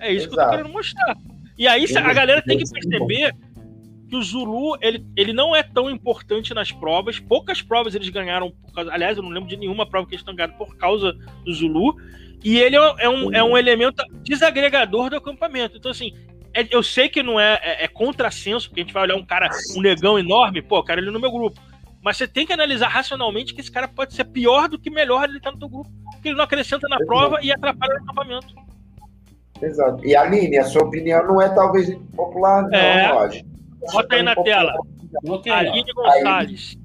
É 0.00 0.10
isso 0.12 0.26
Exato. 0.26 0.34
que 0.34 0.40
eu 0.40 0.44
tô 0.44 0.50
querendo 0.50 0.72
mostrar. 0.72 1.16
E 1.58 1.66
aí 1.66 1.86
a 1.96 2.12
galera 2.12 2.42
tem 2.42 2.58
que 2.58 2.70
perceber 2.70 3.34
que 4.08 4.16
o 4.16 4.22
Zulu 4.22 4.76
ele, 4.80 5.04
ele 5.16 5.32
não 5.32 5.54
é 5.54 5.62
tão 5.62 5.90
importante 5.90 6.54
nas 6.54 6.70
provas. 6.70 7.18
Poucas 7.18 7.62
provas 7.62 7.94
eles 7.94 8.08
ganharam, 8.08 8.50
por 8.50 8.72
causa, 8.72 8.92
aliás, 8.92 9.16
eu 9.16 9.22
não 9.22 9.30
lembro 9.30 9.48
de 9.48 9.56
nenhuma 9.56 9.88
prova 9.88 10.06
que 10.06 10.14
eles 10.14 10.24
tenham 10.24 10.36
ganhado 10.36 10.56
por 10.56 10.76
causa 10.76 11.12
do 11.44 11.52
Zulu. 11.52 11.96
E 12.44 12.58
ele 12.58 12.76
é, 12.76 12.94
é 12.98 13.08
um, 13.08 13.34
é 13.34 13.42
um 13.42 13.56
elemento 13.56 14.02
desagregador 14.22 15.10
do 15.10 15.16
acampamento. 15.16 15.76
Então, 15.76 15.90
assim, 15.90 16.12
é, 16.54 16.66
eu 16.70 16.82
sei 16.82 17.08
que 17.08 17.22
não 17.22 17.40
é, 17.40 17.58
é, 17.62 17.84
é 17.84 17.88
contrassenso, 17.88 18.68
porque 18.68 18.80
a 18.80 18.84
gente 18.84 18.92
vai 18.92 19.02
olhar 19.02 19.16
um 19.16 19.24
cara, 19.24 19.50
um 19.76 19.80
negão 19.80 20.18
enorme, 20.18 20.62
pô, 20.62 20.82
cara, 20.82 21.00
ele 21.00 21.10
no 21.10 21.20
meu 21.20 21.30
grupo. 21.30 21.60
Mas 22.02 22.18
você 22.18 22.28
tem 22.28 22.46
que 22.46 22.52
analisar 22.52 22.88
racionalmente 22.88 23.52
que 23.52 23.60
esse 23.60 23.72
cara 23.72 23.88
pode 23.88 24.14
ser 24.14 24.24
pior 24.26 24.68
do 24.68 24.78
que 24.78 24.88
melhor 24.88 25.28
ele 25.28 25.40
tá 25.40 25.50
no 25.50 25.58
teu 25.58 25.68
grupo. 25.68 25.90
Porque 26.12 26.28
ele 26.28 26.36
não 26.36 26.44
acrescenta 26.44 26.86
na 26.88 26.98
prova 26.98 27.40
e 27.42 27.50
atrapalha 27.50 27.94
o 27.94 28.02
acampamento. 28.04 28.54
Exato. 29.62 30.04
E 30.04 30.14
Aline, 30.14 30.58
a 30.58 30.64
sua 30.64 30.82
opinião 30.82 31.26
não 31.26 31.40
é 31.40 31.48
talvez 31.48 31.94
popular, 32.14 32.62
não, 32.62 32.78
é... 32.78 33.12
lógico. 33.12 33.48
Bota 33.92 34.16
aí 34.16 34.22
na 34.22 34.34
tela. 34.34 34.74
Aline 35.50 35.92
Gonçalves. 35.94 36.76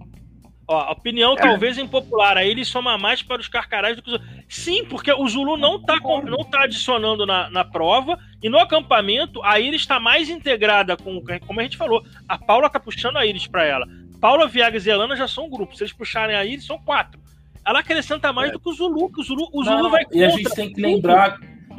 Ó, 0.68 0.92
opinião 0.92 1.34
é. 1.34 1.36
talvez 1.36 1.78
impopular. 1.78 2.38
Aí 2.38 2.50
ele 2.50 2.64
soma 2.64 2.98
mais 2.98 3.22
para 3.22 3.42
os 3.42 3.48
carcarás 3.50 3.98
do 3.98 4.02
que 4.02 4.12
os 4.12 4.22
Sim, 4.48 4.86
porque 4.86 5.12
o 5.12 5.28
Zulu 5.28 5.58
não 5.58 5.76
está 5.78 5.96
não 6.24 6.44
tá 6.46 6.64
adicionando 6.64 7.26
na, 7.26 7.50
na 7.50 7.66
prova. 7.66 8.18
E 8.42 8.50
no 8.50 8.58
acampamento, 8.58 9.44
a 9.44 9.60
Iris 9.60 9.82
está 9.82 10.00
mais 10.00 10.30
integrada 10.30 10.96
com. 10.96 11.22
Como 11.46 11.60
a 11.60 11.64
gente 11.64 11.78
falou, 11.78 12.04
a 12.28 12.38
Paula 12.38 12.68
está 12.68 12.80
puxando 12.80 13.18
a 13.18 13.26
Iris 13.26 13.48
para 13.48 13.66
ela. 13.66 13.86
Paula, 14.22 14.48
Viagas 14.48 14.86
e 14.86 14.90
Elana 14.90 15.16
já 15.16 15.28
são 15.28 15.46
um 15.46 15.50
grupo. 15.50 15.76
Se 15.76 15.84
eles 15.84 15.94
puxarem 15.94 16.36
a 16.36 16.46
Iris, 16.46 16.66
são 16.66 16.80
quatro. 16.80 17.20
Ela 17.66 17.80
acrescenta 17.80 18.32
mais 18.32 18.50
é. 18.50 18.54
do 18.54 18.60
que 18.60 18.70
o 18.70 18.74
Zulu, 18.74 19.12
que 19.12 19.20
o 19.20 19.24
Zulu, 19.24 19.50
o 19.52 19.64
Zulu 19.64 19.90
vai 19.90 20.06
E 20.12 20.24
a 20.24 20.30
gente 20.30 20.54
tem 20.56 20.72
que 20.72 20.82
lembrar 20.82 21.38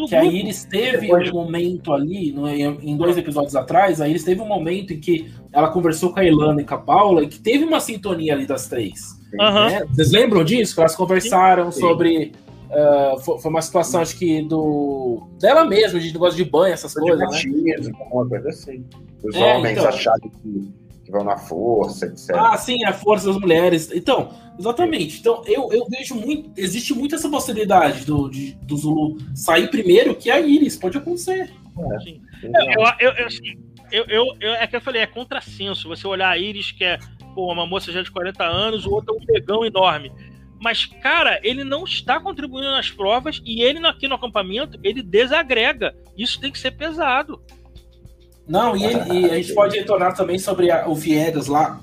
que 0.08 0.14
a 0.14 0.24
Iris 0.24 0.64
teve 0.64 1.12
um 1.12 1.32
momento 1.32 1.92
ali, 1.92 2.32
no, 2.32 2.48
em 2.48 2.96
dois 2.96 3.16
episódios 3.16 3.54
atrás, 3.56 4.00
a 4.00 4.08
Iris 4.08 4.24
teve 4.24 4.40
um 4.40 4.46
momento 4.46 4.92
em 4.92 5.00
que 5.00 5.32
ela 5.52 5.70
conversou 5.70 6.12
com 6.12 6.20
a 6.20 6.24
Ilana 6.24 6.62
e 6.62 6.64
com 6.64 6.74
a 6.74 6.78
Paula 6.78 7.22
e 7.22 7.28
que 7.28 7.38
teve 7.38 7.64
uma 7.64 7.80
sintonia 7.80 8.34
ali 8.34 8.46
das 8.46 8.68
três. 8.68 9.20
Uhum. 9.34 9.66
Né? 9.66 9.84
Vocês 9.92 10.10
lembram 10.10 10.44
disso? 10.44 10.74
Que 10.74 10.80
elas 10.80 10.96
conversaram 10.96 11.70
sim. 11.70 11.80
sobre. 11.80 12.32
Uh, 12.70 13.18
foi, 13.20 13.38
foi, 13.38 13.50
uma 13.50 13.60
situação, 13.60 14.00
acho 14.00 14.16
que 14.16 14.42
do. 14.42 15.26
dela 15.38 15.64
mesma, 15.64 16.00
de 16.00 16.12
negócio 16.12 16.42
de 16.42 16.50
banho, 16.50 16.72
essas 16.72 16.94
coisas. 16.94 17.44
Né? 17.44 17.92
Uma 18.10 18.28
coisa 18.28 18.48
assim. 18.48 18.84
Os 19.22 19.34
é, 19.34 19.54
homens 19.54 19.78
então... 19.78 19.88
acharam 19.88 20.30
que 20.30 20.72
vão 21.10 21.24
na 21.24 21.36
força, 21.36 22.06
etc. 22.06 22.30
Ah, 22.34 22.56
sim, 22.56 22.84
a 22.84 22.92
força 22.92 23.26
das 23.26 23.36
mulheres. 23.36 23.90
Então, 23.92 24.32
exatamente. 24.58 25.20
Então, 25.20 25.42
eu, 25.46 25.72
eu 25.72 25.86
vejo 25.88 26.14
muito. 26.14 26.50
Existe 26.56 26.94
muito 26.94 27.14
essa 27.14 27.28
possibilidade 27.28 28.04
do, 28.04 28.28
de, 28.28 28.52
do 28.62 28.76
Zulu 28.76 29.18
sair 29.34 29.68
primeiro 29.68 30.14
que 30.14 30.30
a 30.30 30.40
Iris. 30.40 30.76
Pode 30.76 30.98
acontecer. 30.98 31.50
É, 32.42 32.46
é 32.46 32.74
eu, 32.76 32.82
eu, 33.00 33.12
eu, 33.16 33.26
assim, 33.26 33.58
eu, 33.90 34.04
eu, 34.08 34.26
eu, 34.40 34.52
é 34.54 34.66
que 34.66 34.76
eu 34.76 34.80
falei, 34.80 35.02
é 35.02 35.06
contrassenso. 35.06 35.88
Você 35.88 36.06
olhar 36.06 36.30
a 36.30 36.38
Iris, 36.38 36.70
que 36.72 36.84
é 36.84 36.98
pô, 37.34 37.52
uma 37.52 37.66
moça 37.66 37.90
já 37.92 38.02
de 38.02 38.10
40 38.10 38.44
anos, 38.44 38.86
o 38.86 38.90
outro 38.90 39.14
é 39.14 39.18
um 39.18 39.24
negão 39.34 39.64
enorme. 39.64 40.12
Mas, 40.60 40.86
cara, 40.86 41.40
ele 41.42 41.64
não 41.64 41.82
está 41.82 42.20
contribuindo 42.20 42.70
nas 42.70 42.88
provas 42.88 43.42
e 43.44 43.62
ele 43.62 43.84
aqui 43.84 44.06
no 44.06 44.14
acampamento, 44.14 44.78
ele 44.84 45.02
desagrega. 45.02 45.92
Isso 46.16 46.40
tem 46.40 46.52
que 46.52 46.58
ser 46.58 46.70
pesado. 46.72 47.42
Não, 48.46 48.76
e, 48.76 48.84
ele, 48.84 49.12
e, 49.12 49.30
a 49.30 49.36
gente 49.36 49.54
pode 49.54 49.78
retornar 49.78 50.14
também 50.14 50.38
sobre 50.38 50.70
a, 50.70 50.88
o 50.88 50.94
Viegas 50.94 51.46
lá, 51.46 51.80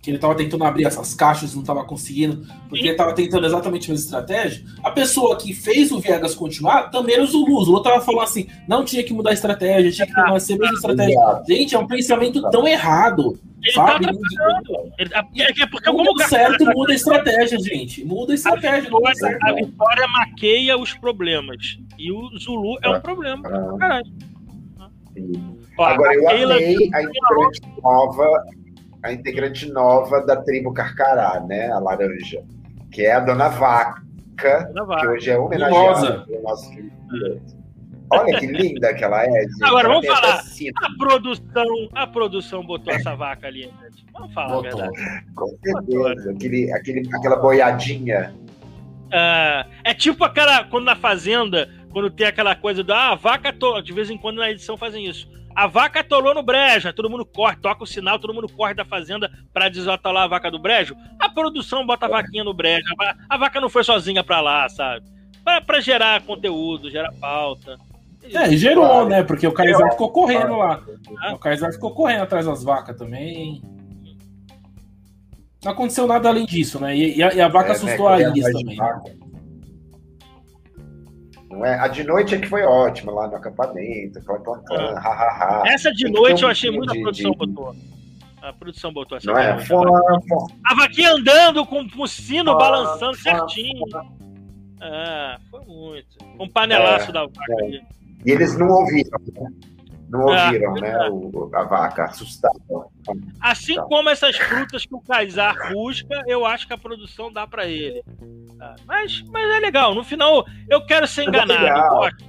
que 0.00 0.10
ele 0.10 0.16
estava 0.16 0.34
tentando 0.34 0.64
abrir 0.64 0.84
essas 0.84 1.14
caixas, 1.14 1.54
não 1.54 1.62
estava 1.62 1.84
conseguindo, 1.84 2.44
porque 2.68 2.84
ele 2.84 2.90
estava 2.90 3.12
tentando 3.12 3.46
exatamente 3.46 3.88
a 3.88 3.94
mesma 3.94 4.04
estratégia. 4.04 4.64
A 4.82 4.90
pessoa 4.90 5.36
que 5.36 5.54
fez 5.54 5.92
o 5.92 6.00
Viegas 6.00 6.34
continuar 6.34 6.90
também 6.90 7.14
era 7.14 7.22
o 7.22 7.26
Zulu. 7.26 7.56
O 7.56 7.64
Zulu 7.64 7.78
estava 7.78 8.00
falando 8.00 8.24
assim: 8.24 8.48
não 8.66 8.84
tinha 8.84 9.04
que 9.04 9.12
mudar 9.12 9.30
a 9.30 9.34
estratégia, 9.34 9.92
tinha 9.92 10.06
que 10.06 10.40
ser 10.40 10.54
a 10.54 10.58
mesma 10.58 10.74
estratégia. 10.74 11.42
Gente, 11.46 11.74
é 11.74 11.78
um 11.78 11.86
pensamento 11.86 12.42
tão 12.50 12.66
errado. 12.66 13.38
Ele 13.62 13.74
tá 13.74 13.86
sabe? 13.86 14.06
Tá 14.06 14.12
ele, 14.98 15.10
tá, 15.10 15.24
é 15.36 15.66
porque 15.66 15.90
muda 15.92 16.26
certo, 16.26 16.64
muda 16.74 16.92
a 16.92 16.96
estratégia, 16.96 17.58
gente. 17.60 18.04
Muda 18.04 18.32
a 18.32 18.34
estratégia. 18.34 18.78
A 18.78 18.82
vitória, 18.82 19.14
certo, 19.14 19.46
a 19.46 19.52
vitória 19.52 20.08
maqueia 20.08 20.76
os 20.76 20.94
problemas. 20.94 21.78
E 21.96 22.10
o 22.10 22.36
Zulu 22.38 22.76
é 22.82 22.90
um 22.90 23.00
problema. 23.00 23.42
Caralho. 23.78 24.31
Ó, 25.78 25.84
Agora, 25.84 26.14
eu 26.14 26.28
amei 26.28 26.90
a 26.94 27.02
integrante 27.02 27.60
nova, 27.82 28.44
a 29.02 29.12
integrante 29.12 29.72
nova 29.72 30.20
da 30.26 30.36
tribo 30.36 30.72
Carcará, 30.72 31.40
né? 31.40 31.70
A 31.70 31.78
laranja. 31.78 32.42
Que 32.90 33.06
é 33.06 33.14
a 33.14 33.20
Dona 33.20 33.48
Vaca, 33.48 34.02
Vaca. 34.86 35.00
que 35.00 35.08
hoje 35.08 35.30
é 35.30 35.38
homenageada 35.38 36.20
pelo 36.26 36.42
nosso 36.42 36.70
Olha 38.12 38.38
que 38.38 38.46
linda 38.46 38.92
que 38.92 39.02
ela 39.02 39.24
é. 39.24 39.42
Gente. 39.42 39.64
Agora, 39.64 39.88
vamos 39.88 40.06
falar. 40.06 40.42
A 40.82 40.98
produção, 40.98 41.88
a 41.94 42.06
produção 42.06 42.64
botou 42.64 42.92
essa 42.92 43.16
vaca 43.16 43.46
ali. 43.46 43.62
Gente. 43.62 44.06
Vamos 44.12 44.34
falar 44.34 44.54
botou. 44.54 44.82
a 44.82 44.90
verdade. 44.90 45.26
Com 45.34 45.48
certeza. 45.48 46.30
Aquele, 46.30 46.72
aquele, 46.72 47.08
aquela 47.14 47.36
boiadinha. 47.36 48.34
Uh, 49.06 49.70
é 49.84 49.94
tipo 49.94 50.24
aquela, 50.24 50.64
quando 50.64 50.84
na 50.84 50.96
fazenda 50.96 51.68
quando 51.92 52.10
tem 52.10 52.26
aquela 52.26 52.54
coisa 52.54 52.82
do 52.82 52.92
ah, 52.92 53.10
a 53.10 53.14
vaca 53.14 53.50
atolou, 53.50 53.82
de 53.82 53.92
vez 53.92 54.10
em 54.10 54.18
quando 54.18 54.38
na 54.38 54.50
edição 54.50 54.76
fazem 54.76 55.06
isso. 55.06 55.28
A 55.54 55.66
vaca 55.66 56.00
atolou 56.00 56.34
no 56.34 56.42
brejo, 56.42 56.92
todo 56.94 57.10
mundo 57.10 57.26
corre, 57.26 57.56
toca 57.56 57.84
o 57.84 57.86
sinal, 57.86 58.18
todo 58.18 58.32
mundo 58.32 58.48
corre 58.48 58.72
da 58.72 58.84
fazenda 58.84 59.30
para 59.52 59.68
desatolar 59.68 60.24
a 60.24 60.28
vaca 60.28 60.50
do 60.50 60.58
brejo. 60.58 60.96
A 61.18 61.28
produção 61.28 61.86
bota 61.86 62.06
a 62.06 62.08
vaquinha 62.08 62.42
no 62.42 62.54
brejo. 62.54 62.86
A 63.28 63.36
vaca 63.36 63.60
não 63.60 63.68
foi 63.68 63.84
sozinha 63.84 64.24
para 64.24 64.40
lá, 64.40 64.68
sabe? 64.68 65.04
Para 65.44 65.80
gerar 65.80 66.22
conteúdo, 66.22 66.90
gerar 66.90 67.12
pauta. 67.20 67.76
É, 68.22 68.48
e 68.48 68.56
gerou, 68.56 68.86
claro. 68.86 69.08
né? 69.08 69.22
Porque 69.22 69.46
o 69.46 69.52
Kaysar 69.52 69.90
ficou 69.90 70.10
correndo 70.10 70.56
lá. 70.56 70.82
Ah. 71.20 71.34
O 71.34 71.38
Kaysar 71.38 71.72
ficou 71.72 71.92
correndo 71.92 72.22
atrás 72.22 72.46
das 72.46 72.62
vacas 72.62 72.96
também. 72.96 73.60
Não 75.64 75.72
aconteceu 75.72 76.06
nada 76.06 76.28
além 76.28 76.46
disso, 76.46 76.80
né? 76.80 76.96
E, 76.96 77.22
a, 77.22 77.34
e 77.34 77.40
a 77.40 77.48
vaca 77.48 77.70
é, 77.70 77.72
assustou 77.72 78.08
né? 78.10 78.24
a 78.24 78.28
Iris 78.28 78.44
também. 78.52 78.78
Não 81.62 81.68
é? 81.68 81.78
A 81.78 81.86
de 81.86 82.02
noite 82.02 82.34
é 82.34 82.38
que 82.38 82.48
foi 82.48 82.62
ótima 82.64 83.12
lá 83.12 83.28
no 83.28 83.36
acampamento, 83.36 84.20
clã, 84.24 84.36
clã, 84.40 84.60
clã, 84.66 84.94
ha, 84.96 85.08
ha, 85.08 85.62
ha. 85.62 85.62
Essa 85.66 85.92
de 85.92 86.10
noite 86.10 86.42
um 86.42 86.48
eu 86.48 86.50
achei 86.50 86.72
muito 86.72 86.90
a 86.90 87.00
produção 87.00 87.30
de... 87.30 87.36
botou. 87.36 87.76
A 88.42 88.52
produção 88.52 88.92
botou 88.92 89.16
essa. 89.16 89.30
Não 89.30 89.38
é? 89.38 89.52
A 90.64 90.74
vaquinha 90.74 91.12
andando 91.12 91.64
com 91.64 91.86
o 91.96 92.08
sino 92.08 92.58
balançando 92.58 93.16
certinho. 93.16 93.84
Ah, 94.80 95.38
foi 95.48 95.60
muito. 95.64 96.18
Um 96.40 96.48
panelaço 96.48 97.10
é, 97.10 97.12
da 97.12 97.26
vaca 97.26 97.54
é. 97.60 97.80
E 98.26 98.32
eles 98.32 98.58
não 98.58 98.66
ouviram, 98.66 99.20
né? 99.32 99.48
Não 100.12 100.28
ah, 100.28 100.44
ouviram, 100.44 100.74
né? 100.74 101.08
O, 101.08 101.50
a 101.54 101.64
vaca 101.64 102.04
assustada. 102.04 102.60
Assim 103.40 103.72
então. 103.72 103.88
como 103.88 104.10
essas 104.10 104.36
frutas 104.36 104.84
que 104.84 104.94
o 104.94 105.00
Kaysar 105.00 105.72
busca, 105.72 106.22
eu 106.26 106.44
acho 106.44 106.66
que 106.66 106.74
a 106.74 106.78
produção 106.78 107.32
dá 107.32 107.46
para 107.46 107.64
ele. 107.64 108.04
Tá? 108.58 108.76
Mas, 108.86 109.22
mas 109.30 109.50
é 109.56 109.58
legal. 109.58 109.94
No 109.94 110.04
final, 110.04 110.44
eu 110.68 110.84
quero 110.84 111.06
ser 111.06 111.22
é 111.22 111.24
enganado. 111.28 111.64
É 111.64 111.88
gosto. 111.88 112.24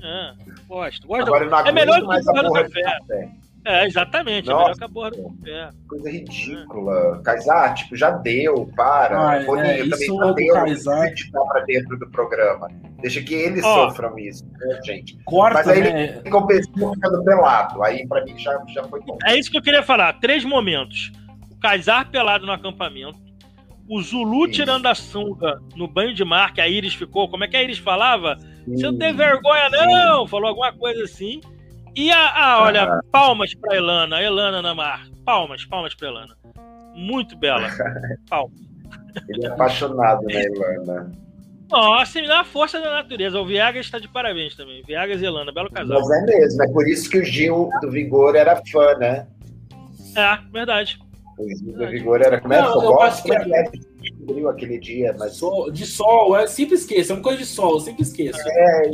Ah, 0.00 0.34
gosto. 0.68 1.08
gosto. 1.08 1.34
Agora, 1.34 1.68
é 1.68 1.72
melhor 1.72 1.98
que 1.98 2.06
o 2.06 2.42
do 2.42 2.52
café. 2.52 2.82
café. 2.82 3.30
É, 3.64 3.86
exatamente. 3.86 4.46
Nossa, 4.46 4.84
é 4.84 4.88
melhor 4.88 5.10
que 5.10 5.20
a 5.20 5.22
café. 5.22 5.76
Coisa 5.88 6.10
ridícula. 6.10 7.18
É. 7.18 7.22
Kaysar, 7.22 7.74
tipo, 7.74 7.96
já 7.96 8.10
deu, 8.10 8.70
para. 8.76 9.38
Ah, 9.38 9.42
Boninho 9.44 9.66
é, 9.66 9.88
também 9.88 10.06
já 10.06 10.32
deu 10.32 10.54
Kaysar... 10.54 11.12
para 11.48 11.60
dentro 11.64 11.98
do 11.98 12.10
programa. 12.10 12.68
Deixa 13.00 13.22
que 13.22 13.34
eles 13.34 13.64
oh, 13.64 13.74
sofram 13.74 14.18
isso, 14.18 14.44
né, 14.44 14.80
gente? 14.84 15.18
Corta, 15.24 15.58
Mas 15.58 15.68
aí 15.68 15.80
né? 15.80 16.20
ele 16.20 16.30
compensou 16.30 16.94
ficando 16.94 17.24
pelado. 17.24 17.82
Aí, 17.82 18.06
pra 18.06 18.22
mim, 18.24 18.36
já, 18.38 18.62
já 18.68 18.84
foi 18.84 19.00
bom. 19.00 19.16
É 19.24 19.38
isso 19.38 19.50
que 19.50 19.56
eu 19.56 19.62
queria 19.62 19.82
falar. 19.82 20.12
Três 20.20 20.44
momentos. 20.44 21.10
O 21.50 21.58
Kaysar 21.58 22.10
pelado 22.10 22.44
no 22.44 22.52
acampamento. 22.52 23.18
O 23.88 24.00
Zulu 24.02 24.44
isso. 24.44 24.54
tirando 24.54 24.86
a 24.86 24.94
sunga 24.94 25.60
no 25.74 25.86
banho 25.86 26.14
de 26.14 26.24
mar, 26.24 26.52
que 26.52 26.60
a 26.60 26.68
Iris 26.68 26.94
ficou. 26.94 27.28
Como 27.28 27.44
é 27.44 27.48
que 27.48 27.56
a 27.56 27.62
Iris 27.62 27.78
falava? 27.78 28.38
Você 28.66 28.82
não 28.82 28.98
tem 28.98 29.14
vergonha, 29.14 29.68
não! 29.70 30.26
Falou 30.26 30.48
alguma 30.48 30.72
coisa 30.72 31.04
assim. 31.04 31.40
E 31.96 32.10
a, 32.10 32.44
a 32.44 32.62
olha, 32.62 32.84
ah. 32.84 33.00
palmas 33.10 33.54
pra 33.54 33.76
Elana, 33.76 34.20
Elana 34.20 34.60
Namar. 34.60 35.06
Palmas, 35.24 35.64
palmas 35.64 35.94
pra 35.94 36.08
Elana. 36.08 36.36
Muito 36.94 37.36
bela. 37.36 37.68
Palmas. 38.28 38.58
Ele 39.28 39.46
é 39.46 39.48
apaixonado 39.48 40.22
na 40.24 40.42
Elana. 40.42 41.12
Nossa, 41.70 42.20
me 42.20 42.28
dá 42.28 42.40
a 42.40 42.44
força 42.44 42.80
da 42.80 42.90
natureza. 42.90 43.40
O 43.40 43.46
Viagas 43.46 43.86
está 43.86 43.98
de 43.98 44.08
parabéns 44.08 44.54
também. 44.54 44.82
Viagas 44.82 45.20
e 45.20 45.24
Elana, 45.24 45.52
belo 45.52 45.70
casal. 45.70 46.00
Mas 46.00 46.10
é 46.10 46.26
mesmo, 46.26 46.62
é 46.62 46.68
por 46.68 46.86
isso 46.86 47.08
que 47.08 47.18
o 47.18 47.24
Gil 47.24 47.68
do 47.80 47.90
Vigor 47.90 48.36
era 48.36 48.60
fã, 48.70 48.94
né? 48.96 49.26
É, 50.16 50.38
verdade. 50.52 50.98
O 51.36 51.88
Vigor 51.88 52.20
era 52.22 52.40
como 52.40 52.54
é? 52.54 52.60
Não, 52.62 52.82
eu 52.82 53.00
acho 53.00 53.22
que 53.22 53.32
é... 53.32 53.64
cobriu 54.26 54.48
aquele 54.48 54.78
dia, 54.78 55.14
mas. 55.18 55.36
Sol, 55.36 55.70
de 55.70 55.84
sol, 55.84 56.36
é 56.36 56.46
sempre 56.46 56.76
esqueço, 56.76 57.12
é 57.12 57.14
uma 57.16 57.22
coisa 57.22 57.38
de 57.38 57.46
sol, 57.46 57.74
eu 57.74 57.80
sempre 57.80 58.02
esqueço. 58.02 58.38
É, 58.46 58.88
é. 58.88 58.92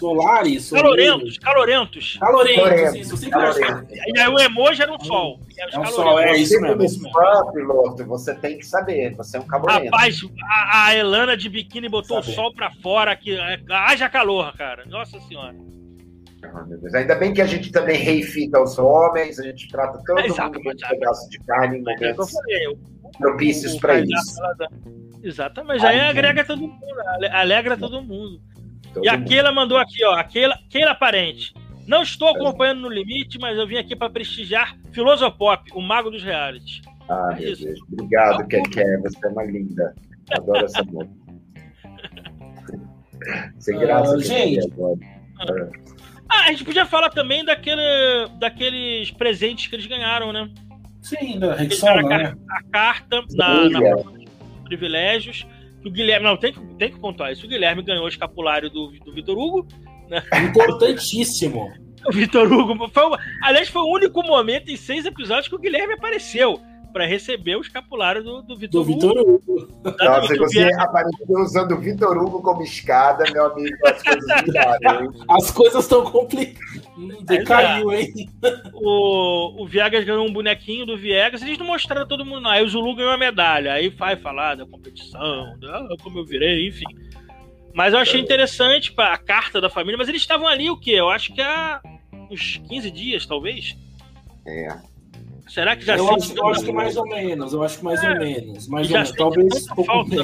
Solares, 0.00 0.70
Calorentos, 0.70 1.38
calorentos. 1.38 2.18
Calorentos, 2.18 2.94
isso, 2.96 3.16
sempre 3.16 3.38
calorentos. 3.38 3.90
E 3.90 4.18
aí 4.18 4.28
o 4.28 4.38
emoji 4.38 4.82
era 4.82 4.92
um 4.92 5.00
sol. 5.00 5.40
É 5.56 5.78
um 5.78 5.86
sol, 5.86 6.18
é 6.18 6.36
isso 6.36 6.60
mesmo. 6.60 6.82
Isso 6.82 7.02
mesmo. 7.02 7.52
piloto, 7.52 8.04
você 8.04 8.34
tem 8.34 8.58
que 8.58 8.66
saber, 8.66 9.14
você 9.14 9.36
é 9.36 9.40
um 9.40 9.46
calorento. 9.46 9.84
Rapaz, 9.84 10.20
a, 10.42 10.86
a 10.86 10.96
Elana 10.96 11.36
de 11.36 11.48
biquíni 11.48 11.88
botou 11.88 12.20
saber. 12.22 12.32
o 12.32 12.34
sol 12.34 12.54
pra 12.54 12.70
fora, 12.82 13.14
que 13.14 13.38
haja 13.70 14.08
calor, 14.08 14.52
cara. 14.56 14.84
Nossa 14.86 15.20
senhora. 15.20 15.54
Oh, 16.44 16.96
Ainda 16.96 17.14
bem 17.14 17.32
que 17.32 17.40
a 17.40 17.46
gente 17.46 17.70
também 17.70 17.96
reifica 17.96 18.60
os 18.60 18.78
homens, 18.78 19.38
a 19.38 19.44
gente 19.44 19.68
trata 19.68 19.98
todo 20.04 20.18
é, 20.18 20.28
mundo 20.28 20.62
com 20.62 20.70
um 20.70 20.76
pedaço 20.76 21.30
de 21.30 21.38
carne 21.40 21.78
em 21.78 21.82
momentos 21.82 22.32
propícios 23.18 23.78
para 23.78 24.00
isso. 24.00 24.40
Exatamente, 25.22 25.86
aí 25.86 26.00
agrega 26.00 26.44
todo 26.44 26.60
mundo, 26.60 26.80
alegra 27.30 27.76
todo 27.76 28.02
mundo. 28.02 28.40
Todo 28.92 29.04
e 29.04 29.08
a 29.08 29.22
Keila 29.22 29.52
mandou 29.52 29.78
aqui, 29.78 30.04
ó, 30.04 30.14
a 30.14 30.24
Keila, 30.24 30.58
Keila 30.68 30.94
Parente. 30.94 31.54
Não 31.86 32.02
estou 32.02 32.28
acompanhando 32.28 32.82
no 32.82 32.88
limite, 32.88 33.38
mas 33.38 33.56
eu 33.58 33.66
vim 33.66 33.76
aqui 33.76 33.96
para 33.96 34.10
prestigiar 34.10 34.76
Filosopop, 34.92 35.70
o 35.74 35.80
mago 35.80 36.10
dos 36.10 36.22
reality. 36.22 36.82
Ah, 37.08 37.34
é 37.36 37.40
meu 37.40 37.56
Deus. 37.56 37.80
Obrigado, 37.92 38.46
Keké, 38.46 38.98
você 38.98 39.26
é 39.26 39.28
uma 39.28 39.44
linda. 39.44 39.94
Adoro 40.30 40.64
essa 40.64 40.84
moça. 40.84 41.10
Sem 43.58 43.78
graça. 43.78 44.16
Uh, 44.16 44.20
gente, 44.20 44.72
agora. 44.72 44.98
Ah, 46.32 46.46
a 46.46 46.50
gente 46.50 46.64
podia 46.64 46.86
falar 46.86 47.10
também 47.10 47.44
daquele, 47.44 47.82
daqueles 48.38 49.10
presentes 49.10 49.66
que 49.66 49.76
eles 49.76 49.86
ganharam, 49.86 50.32
né? 50.32 50.48
Sim, 51.02 51.38
da 51.38 51.54
Rexona, 51.54 52.02
né? 52.02 52.34
A 52.48 52.62
carta 52.70 53.22
na, 53.34 53.68
na 53.68 53.80
privilégios. 54.64 55.46
Que 55.82 55.88
o 55.88 55.90
Guilherme. 55.90 56.24
Não, 56.24 56.36
tem 56.38 56.54
que, 56.54 56.60
tem 56.76 56.90
que 56.90 56.98
pontuar 56.98 57.32
isso. 57.32 57.44
O 57.44 57.48
Guilherme 57.48 57.82
ganhou 57.82 58.04
o 58.04 58.08
escapulário 58.08 58.70
do, 58.70 58.92
do 59.04 59.12
Vitor 59.12 59.36
Hugo. 59.36 59.68
Né? 60.08 60.22
Importantíssimo. 60.48 61.70
o 62.06 62.12
Vitor 62.12 62.50
Hugo. 62.50 62.88
Foi, 62.88 63.18
aliás, 63.42 63.68
foi 63.68 63.82
o 63.82 63.92
único 63.92 64.22
momento 64.22 64.70
em 64.70 64.76
seis 64.76 65.04
episódios 65.04 65.48
que 65.48 65.54
o 65.54 65.58
Guilherme 65.58 65.94
apareceu 65.94 66.58
para 66.92 67.06
receber 67.06 67.56
o 67.56 67.60
escapulário 67.60 68.22
do, 68.22 68.42
do 68.42 68.56
Vitor 68.56 68.82
Hugo. 68.82 68.92
Vitor 68.92 69.18
Hugo. 69.18 69.68
Nossa, 69.98 70.36
você 70.36 70.70
apareceu 70.78 71.38
usando 71.38 71.72
o 71.72 71.78
Vitor 71.78 72.16
Hugo 72.16 72.42
como 72.42 72.62
escada, 72.62 73.24
meu 73.32 73.46
amigo, 73.46 73.76
as 73.86 74.02
coisas 74.02 74.42
viraram. 74.44 75.12
As 75.28 75.50
coisas 75.50 75.84
estão 75.84 76.04
complicadas. 76.04 76.82
Decaiu, 77.22 77.92
hein? 77.92 78.08
O, 78.74 79.62
o 79.62 79.66
Viegas 79.66 80.04
ganhou 80.04 80.26
um 80.26 80.32
bonequinho 80.32 80.84
do 80.84 80.96
Viegas, 80.96 81.42
eles 81.42 81.58
não 81.58 81.66
mostraram 81.66 82.06
todo 82.06 82.24
mundo, 82.24 82.42
não. 82.42 82.50
Aí 82.50 82.62
o 82.62 82.68
Zulu 82.68 82.94
ganhou 82.94 83.12
a 83.12 83.18
medalha. 83.18 83.72
Aí 83.72 83.88
vai 83.88 84.16
falar 84.16 84.54
da 84.54 84.66
competição, 84.66 85.58
da, 85.58 85.88
como 86.02 86.18
eu 86.18 86.24
virei, 86.24 86.68
enfim. 86.68 86.84
Mas 87.74 87.94
eu 87.94 88.00
achei 88.00 88.20
interessante 88.20 88.92
a 88.98 89.16
carta 89.16 89.60
da 89.60 89.70
família, 89.70 89.96
mas 89.96 90.08
eles 90.08 90.20
estavam 90.20 90.46
ali 90.46 90.68
o 90.68 90.76
quê? 90.76 90.92
Eu 90.92 91.08
acho 91.08 91.32
que 91.32 91.40
há 91.40 91.80
uns 92.30 92.60
15 92.68 92.90
dias, 92.90 93.24
talvez. 93.24 93.76
É. 94.46 94.91
Será 95.48 95.76
que 95.76 95.84
já 95.84 95.96
eu 95.96 96.08
acho, 96.14 96.36
eu 96.36 96.46
acho 96.48 96.64
que 96.64 96.72
mais 96.72 96.96
ou 96.96 97.06
menos, 97.06 97.52
eu 97.52 97.62
acho 97.62 97.78
que 97.78 97.84
mais 97.84 98.02
é. 98.02 98.10
ou 98.10 98.18
menos. 98.18 98.68
Mais 98.68 98.88
ou 98.88 98.94
menos. 98.94 99.12
Talvez 99.12 99.66
um 99.76 99.84
família 99.84 100.22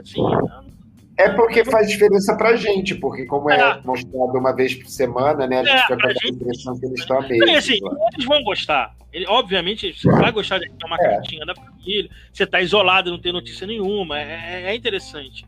assim. 0.00 0.22
Né? 0.22 0.70
É 1.18 1.28
porque 1.28 1.64
faz 1.66 1.88
diferença 1.88 2.34
pra 2.34 2.56
gente, 2.56 2.94
porque 2.94 3.26
como 3.26 3.50
é, 3.50 3.58
é 3.58 3.80
mostrado 3.84 4.38
uma 4.38 4.56
vez 4.56 4.74
por 4.74 4.86
semana, 4.88 5.46
né? 5.46 5.60
A 5.60 5.64
gente 5.64 5.76
é, 5.76 5.82
fica 5.82 5.98
com 5.98 6.06
a 6.06 6.28
impressão 6.30 6.78
que 6.78 6.86
eles 6.86 7.00
estão 7.00 7.18
a 7.18 7.28
mesma. 7.28 7.58
Assim, 7.58 7.78
eles 8.14 8.24
vão 8.24 8.42
gostar. 8.42 8.96
Ele, 9.12 9.26
obviamente, 9.28 9.92
você 9.92 10.08
vai 10.08 10.32
gostar 10.32 10.58
de 10.58 10.70
ter 10.70 10.86
uma 10.86 10.96
é. 10.96 11.10
cartinha 11.10 11.44
da 11.44 11.54
família. 11.54 12.08
Você 12.32 12.46
tá 12.46 12.62
isolado, 12.62 13.10
não 13.10 13.20
tem 13.20 13.32
notícia 13.34 13.66
nenhuma. 13.66 14.18
É, 14.18 14.62
é 14.70 14.74
interessante. 14.74 15.46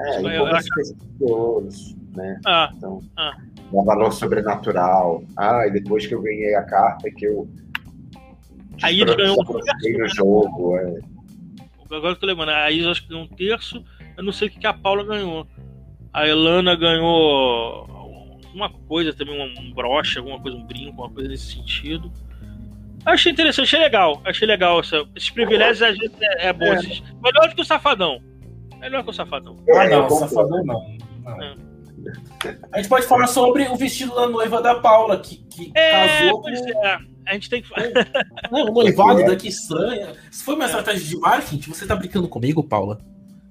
É, 0.00 0.22
e 0.22 0.24
eu, 0.24 0.48
eu, 1.20 1.68
né? 2.16 2.40
Ah, 2.44 2.70
então, 2.76 3.00
ah. 3.16 3.36
dá 3.70 3.82
valor 3.82 4.12
sobrenatural. 4.12 5.22
Ah, 5.36 5.68
e 5.68 5.70
depois 5.70 6.04
que 6.04 6.14
eu 6.14 6.22
ganhei 6.22 6.54
a 6.56 6.62
carta 6.62 7.08
que 7.10 7.26
eu 7.26 7.48
Aí 8.82 9.00
ele 9.00 9.14
ganhou 9.14 9.36
um 9.40 9.78
terço. 9.80 10.16
jogo, 10.16 10.76
é. 10.76 11.00
Agora 11.90 12.12
eu 12.12 12.16
tô 12.16 12.26
lembrando, 12.26 12.50
a 12.50 12.70
Isa 12.70 12.90
acho 12.90 13.02
que 13.02 13.08
ganhou 13.08 13.24
um 13.24 13.28
terço. 13.28 13.84
Eu 14.16 14.24
não 14.24 14.32
sei 14.32 14.48
o 14.48 14.50
que 14.50 14.66
a 14.66 14.72
Paula 14.72 15.04
ganhou. 15.04 15.46
A 16.12 16.26
Elana 16.26 16.74
ganhou 16.74 18.40
uma 18.54 18.70
coisa 18.70 19.12
também, 19.12 19.40
um 19.58 19.72
broche, 19.72 20.18
alguma 20.18 20.40
coisa, 20.40 20.56
um 20.56 20.64
brinco, 20.64 21.02
uma 21.02 21.10
coisa 21.10 21.28
nesse 21.28 21.54
sentido. 21.54 22.10
Achei 23.04 23.32
interessante, 23.32 23.66
achei 23.66 23.80
legal. 23.80 24.22
Achei 24.24 24.46
legal. 24.46 24.80
Essa, 24.80 25.04
esses 25.16 25.30
privilégios 25.30 25.82
às 25.82 25.98
vezes 25.98 26.16
é, 26.20 26.48
é 26.48 26.52
bom. 26.52 26.64
É. 26.64 26.78
Melhor 27.22 27.48
do 27.48 27.54
que 27.54 27.62
o 27.62 27.64
Safadão. 27.64 28.20
Melhor 28.78 29.02
que 29.02 29.10
o 29.10 29.12
Safadão. 29.12 29.56
Ah, 29.74 29.88
não, 29.88 30.06
o 30.06 30.10
Safadão 30.10 30.64
não. 30.64 30.96
não. 31.24 31.42
É. 31.42 31.71
A 32.72 32.76
gente 32.78 32.88
pode 32.88 33.06
falar 33.06 33.26
sobre 33.26 33.68
o 33.68 33.76
vestido 33.76 34.14
da 34.14 34.28
noiva 34.28 34.60
da 34.60 34.76
Paula, 34.76 35.18
que, 35.18 35.36
que 35.36 35.72
é, 35.74 36.20
casou 36.20 36.42
com. 36.42 36.48
É 36.48 37.12
a 37.26 37.34
gente 37.34 37.48
tem 37.48 37.62
que. 37.62 37.68
Não, 38.50 38.66
o 38.66 38.72
noivado 38.72 39.20
é. 39.20 39.26
daqui 39.26 39.48
estranha. 39.48 40.14
Se 40.30 40.44
foi 40.44 40.54
uma 40.54 40.66
estratégia 40.66 41.06
de 41.06 41.16
marketing, 41.18 41.72
você 41.72 41.86
tá 41.86 41.94
brincando 41.94 42.28
comigo, 42.28 42.62
Paula? 42.62 43.00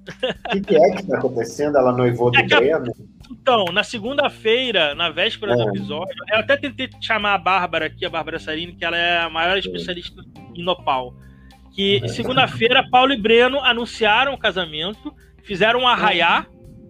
O 0.02 0.50
que, 0.50 0.60
que, 0.60 0.76
é 0.76 0.90
que 0.96 1.06
tá 1.06 1.18
acontecendo? 1.18 1.78
Ela 1.78 1.92
noivou 1.92 2.30
do 2.30 2.38
é 2.38 2.42
Breno? 2.42 2.92
Então, 3.30 3.64
na 3.66 3.82
segunda-feira, 3.82 4.94
na 4.94 5.10
véspera 5.10 5.52
é. 5.52 5.56
do 5.56 5.68
episódio, 5.68 6.14
eu 6.30 6.38
até 6.38 6.56
tentei 6.56 6.90
chamar 7.00 7.34
a 7.34 7.38
Bárbara 7.38 7.86
aqui, 7.86 8.04
a 8.04 8.10
Bárbara 8.10 8.38
Sarini, 8.38 8.74
que 8.74 8.84
ela 8.84 8.96
é 8.96 9.20
a 9.20 9.30
maior 9.30 9.56
especialista 9.56 10.22
em 10.54 10.62
Nopal. 10.62 11.14
Que 11.74 12.06
segunda-feira, 12.08 12.86
Paulo 12.90 13.12
e 13.12 13.16
Breno 13.16 13.58
anunciaram 13.60 14.34
o 14.34 14.38
casamento, 14.38 15.14
fizeram 15.42 15.80
um 15.80 15.88
arraiá 15.88 16.46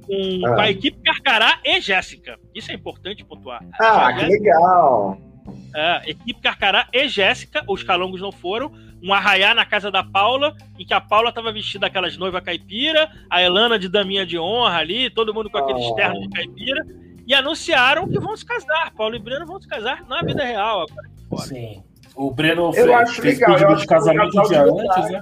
com, 0.07 0.47
ah. 0.47 0.55
com 0.55 0.61
a 0.61 0.71
equipe 0.71 0.99
Carcará 1.03 1.59
e 1.65 1.81
Jéssica. 1.81 2.39
Isso 2.55 2.71
é 2.71 2.75
importante 2.75 3.25
pontuar. 3.25 3.65
Ah, 3.81 4.13
que 4.13 4.27
legal! 4.27 5.19
É, 5.75 6.11
equipe 6.11 6.41
Carcará 6.41 6.87
e 6.93 7.09
Jéssica, 7.09 7.65
os 7.69 7.83
calongos 7.83 8.21
não 8.21 8.31
foram. 8.31 8.73
Um 9.03 9.13
arraiá 9.13 9.53
na 9.53 9.65
casa 9.65 9.91
da 9.91 10.05
Paula, 10.05 10.55
em 10.79 10.87
que 10.87 10.95
a 10.95 11.01
Paula 11.01 11.31
estava 11.31 11.53
vestida 11.53 11.87
aquelas 11.87 12.17
noiva 12.17 12.41
caipira, 12.41 13.11
a 13.29 13.43
Elana 13.43 13.79
de 13.79 13.89
daminha 13.89 14.25
de 14.25 14.39
honra 14.39 14.79
ali, 14.79 15.11
todo 15.11 15.35
mundo 15.35 15.51
com 15.51 15.59
aqueles 15.59 15.85
oh. 15.85 15.95
ternos 15.95 16.21
de 16.21 16.29
caipira, 16.29 16.87
e 17.27 17.35
anunciaram 17.35 18.09
que 18.09 18.21
vão 18.21 18.37
se 18.37 18.45
casar. 18.45 18.93
Paulo 18.97 19.17
e 19.17 19.19
Breno 19.19 19.47
vão 19.47 19.61
se 19.61 19.67
casar 19.67 20.05
na 20.07 20.21
vida 20.23 20.45
real 20.45 20.83
agora. 20.83 21.47
Sim. 21.47 21.83
O 22.15 22.31
Breno 22.31 22.67
eu 22.67 22.73
fez, 22.73 22.91
acho 22.91 23.23
fez 23.23 23.41
legal, 23.41 23.55
pedido 23.57 23.77
de 23.77 23.87
casamento 23.87 24.39
um 24.39 24.43
dia 24.45 24.63
antes, 24.63 25.11
né? 25.11 25.21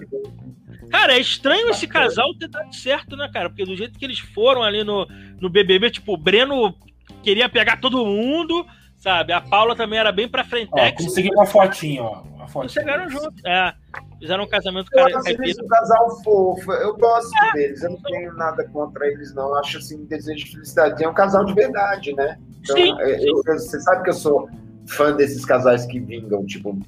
Cara, 0.90 1.14
é 1.14 1.20
estranho 1.20 1.70
esse 1.70 1.87
casal 1.87 2.35
ter 2.35 2.48
dado 2.48 2.74
certo, 2.74 3.16
né, 3.16 3.31
cara? 3.33 3.48
Porque 3.48 3.64
do 3.64 3.76
jeito 3.76 3.98
que 3.98 4.05
eles 4.05 4.18
foram 4.18 4.62
ali 4.62 4.83
no, 4.83 5.07
no 5.40 5.48
BBB, 5.48 5.90
tipo, 5.90 6.14
o 6.14 6.16
Breno 6.16 6.74
queria 7.22 7.48
pegar 7.48 7.81
todo 7.81 8.05
mundo, 8.05 8.66
Sabe? 9.00 9.33
A 9.33 9.40
Paula 9.40 9.74
também 9.74 9.98
era 9.98 10.12
bem 10.12 10.29
pra 10.29 10.44
frente. 10.44 10.68
Ó, 10.72 10.92
consegui 10.92 11.31
uma 11.31 11.46
fotinha, 11.46 12.03
ó. 12.03 12.20
Uma 12.20 12.46
fotinha. 12.46 12.68
Chegaram 12.68 13.09
juntos. 13.09 13.42
É. 13.46 13.72
Fizeram 14.18 14.44
um 14.44 14.46
casamento 14.46 14.90
Eu 14.92 15.07
acho 15.07 15.29
eles 15.29 15.59
um 15.59 15.66
casal 15.66 16.22
fofo. 16.22 16.70
Eu 16.70 16.94
gosto 16.98 17.33
é. 17.44 17.53
deles. 17.55 17.83
Eu 17.83 17.92
não 17.92 18.03
tenho 18.03 18.35
nada 18.35 18.62
contra 18.68 19.07
eles, 19.07 19.35
não. 19.35 19.55
Acho 19.55 19.79
assim, 19.79 20.05
desejo 20.05 20.44
de 20.44 20.53
felicidade. 20.53 21.03
É 21.03 21.09
um 21.09 21.14
casal 21.14 21.46
de 21.46 21.55
verdade, 21.55 22.12
né? 22.12 22.38
Então, 22.61 22.76
sim, 22.76 22.94
eu, 23.00 23.18
sim. 23.18 23.26
Eu, 23.29 23.42
você 23.42 23.81
sabe 23.81 24.03
que 24.03 24.11
eu 24.11 24.14
sou 24.14 24.50
fã 24.90 25.14
desses 25.14 25.44
casais 25.44 25.87
que 25.87 25.98
vingam, 26.00 26.44
tipo 26.44 26.79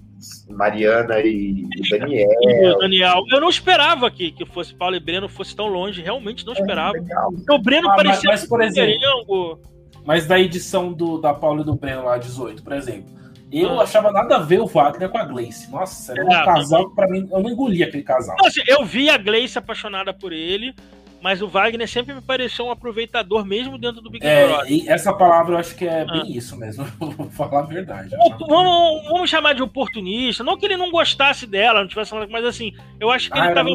Mariana 0.49 1.21
e, 1.21 1.67
e 1.77 1.89
Daniel. 1.91 2.31
E 2.43 2.79
Daniel. 2.79 3.23
Eu 3.31 3.41
não 3.41 3.49
esperava 3.49 4.11
que, 4.11 4.33
que 4.33 4.45
fosse 4.45 4.75
Paulo 4.75 4.97
e 4.97 5.01
Breno 5.01 5.29
fosse 5.29 5.55
tão 5.55 5.67
longe. 5.67 6.03
Realmente 6.03 6.45
não 6.45 6.55
é, 6.55 6.59
esperava. 6.59 6.97
É, 6.97 7.53
o 7.53 7.59
Breno 7.59 7.91
ah, 7.91 7.97
parecia 7.97 8.31
mas, 8.31 8.41
mas, 8.41 8.49
por 8.49 8.63
exemplo, 8.63 9.61
mas 10.05 10.27
da 10.27 10.39
edição 10.39 10.93
do, 10.93 11.19
da 11.19 11.33
Paula 11.33 11.63
e 11.63 11.65
do 11.65 11.75
Breno 11.75 12.05
lá, 12.05 12.19
18, 12.19 12.63
por 12.63 12.73
exemplo. 12.73 13.23
Eu 13.51 13.79
ah. 13.81 13.83
achava 13.83 14.11
nada 14.11 14.37
a 14.37 14.39
ver 14.39 14.61
o 14.61 14.67
Wagner 14.67 15.11
com 15.11 15.19
a 15.19 15.25
Gleice. 15.25 15.71
Nossa, 15.71 16.13
era 16.13 16.25
um 16.25 16.33
é, 16.33 16.45
casal 16.45 16.89
que 16.89 16.97
pra 16.97 17.09
mim, 17.09 17.29
eu 17.31 17.41
não 17.41 17.51
engolia 17.51 17.87
aquele 17.87 18.03
casal. 18.03 18.37
Assim, 18.45 18.63
eu 18.67 18.85
vi 18.85 19.11
a 19.11 19.19
Gleice 19.19 19.59
apaixonada 19.59 20.13
por 20.13 20.33
ele, 20.33 20.75
mas 21.23 21.41
o 21.41 21.49
Wagner 21.49 21.89
sempre 21.89 22.15
me 22.15 22.21
pareceu 22.21 22.67
um 22.67 22.71
aproveitador, 22.71 23.45
mesmo 23.45 23.79
dentro 23.79 24.03
do 24.03 24.11
Big 24.11 24.27
é, 24.27 24.47
Brother. 24.47 24.91
essa 24.91 25.13
palavra 25.13 25.55
eu 25.55 25.59
acho 25.59 25.77
que 25.77 25.87
é 25.87 26.03
ah. 26.03 26.05
bem 26.05 26.37
isso 26.37 26.57
mesmo, 26.57 26.85
vou 26.99 27.31
falar 27.31 27.61
a 27.61 27.67
verdade. 27.67 28.11
Vamos, 28.41 29.05
vamos, 29.09 29.31
chamar 29.31 29.55
de 29.55 29.63
oportunista. 29.63 30.43
Não 30.43 30.59
que 30.59 30.67
ele 30.67 30.77
não 30.77 30.91
gostasse 30.91 31.47
dela, 31.47 31.81
não 31.81 31.89
tivesse 31.89 32.13
nada, 32.13 32.27
mas 32.29 32.45
assim, 32.45 32.73
eu 32.99 33.11
acho 33.11 33.31
que 33.31 33.39
ah, 33.39 33.47
ele 33.47 33.55
tava 33.55 33.71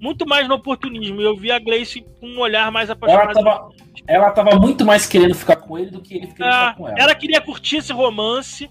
muito... 0.00 0.26
mais 0.26 0.48
no 0.48 0.56
oportunismo. 0.56 1.20
Eu 1.20 1.36
vi 1.36 1.52
a 1.52 1.58
Gleice 1.58 2.04
com 2.18 2.26
um 2.26 2.40
olhar 2.40 2.70
mais 2.72 2.90
apaixonado. 2.90 3.30
Ela 3.30 3.44
tava 3.44 3.70
ela 4.06 4.30
tava 4.30 4.58
muito 4.58 4.84
mais 4.84 5.06
querendo 5.06 5.34
ficar 5.34 5.56
com 5.56 5.78
ele 5.78 5.90
do 5.90 6.00
que 6.00 6.14
ele 6.14 6.26
queria 6.26 6.34
ficar 6.34 6.74
com 6.74 6.88
ela. 6.88 6.98
Ela 6.98 7.14
queria 7.14 7.40
curtir 7.40 7.76
esse 7.76 7.92
romance 7.92 8.68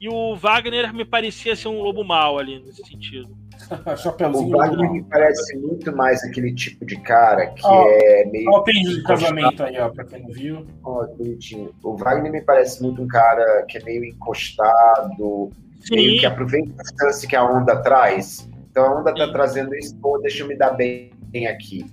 e 0.00 0.08
o 0.08 0.36
Wagner 0.36 0.94
me 0.94 1.04
parecia 1.04 1.56
ser 1.56 1.68
um 1.68 1.82
lobo 1.82 2.04
mau 2.04 2.38
ali 2.38 2.60
nesse 2.60 2.84
sentido. 2.86 3.36
o 4.34 4.50
Wagner 4.50 4.90
me 4.90 5.02
parece 5.04 5.56
muito 5.58 5.94
mais 5.94 6.22
aquele 6.24 6.54
tipo 6.54 6.84
de 6.84 6.96
cara 6.96 7.46
que 7.48 7.64
oh, 7.64 7.86
é 7.88 8.24
meio. 8.26 8.62
Pedido 8.62 8.96
de 8.96 9.02
casamento 9.04 9.62
aí, 9.62 9.78
ó, 9.78 9.88
pra 9.88 10.04
quem 10.04 10.22
não 10.22 10.30
viu. 10.30 10.66
Oh, 10.84 11.06
bonitinho. 11.16 11.72
O 11.82 11.96
Wagner 11.96 12.32
me 12.32 12.42
parece 12.42 12.82
muito 12.82 13.00
um 13.02 13.06
cara 13.06 13.64
que 13.68 13.78
é 13.78 13.84
meio 13.84 14.04
encostado, 14.04 15.50
Sim. 15.80 15.94
meio 15.94 16.20
que 16.20 16.26
aproveita 16.26 16.72
a 16.78 16.82
distância 16.82 17.28
que 17.28 17.36
a 17.36 17.44
onda 17.44 17.76
traz. 17.82 18.48
Então 18.70 18.84
a 18.84 19.00
onda 19.00 19.14
tá 19.14 19.26
Sim. 19.26 19.32
trazendo 19.32 19.74
isso, 19.74 19.96
pô, 19.96 20.18
deixa 20.18 20.42
eu 20.42 20.48
me 20.48 20.56
dar 20.56 20.70
bem 20.70 21.12
aqui. 21.48 21.86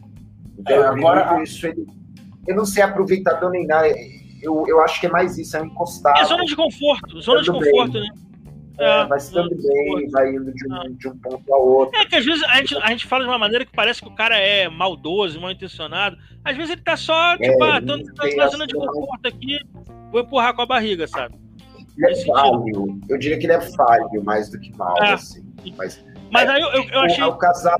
Então 0.58 0.84
é, 0.84 0.88
agora 0.88 1.44
isso, 1.44 1.68
ele, 1.68 1.86
eu 2.48 2.56
não 2.56 2.66
sei 2.66 2.82
aproveitador 2.84 3.52
nem 3.52 3.68
nada. 3.68 3.88
Eu, 4.42 4.66
eu 4.68 4.82
acho 4.82 5.00
que 5.00 5.08
é 5.08 5.10
mais 5.10 5.38
isso, 5.38 5.58
é 5.58 5.62
um 5.62 5.66
encostado. 5.66 6.20
É 6.20 6.26
zona 6.26 6.46
de 6.46 6.56
conforto, 6.56 7.22
zona 7.22 7.42
de 7.42 7.52
conforto, 7.52 7.94
bem. 7.94 8.02
né? 8.02 8.27
É, 8.80 9.06
vai 9.06 9.20
se 9.20 9.34
dando 9.34 9.56
bem, 9.56 10.10
vai 10.10 10.30
indo 10.30 10.54
de 10.54 10.68
um, 10.68 10.94
de 10.96 11.08
um 11.08 11.18
ponto 11.18 11.54
a 11.54 11.58
outro. 11.58 12.00
É 12.00 12.06
que 12.06 12.16
às 12.16 12.26
vezes 12.26 12.44
a 12.44 12.56
gente, 12.58 12.78
a 12.78 12.90
gente 12.90 13.08
fala 13.08 13.24
de 13.24 13.30
uma 13.30 13.40
maneira 13.40 13.66
que 13.66 13.72
parece 13.72 14.02
que 14.02 14.08
o 14.08 14.16
cara 14.16 14.38
é 14.38 14.70
maldoso, 14.70 15.42
mal 15.42 15.52
intencionado. 15.52 16.18
Às 16.44 16.56
vezes 16.56 16.74
ele 16.74 16.82
tá 16.82 16.96
só, 16.96 17.34
é, 17.34 17.38
tipo, 17.38 17.64
é, 17.66 17.72
ah, 17.72 17.82
tô 17.82 18.36
na 18.36 18.48
zona 18.48 18.68
de 18.68 18.76
conforto 18.76 19.28
aqui, 19.28 19.60
vou 20.12 20.22
empurrar 20.22 20.56
com 20.56 20.62
a 20.62 20.66
barriga, 20.66 21.08
sabe? 21.08 21.36
Ele 21.98 22.12
é 22.12 22.26
falho. 22.26 23.00
Eu 23.10 23.18
diria 23.18 23.40
que 23.40 23.48
ele 23.48 23.54
é 23.54 23.62
falho 23.62 24.24
mais 24.24 24.50
do 24.50 24.60
que 24.60 24.76
mal, 24.78 24.96
é. 25.02 25.14
assim. 25.14 25.44
Mas, 25.76 26.06
Mas 26.32 26.48
aí 26.48 26.62
eu, 26.62 26.70
eu, 26.70 26.84
eu 26.90 27.00
achei. 27.02 27.24
O 27.24 27.36
casal 27.36 27.80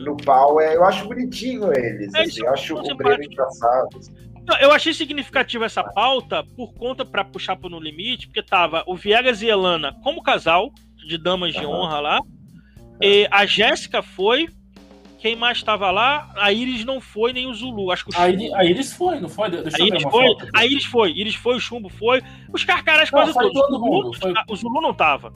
no 0.00 0.16
pau, 0.18 0.60
é, 0.60 0.76
eu 0.76 0.84
acho 0.84 1.08
bonitinho 1.08 1.72
eles. 1.72 2.14
É, 2.14 2.22
assim, 2.22 2.44
eu 2.44 2.52
acho 2.52 2.76
o 2.76 2.96
Breno 2.96 3.24
engraçado. 3.24 3.88
Assim. 3.98 4.12
Eu 4.60 4.72
achei 4.72 4.94
significativa 4.94 5.64
essa 5.64 5.82
pauta 5.82 6.44
por 6.56 6.72
conta 6.74 7.04
para 7.04 7.24
puxar 7.24 7.56
pro 7.56 7.68
No 7.68 7.80
Limite, 7.80 8.26
porque 8.28 8.42
tava 8.42 8.84
o 8.86 8.94
Viegas 8.94 9.42
e 9.42 9.48
Elana 9.48 9.96
como 10.02 10.22
casal 10.22 10.72
de 11.06 11.18
damas 11.18 11.52
de 11.52 11.64
uhum. 11.64 11.72
honra 11.72 12.00
lá. 12.00 12.20
E 13.00 13.28
a 13.30 13.44
Jéssica 13.46 14.02
foi. 14.02 14.48
Quem 15.18 15.34
mais 15.34 15.58
estava 15.58 15.90
lá? 15.90 16.30
A 16.36 16.52
Iris 16.52 16.84
não 16.84 17.00
foi, 17.00 17.32
nem 17.32 17.46
o 17.46 17.54
Zulu. 17.54 17.90
Acho 17.90 18.04
que 18.04 18.16
o 18.16 18.20
a, 18.20 18.28
Iris, 18.28 18.52
a 18.52 18.64
Iris 18.64 18.92
foi, 18.92 19.18
não 19.18 19.28
foi? 19.28 19.50
Deixa 19.50 19.82
a 19.82 19.86
Iris 19.86 20.02
foi. 20.02 20.10
Foto. 20.10 20.48
A 20.54 20.66
Iris 20.66 20.84
foi. 20.84 21.10
Iris 21.12 21.34
foi, 21.34 21.56
o 21.56 21.60
Chumbo 21.60 21.88
foi. 21.88 22.22
Os 22.52 22.64
carcarás 22.64 23.10
quase 23.10 23.32
todos. 23.32 23.52
Todo 23.52 23.80
mundo, 23.80 24.10
o, 24.10 24.14
Zulu, 24.14 24.20
foi... 24.20 24.34
o 24.48 24.56
Zulu 24.56 24.80
não 24.80 24.94
tava. 24.94 25.32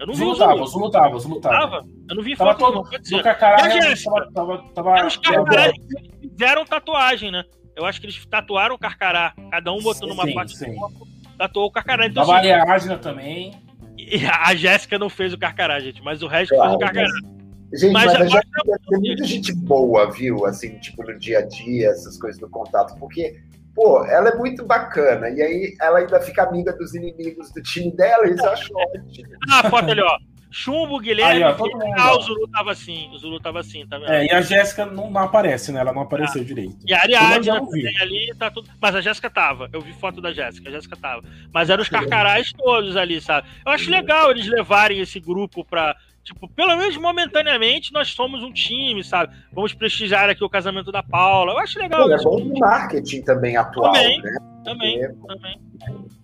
Eu 0.00 0.06
não 0.06 0.14
Zulu 0.14 0.26
vi 0.26 0.32
o 0.32 0.34
Zulu. 0.34 0.48
Tava, 0.48 0.62
o 0.62 0.66
Zulu 0.66 0.90
tava, 0.90 1.16
o 1.16 1.18
Zulu 1.18 1.40
tava. 1.40 1.58
tava? 1.58 1.86
Eu 2.08 2.16
não 2.16 2.22
vi 2.22 2.36
tava 2.36 2.50
foto, 2.50 2.58
todo, 2.60 2.90
não, 2.90 3.00
dizer. 3.00 3.22
Carcará? 3.22 3.56
Tava, 3.56 4.32
tava, 4.32 4.58
tava, 4.74 5.06
os 5.06 5.16
carcarás 5.16 5.72
fizeram 6.20 6.64
tatuagem, 6.64 7.30
né? 7.30 7.44
Eu 7.76 7.84
acho 7.84 8.00
que 8.00 8.06
eles 8.06 8.24
tatuaram 8.26 8.74
o 8.74 8.78
Carcará. 8.78 9.34
Cada 9.50 9.72
um 9.72 9.82
botou 9.82 10.08
sim, 10.08 10.14
numa 10.14 10.24
sim, 10.24 10.34
parte 10.34 10.56
sim. 10.56 10.70
do 10.70 10.76
corpo, 10.76 11.08
tatuou 11.36 11.66
o 11.66 11.70
Carcará. 11.70 12.06
Então, 12.06 12.26
da 12.26 12.74
assim, 12.74 12.96
também. 12.98 13.52
E 13.98 14.24
a 14.26 14.54
Jéssica 14.54 14.98
não 14.98 15.08
fez 15.08 15.32
o 15.32 15.38
Carcará, 15.38 15.80
gente, 15.80 16.02
mas 16.02 16.22
o 16.22 16.26
resto 16.26 16.54
claro, 16.54 16.70
fez 16.70 16.76
o 16.76 16.78
Carcará. 16.80 17.08
Mas... 17.08 17.34
Gente, 17.80 17.92
mas, 17.92 18.06
mas 18.06 18.14
a 18.14 18.26
Jéssica 18.26 18.80
tem 18.88 19.00
muita 19.00 19.24
gente 19.24 19.52
boa, 19.52 20.10
viu? 20.10 20.46
Assim, 20.46 20.78
tipo, 20.78 21.02
no 21.02 21.18
dia 21.18 21.40
a 21.40 21.42
dia, 21.42 21.88
essas 21.88 22.16
coisas 22.18 22.40
do 22.40 22.48
contato, 22.48 22.96
porque, 22.98 23.40
pô, 23.74 24.04
ela 24.04 24.28
é 24.28 24.36
muito 24.36 24.64
bacana. 24.64 25.28
E 25.30 25.42
aí 25.42 25.76
ela 25.80 25.98
ainda 25.98 26.20
fica 26.20 26.44
amiga 26.44 26.72
dos 26.72 26.94
inimigos 26.94 27.52
do 27.52 27.60
time 27.62 27.90
dela, 27.96 28.28
e 28.28 28.34
isso 28.34 28.44
eu 28.44 28.50
acho 28.50 28.72
ótimo. 28.72 29.28
Ah, 29.50 29.68
foto 29.68 29.90
ali, 29.90 30.00
ó. 30.00 30.18
Chumbo, 30.56 31.00
Guilherme, 31.00 31.42
Aí, 31.42 31.52
ó, 31.52 31.58
mundo, 31.58 31.84
ah, 31.98 32.16
o 32.16 32.22
Zulu 32.22 32.46
tava 32.46 32.70
assim, 32.70 33.10
o 33.12 33.18
Zulu 33.18 33.40
tava 33.40 33.58
assim, 33.58 33.84
tá 33.88 33.98
vendo? 33.98 34.12
É, 34.12 34.26
e 34.26 34.30
a 34.30 34.40
Jéssica 34.40 34.86
não, 34.86 35.10
não, 35.10 35.22
aparece, 35.22 35.72
né? 35.72 35.80
Ela 35.80 35.92
não 35.92 36.02
apareceu 36.02 36.42
ah. 36.42 36.44
direito. 36.44 36.76
E 36.86 36.94
a 36.94 37.00
Ariadne 37.00 37.44
também 37.44 38.00
ali, 38.00 38.32
tá 38.38 38.52
tudo. 38.52 38.70
Mas 38.80 38.94
a 38.94 39.00
Jéssica 39.00 39.28
tava. 39.28 39.68
Eu 39.72 39.80
vi 39.80 39.92
foto 39.94 40.20
da 40.20 40.32
Jéssica, 40.32 40.68
a 40.68 40.72
Jéssica 40.72 40.96
tava. 40.96 41.24
Mas 41.52 41.70
eram 41.70 41.82
os 41.82 41.88
carcarás 41.90 42.52
todos 42.52 42.96
ali, 42.96 43.20
sabe? 43.20 43.48
Eu 43.66 43.72
acho 43.72 43.90
legal 43.90 44.30
eles 44.30 44.46
levarem 44.46 45.00
esse 45.00 45.18
grupo 45.18 45.64
pra. 45.64 45.96
Tipo, 46.22 46.48
pelo 46.48 46.76
menos 46.76 46.96
momentaneamente 46.98 47.92
nós 47.92 48.10
somos 48.14 48.44
um 48.44 48.52
time, 48.52 49.02
sabe? 49.02 49.34
Vamos 49.52 49.74
prestigiar 49.74 50.30
aqui 50.30 50.44
o 50.44 50.48
casamento 50.48 50.92
da 50.92 51.02
Paula. 51.02 51.50
Eu 51.50 51.58
acho 51.58 51.80
legal. 51.80 52.06
Pô, 52.06 52.14
é 52.14 52.22
bom 52.22 52.58
marketing 52.60 53.22
também 53.22 53.56
atual, 53.56 53.92
também, 53.92 54.22
né? 54.22 54.38
Também, 54.64 55.00
também. 55.26 55.60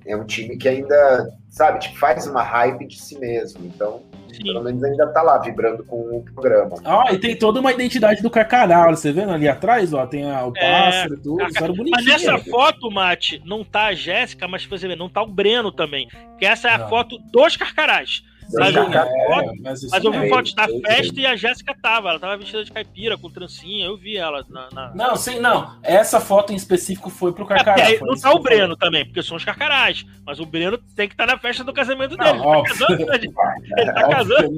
É 0.07 0.16
um 0.16 0.24
time 0.24 0.57
que 0.57 0.68
ainda, 0.68 1.30
sabe, 1.48 1.80
tipo, 1.80 1.98
faz 1.98 2.26
uma 2.26 2.42
hype 2.42 2.86
de 2.86 3.01
si 3.01 3.18
mesmo. 3.18 3.64
Então, 3.66 4.03
Sim. 4.32 4.44
Pelo 4.44 4.62
menos 4.62 4.82
ainda 4.82 5.07
tá 5.09 5.22
lá 5.22 5.38
vibrando 5.38 5.84
com 5.84 5.96
o 5.96 6.24
programa. 6.34 6.76
Ah, 6.84 7.12
e 7.12 7.18
tem 7.18 7.36
toda 7.36 7.61
uma 7.61 7.72
identidade 7.72 8.22
do 8.22 8.30
Carcará, 8.30 8.88
você 8.88 9.12
vendo 9.12 9.32
ali 9.32 9.48
atrás, 9.48 9.92
ó, 9.92 10.07
tem 10.07 10.30
a, 10.30 10.46
o 10.46 10.53
é, 10.57 10.61
pássaro 10.61 11.14
e 11.14 11.16
tudo. 11.18 11.90
Mas 11.90 12.05
nessa 12.05 12.38
foto, 12.38 12.90
Mate, 12.90 13.42
não 13.44 13.64
tá 13.64 13.86
a 13.86 13.94
Jéssica, 13.94 14.46
mas 14.46 14.64
você 14.64 14.86
vê, 14.86 14.96
não 14.96 15.09
tá 15.09 15.22
o 15.22 15.26
Breno 15.26 15.72
também, 15.72 16.09
que 16.38 16.46
essa 16.46 16.68
é 16.68 16.74
a 16.74 16.78
não. 16.78 16.88
foto 16.88 17.18
dos 17.18 17.57
Carcarás. 17.57 18.22
Mas 18.53 18.74
eu, 18.74 18.88
vi 18.88 18.96
é, 18.96 19.26
foto, 19.26 19.53
mas, 19.62 19.82
mas 19.90 20.05
eu 20.05 20.12
vi 20.12 20.28
fotos 20.28 20.55
da 20.55 20.66
festa 20.66 21.20
e 21.20 21.26
a 21.26 21.36
Jéssica 21.36 21.74
tava. 21.80 22.11
Ela 22.11 22.18
tava 22.18 22.36
vestida 22.36 22.64
de 22.64 22.72
caipira, 22.72 23.16
com 23.16 23.30
trancinha. 23.30 23.86
Eu 23.86 23.96
vi 23.96 24.16
ela 24.16 24.44
na. 24.48 24.68
na... 24.70 24.94
Não, 24.94 25.16
sim, 25.16 25.38
não. 25.38 25.78
Essa 25.82 26.20
foto 26.20 26.53
em 26.53 26.57
específico 26.57 27.11
foi 27.11 27.32
pro 27.32 27.46
Carcará. 27.46 27.90
É, 27.90 28.01
não 28.01 28.18
tá 28.18 28.32
o 28.32 28.40
Breno 28.40 28.76
também, 28.76 29.05
porque 29.05 29.22
são 29.22 29.36
os 29.36 29.44
Carcarás. 29.44 30.05
Mas 30.24 30.40
o 30.40 30.46
Breno 30.46 30.78
tem 30.96 31.07
que 31.07 31.14
estar 31.14 31.26
tá 31.26 31.34
na 31.34 31.38
festa 31.38 31.62
do 31.62 31.72
casamento 31.72 32.16
dele. 32.16 32.38
Não, 32.38 32.55
ele, 32.55 32.62
tá 32.62 32.68
casando, 32.68 33.07
né? 33.07 33.16
ele 33.78 33.92
tá 33.92 34.09
casando. 34.09 34.57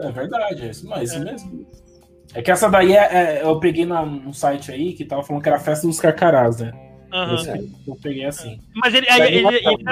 É 0.00 0.12
verdade, 0.12 0.62
é 0.62 0.70
isso, 0.70 0.88
mas 0.88 1.00
é. 1.00 1.04
isso 1.04 1.24
mesmo. 1.24 1.66
É 2.34 2.42
que 2.42 2.50
essa 2.50 2.68
daí 2.68 2.94
é, 2.94 3.38
é, 3.38 3.42
eu 3.42 3.58
peguei 3.58 3.86
num 3.86 4.32
site 4.32 4.70
aí 4.70 4.92
que 4.92 5.04
tava 5.04 5.22
falando 5.22 5.42
que 5.42 5.48
era 5.48 5.56
a 5.56 5.60
festa 5.60 5.86
dos 5.86 5.98
carcarás, 5.98 6.58
né? 6.60 6.87
Uhum. 7.12 7.70
Eu, 7.86 7.96
peguei 7.96 8.24
assim. 8.26 8.60
Mas 8.74 8.92
ele, 8.92 9.06
ele, 9.08 9.26
ele, 9.26 9.46
ele, 9.46 9.56
ele. 9.56 9.82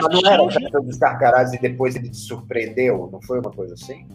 Não 0.71 0.85
dos 0.85 0.99
carcarás 0.99 1.53
e 1.53 1.59
depois 1.59 1.97
ele 1.97 2.11
te 2.11 2.17
surpreendeu, 2.17 3.09
não 3.11 3.23
foi 3.23 3.41
uma 3.41 3.51
coisa 3.51 3.75
assim? 3.75 4.07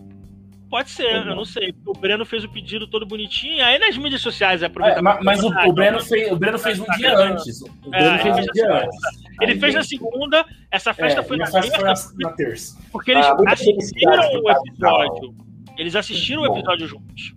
Pode 0.72 0.90
ser, 0.90 1.28
eu 1.28 1.36
não 1.36 1.44
sei. 1.44 1.76
O 1.86 1.92
Breno 1.92 2.26
fez 2.26 2.46
o 2.46 2.50
pedido 2.50 2.88
todo 2.88 3.06
bonitinho, 3.06 3.62
aí 3.62 3.78
nas 3.78 3.98
mídias 3.98 4.22
sociais 4.22 4.64
aproveita. 4.64 5.00
É, 5.00 5.02
mas, 5.02 5.20
mas 5.22 5.44
o, 5.44 5.48
o, 5.50 5.74
Breno 5.74 6.00
fez, 6.00 6.32
o 6.32 6.36
Breno 6.38 6.58
fez 6.58 6.80
um 6.80 6.86
dia 6.96 7.18
antes. 7.18 7.62
O 7.62 7.90
Breno 7.90 8.06
é, 8.06 8.20
fez 8.20 8.38
um 8.38 8.52
dia 8.54 8.84
antes. 8.86 8.98
Ele 9.42 9.60
fez 9.60 9.76
na 9.76 9.84
segunda, 9.84 10.46
essa 10.72 10.94
festa 10.94 11.20
é, 11.20 11.24
foi 11.24 11.36
na 11.36 11.52
terça. 11.52 12.14
Na. 12.18 12.90
Porque 12.90 13.12
eles 13.12 13.26
ah, 13.26 13.36
assistiram 13.48 14.42
o 14.42 14.50
episódio. 14.50 15.36
Eles 15.78 15.96
assistiram 15.96 16.44
o 16.44 16.46
episódio 16.46 16.88
juntos. 16.88 17.36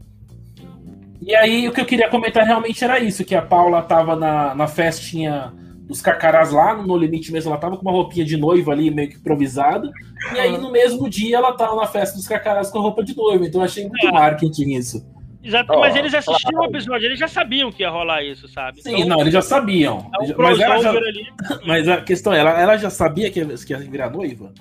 E 1.27 1.35
aí 1.35 1.69
o 1.69 1.73
que 1.73 1.81
eu 1.81 1.87
queria 1.87 2.09
comentar 2.09 2.45
realmente 2.45 2.85
era 2.85 2.99
isso, 2.99 3.25
que 3.25 3.35
a 3.35 3.43
Paula 3.43 3.83
tava 3.83 4.15
na, 4.15 4.55
na 4.55 4.67
festinha 4.67 5.53
dos 5.87 6.01
carcarás 6.01 6.51
lá, 6.51 6.75
no 6.75 6.97
Limite 6.97 7.33
mesmo, 7.33 7.51
ela 7.51 7.61
tava 7.61 7.77
com 7.77 7.83
uma 7.83 7.93
roupinha 7.93 8.25
de 8.25 8.37
noiva 8.37 8.73
ali, 8.73 8.91
meio 8.91 9.09
que 9.09 9.17
improvisada, 9.17 9.91
e 10.35 10.39
aí 10.39 10.57
no 10.57 10.73
mesmo 10.73 11.09
dia 11.09 11.37
ela 11.37 11.53
tava 11.53 11.77
na 11.77 11.87
festa 11.87 12.17
dos 12.17 12.27
carcarás 12.27 12.71
com 12.71 12.79
a 12.79 12.83
roupa 12.83 13.05
de 13.05 13.15
noiva, 13.17 13.45
então 13.45 13.61
eu 13.61 13.67
achei 13.67 13.87
muito 13.87 14.07
é. 14.07 14.13
marketing 14.13 14.75
isso. 14.75 15.07
Exato, 15.43 15.75
oh, 15.75 15.81
mas 15.81 15.95
eles 15.95 16.15
assistiram 16.15 16.63
o 16.63 16.65
episódio, 16.65 17.07
eles 17.07 17.19
já 17.19 17.29
sabiam 17.29 17.71
que 17.71 17.83
ia 17.83 17.91
rolar 17.91 18.23
isso, 18.23 18.49
sabe? 18.49 18.83
Sim, 18.83 18.95
então, 18.97 19.09
não, 19.09 19.21
eles 19.21 19.33
já 19.33 19.43
sabiam. 19.43 20.11
É 20.15 20.33
um 20.33 20.37
mas, 20.39 20.59
já, 20.59 20.79
mas, 21.67 21.89
a 21.89 22.01
questão 22.01 22.33
é, 22.33 22.39
ela, 22.39 22.59
ela 22.59 22.77
já 22.79 22.89
sabia 22.89 23.31
que 23.31 23.41
ia, 23.41 23.47
que 23.47 23.73
ia 23.75 23.79
virar 23.79 24.09
noiva? 24.09 24.55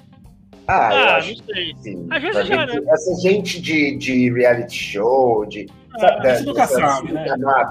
Ah, 0.67 1.17
ah 1.17 1.17
não 1.17 1.21
sei. 1.21 1.75
Sim. 1.77 2.07
Às 2.09 2.21
vezes 2.21 2.47
já, 2.47 2.65
gente, 2.65 2.79
né? 2.79 2.93
Essa 2.93 3.21
gente 3.21 3.61
de, 3.61 3.97
de 3.97 4.31
reality 4.31 4.75
show, 4.75 5.45
de. 5.45 5.67
Ah, 5.95 5.99
sabe, 5.99 6.27
a 6.27 6.35
gente 6.35 6.45
nunca 6.45 6.67
sabe, 6.67 7.11
né? 7.11 7.25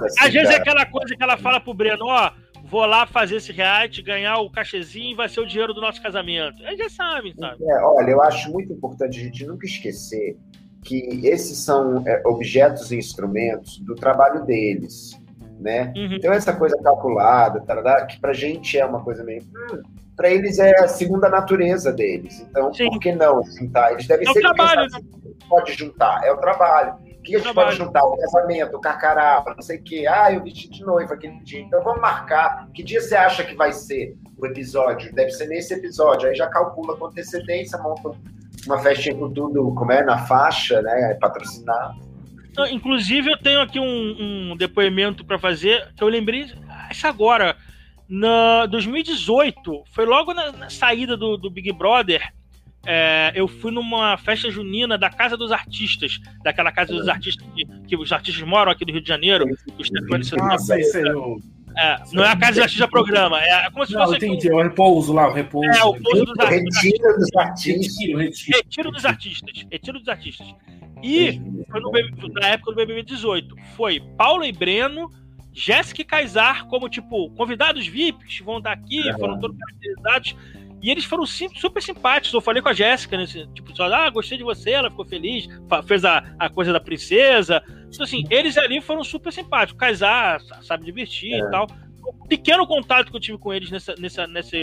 assim, 0.04 0.26
Às 0.26 0.32
vezes 0.32 0.50
é 0.50 0.56
aquela 0.56 0.86
coisa 0.86 1.16
que 1.16 1.22
ela 1.22 1.36
fala 1.36 1.60
pro 1.60 1.74
Breno, 1.74 2.06
ó, 2.06 2.30
vou 2.64 2.86
lá 2.86 3.06
fazer 3.06 3.36
esse 3.36 3.52
reality, 3.52 4.02
ganhar 4.02 4.38
o 4.38 4.50
cachezinho 4.50 5.12
e 5.12 5.14
vai 5.14 5.28
ser 5.28 5.40
o 5.40 5.46
dinheiro 5.46 5.74
do 5.74 5.80
nosso 5.80 6.02
casamento. 6.02 6.62
Eles 6.62 6.78
já 6.78 6.88
sabem, 6.88 7.34
sabe? 7.34 7.64
É, 7.64 7.84
olha, 7.84 8.10
eu 8.10 8.22
acho 8.22 8.50
muito 8.50 8.72
importante 8.72 9.18
a 9.18 9.22
gente 9.22 9.44
nunca 9.44 9.66
esquecer 9.66 10.36
que 10.84 11.20
esses 11.24 11.58
são 11.58 12.02
é, 12.06 12.22
objetos 12.26 12.90
e 12.90 12.96
instrumentos 12.96 13.78
do 13.78 13.94
trabalho 13.94 14.44
deles, 14.44 15.12
né? 15.60 15.92
Uhum. 15.96 16.14
Então 16.14 16.32
essa 16.32 16.52
coisa 16.52 16.76
calculada, 16.82 17.60
tarará, 17.60 18.06
que 18.06 18.20
pra 18.20 18.32
gente 18.32 18.78
é 18.78 18.84
uma 18.84 19.02
coisa 19.02 19.22
meio... 19.24 19.42
Hum, 19.42 19.82
para 20.16 20.28
eles 20.28 20.58
é 20.58 20.78
a 20.78 20.88
segunda 20.88 21.28
natureza 21.28 21.90
deles. 21.90 22.40
Então, 22.40 22.72
Sim. 22.72 22.90
por 22.90 23.00
que 23.00 23.12
não 23.12 23.42
juntar? 23.42 23.92
Eles 23.92 24.06
devem 24.06 24.28
é 24.28 24.32
ser 24.32 24.40
trabalho, 24.40 24.82
né? 24.82 25.00
pode 25.48 25.72
juntar, 25.74 26.24
é 26.24 26.32
o 26.32 26.36
trabalho. 26.36 26.94
O 26.94 27.22
que 27.22 27.36
a 27.36 27.38
gente 27.38 27.54
pode 27.54 27.76
juntar? 27.76 28.02
O 28.04 28.16
casamento, 28.16 28.76
o 28.76 28.80
carcará, 28.80 29.44
não 29.46 29.62
sei 29.62 29.78
o 29.78 29.82
quê. 29.82 30.06
Ah, 30.08 30.32
eu 30.32 30.42
vesti 30.42 30.68
de 30.68 30.84
noiva 30.84 31.14
aquele 31.14 31.38
dia. 31.44 31.60
Então 31.60 31.80
vamos 31.84 32.00
marcar. 32.00 32.68
Que 32.74 32.82
dia 32.82 33.00
você 33.00 33.14
acha 33.14 33.44
que 33.44 33.54
vai 33.54 33.72
ser 33.72 34.16
o 34.36 34.44
episódio? 34.44 35.14
Deve 35.14 35.30
ser 35.30 35.46
nesse 35.46 35.72
episódio. 35.72 36.28
Aí 36.28 36.34
já 36.34 36.48
calcula 36.48 36.96
com 36.96 37.06
antecedência, 37.06 37.78
monta 37.78 38.10
uma 38.66 38.78
festinha 38.80 39.14
com 39.14 39.30
tudo, 39.30 39.72
como 39.74 39.92
é, 39.92 40.02
na 40.02 40.18
faixa, 40.26 40.82
né? 40.82 41.16
Patrocinar. 41.20 41.94
Inclusive, 42.70 43.30
eu 43.30 43.38
tenho 43.38 43.60
aqui 43.60 43.80
um, 43.80 44.52
um 44.52 44.56
depoimento 44.56 45.24
para 45.24 45.38
fazer, 45.38 45.92
que 45.96 46.02
eu 46.02 46.08
lembrei 46.08 46.46
isso 46.90 47.06
agora. 47.06 47.56
Na 48.08 48.66
2018, 48.66 49.84
foi 49.90 50.04
logo 50.04 50.34
na, 50.34 50.52
na 50.52 50.68
saída 50.68 51.16
do, 51.16 51.38
do, 51.38 51.50
Big 51.50 51.72
Brother, 51.72 52.20
é, 52.84 53.32
eu 53.34 53.48
fui 53.48 53.70
numa 53.72 54.18
festa 54.18 54.50
junina 54.50 54.98
da 54.98 55.08
Casa 55.08 55.36
dos 55.36 55.50
Artistas, 55.50 56.18
daquela 56.42 56.70
Casa 56.70 56.92
dos 56.92 57.08
Artistas 57.08 57.46
que, 57.54 57.64
que 57.86 57.96
os 57.96 58.12
artistas 58.12 58.46
moram 58.46 58.72
aqui 58.72 58.84
do 58.84 58.92
Rio 58.92 59.00
de 59.00 59.08
Janeiro. 59.08 59.46
O 59.78 59.84
Stefani 59.84 60.24
ah, 60.40 60.58
sei, 60.58 60.82
sei, 60.82 61.08
eu... 61.08 61.38
É, 61.76 61.96
não 62.12 62.22
é 62.22 62.28
a 62.28 62.36
casa 62.36 62.52
dos 62.52 62.62
artistas 62.64 62.90
programa, 62.90 63.40
é 63.40 63.70
como 63.70 63.86
se 63.86 63.94
não, 63.94 64.04
fosse. 64.04 64.16
Entendi, 64.16 64.48
é 64.48 64.54
o 64.54 64.62
repouso 64.62 65.12
lá, 65.12 65.28
o 65.28 65.32
repouso. 65.32 65.70
É, 65.70 65.84
o 65.84 65.92
repouso 65.92 66.24
dos 66.26 66.38
artistas. 66.38 66.82
Retiro 66.82 67.16
dos 67.16 67.36
artistas. 67.36 67.96
Retiro, 67.98 68.18
retiro. 68.18 68.58
retiro 68.58 68.90
dos 68.90 69.04
artistas. 69.04 69.66
Retiro 69.70 69.98
dos 69.98 70.08
artistas. 70.08 70.54
E 71.02 71.40
foi 71.72 71.80
no, 71.80 71.90
na 72.34 72.48
época 72.48 72.70
do 72.70 72.76
BBB 72.76 73.02
18. 73.02 73.56
Foi 73.76 74.00
Paulo 74.16 74.44
e 74.44 74.52
Breno, 74.52 75.10
Jéssica 75.52 76.02
e 76.02 76.04
Kaysar 76.04 76.66
como, 76.66 76.88
tipo, 76.88 77.30
convidados 77.30 77.86
VIPs, 77.86 78.40
vão 78.40 78.58
estar 78.58 78.72
aqui, 78.72 79.08
uhum. 79.08 79.18
foram 79.18 79.40
todos 79.40 79.56
caracterizados. 79.58 80.36
E 80.82 80.90
eles 80.90 81.04
foram 81.04 81.24
super 81.24 81.80
simpáticos. 81.80 82.34
Eu 82.34 82.40
falei 82.40 82.60
com 82.60 82.68
a 82.68 82.72
Jéssica, 82.72 83.16
né? 83.16 83.24
Tipo, 83.24 83.74
só, 83.76 83.84
ah, 83.84 84.10
gostei 84.10 84.36
de 84.36 84.42
você, 84.42 84.70
ela 84.70 84.90
ficou 84.90 85.04
feliz, 85.04 85.46
fez 85.86 86.04
a, 86.04 86.34
a 86.38 86.50
coisa 86.50 86.72
da 86.72 86.80
princesa. 86.80 87.62
Então, 87.88 88.02
assim, 88.02 88.24
eles 88.28 88.58
ali 88.58 88.80
foram 88.80 89.04
super 89.04 89.32
simpáticos. 89.32 89.78
Casar, 89.78 90.40
sabe 90.62 90.84
divertir 90.84 91.34
é. 91.34 91.38
e 91.38 91.50
tal. 91.50 91.68
O 92.02 92.26
pequeno 92.26 92.66
contato 92.66 93.10
que 93.10 93.16
eu 93.16 93.20
tive 93.20 93.38
com 93.38 93.52
eles 93.54 93.70
nessa, 93.70 93.94
nessa, 93.96 94.26
nessa, 94.26 94.56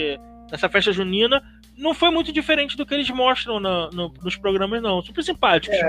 nessa 0.50 0.68
festa 0.68 0.92
junina 0.92 1.42
não 1.76 1.94
foi 1.94 2.10
muito 2.10 2.32
diferente 2.32 2.76
do 2.76 2.84
que 2.84 2.94
eles 2.94 3.08
mostram 3.10 3.58
na, 3.58 3.90
no, 3.90 4.12
nos 4.22 4.36
programas, 4.36 4.82
não. 4.82 5.02
Super 5.02 5.24
simpáticos. 5.24 5.76
É, 5.78 5.88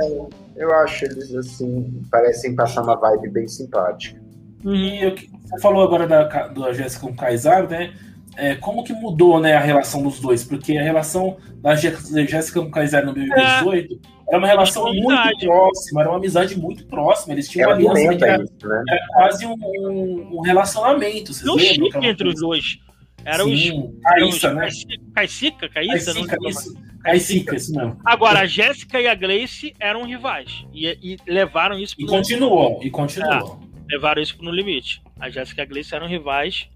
eu 0.55 0.73
acho 0.75 1.05
eles, 1.05 1.33
assim, 1.35 2.03
parecem 2.09 2.55
passar 2.55 2.81
uma 2.81 2.95
vibe 2.95 3.29
bem 3.29 3.47
simpática. 3.47 4.21
E 4.63 5.29
você 5.43 5.59
falou 5.61 5.83
agora 5.83 6.07
da, 6.07 6.23
da 6.47 6.73
Jéssica 6.73 7.05
com 7.05 7.11
o 7.11 7.15
Kaysar, 7.15 7.67
né? 7.67 7.93
É, 8.37 8.55
como 8.55 8.83
que 8.83 8.93
mudou 8.93 9.39
né, 9.39 9.55
a 9.55 9.59
relação 9.59 10.03
dos 10.03 10.19
dois? 10.19 10.43
Porque 10.43 10.77
a 10.77 10.83
relação 10.83 11.35
da 11.57 11.75
Jéssica 11.75 12.61
com 12.61 12.67
o 12.67 12.71
Kaysar 12.71 13.05
no 13.05 13.13
2018 13.13 13.93
é. 13.93 13.97
era 14.29 14.37
uma 14.37 14.47
relação 14.47 14.85
muito 14.85 15.09
amizade. 15.09 15.45
próxima, 15.45 16.01
era 16.01 16.09
uma 16.09 16.17
amizade 16.17 16.57
muito 16.57 16.85
próxima. 16.85 17.33
Eles 17.33 17.49
tinham 17.49 17.69
uma 17.69 17.75
aliança 17.75 18.15
que 18.15 18.23
era, 18.23 18.43
isso, 18.43 18.67
né? 18.67 18.83
era 18.87 19.07
quase 19.13 19.45
um, 19.45 19.55
um, 19.59 20.37
um 20.37 20.41
relacionamento. 20.41 21.33
Não 21.43 21.59
chique 21.59 22.05
entre 22.05 22.29
os 22.29 22.35
dois. 22.35 22.79
Era 23.25 23.43
Sim, 23.43 23.53
os. 23.53 24.01
Caíssa, 24.03 24.53
né? 24.53 24.67
Caicica? 25.13 25.69
Caíssa? 25.69 26.13
Caicica, 26.13 26.37
isso. 26.47 26.73
Caicica, 27.03 27.55
isso 27.55 27.75
mesmo. 27.75 27.99
Agora, 28.05 28.41
a 28.41 28.45
Jéssica 28.45 28.99
e 28.99 29.07
a 29.07 29.15
Grace 29.15 29.73
eram 29.79 30.05
rivais. 30.05 30.65
E, 30.73 30.87
e 31.01 31.17
levaram 31.27 31.79
isso 31.79 31.95
pro 31.95 32.05
E 32.05 32.07
continuou, 32.07 32.79
e 32.83 32.89
continuou. 32.89 33.59
É, 33.89 33.93
levaram 33.93 34.21
isso 34.21 34.35
no 34.41 34.51
limite. 34.51 35.01
A 35.19 35.29
Jéssica 35.29 35.61
e 35.61 35.63
a 35.63 35.67
Grace 35.67 35.93
eram 35.93 36.07
rivais. 36.07 36.67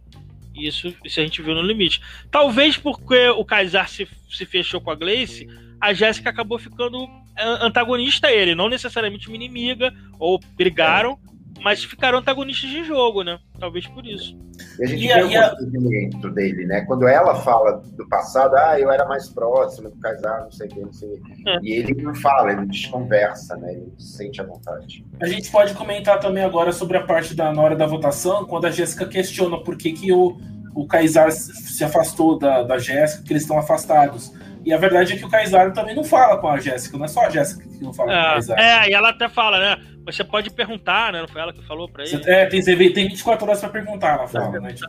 E 0.54 0.68
isso, 0.68 0.94
isso 1.04 1.20
a 1.20 1.24
gente 1.24 1.42
viu 1.42 1.54
no 1.54 1.62
limite. 1.62 2.02
Talvez 2.32 2.78
porque 2.78 3.30
o 3.30 3.44
Kaysar 3.44 3.90
se, 3.90 4.08
se 4.30 4.46
fechou 4.46 4.80
com 4.80 4.90
a 4.90 4.96
Grace, 4.96 5.48
a 5.82 5.94
Jéssica 5.94 6.30
acabou 6.30 6.58
ficando 6.58 7.08
antagonista 7.38 8.28
a 8.28 8.34
ele, 8.34 8.56
não 8.56 8.70
necessariamente 8.70 9.28
uma 9.28 9.36
inimiga, 9.36 9.94
ou 10.18 10.40
brigaram, 10.56 11.20
é 11.58 11.64
mas 11.64 11.84
ficaram 11.84 12.20
antagonistas 12.20 12.70
de 12.70 12.84
jogo, 12.84 13.24
né? 13.24 13.40
Talvez 13.60 13.88
por 13.88 14.06
isso. 14.06 14.38
E 14.80 14.84
a 14.84 14.88
gente 14.88 15.04
e 15.04 15.08
vê 15.08 15.22
o 15.24 15.82
movimento 15.82 16.30
dele, 16.32 16.66
né? 16.66 16.82
Quando 16.82 17.08
ela 17.08 17.36
fala 17.36 17.82
do 17.98 18.08
passado, 18.08 18.56
ah, 18.56 18.80
eu 18.80 18.92
era 18.92 19.06
mais 19.06 19.30
próximo 19.30 19.90
do 19.90 19.98
casal, 19.98 20.44
não 20.44 20.52
sei 20.52 20.68
o 20.68 20.70
que, 20.70 20.80
não 20.80 20.94
sei 20.94 21.10
o 21.10 21.24
que. 21.24 21.50
É. 21.50 21.60
E 21.62 21.72
ele 21.74 22.02
não 22.02 22.16
fala, 22.16 22.52
ele 22.52 22.66
desconversa, 22.66 23.56
né? 23.58 23.74
Ele 23.74 23.94
sente 23.98 24.42
a 24.42 24.44
vontade. 24.44 25.06
A 25.22 25.28
gente 25.28 25.50
pode 25.52 25.74
comentar 25.74 26.20
também 26.20 26.44
agora 26.44 26.72
sobre 26.72 26.98
a 26.98 27.04
parte 27.04 27.36
da 27.36 27.54
na 27.54 27.62
hora 27.62 27.76
da 27.76 27.86
votação, 27.86 28.46
quando 28.46 28.66
a 28.66 28.72
Jéssica 28.72 29.06
questiona 29.06 29.58
por 29.62 29.78
que, 29.78 29.94
que 29.94 30.12
o, 30.12 30.38
o 30.74 30.86
Kaysar 30.88 31.32
se 31.32 31.84
afastou 31.84 32.38
da, 32.38 32.64
da 32.64 32.78
Jéssica, 32.78 33.24
que 33.24 33.34
eles 33.34 33.44
estão 33.44 33.58
afastados. 33.58 34.34
E 34.66 34.74
a 34.74 34.78
verdade 34.78 35.14
é 35.14 35.16
que 35.16 35.24
o 35.24 35.30
Kaysar 35.30 35.72
também 35.74 35.96
não 35.96 36.04
fala 36.04 36.38
com 36.38 36.48
a 36.48 36.60
Jéssica, 36.60 36.98
não 36.98 37.06
é 37.06 37.08
só 37.08 37.22
a 37.22 37.30
Jéssica 37.30 37.64
que 37.68 37.84
não 37.84 37.94
fala 37.94 38.12
é, 38.12 38.16
com 38.16 38.22
o 38.22 38.32
Kaysar. 38.34 38.60
É, 38.60 38.90
e 38.90 38.94
ela 38.94 39.10
até 39.10 39.30
fala, 39.30 39.60
né? 39.60 39.95
Você 40.06 40.24
pode 40.24 40.50
perguntar, 40.52 41.12
né? 41.12 41.22
Não 41.22 41.28
foi 41.28 41.42
ela 41.42 41.52
que 41.52 41.64
falou 41.64 41.90
pra 41.90 42.04
ele? 42.04 42.22
É, 42.26 42.46
tem, 42.46 42.62
tem 42.64 43.08
24 43.08 43.46
horas 43.46 43.60
pra 43.60 43.70
perguntar, 43.70 44.20
ela 44.20 44.28
fala, 44.28 44.60
né? 44.60 44.74
Tipo... 44.74 44.88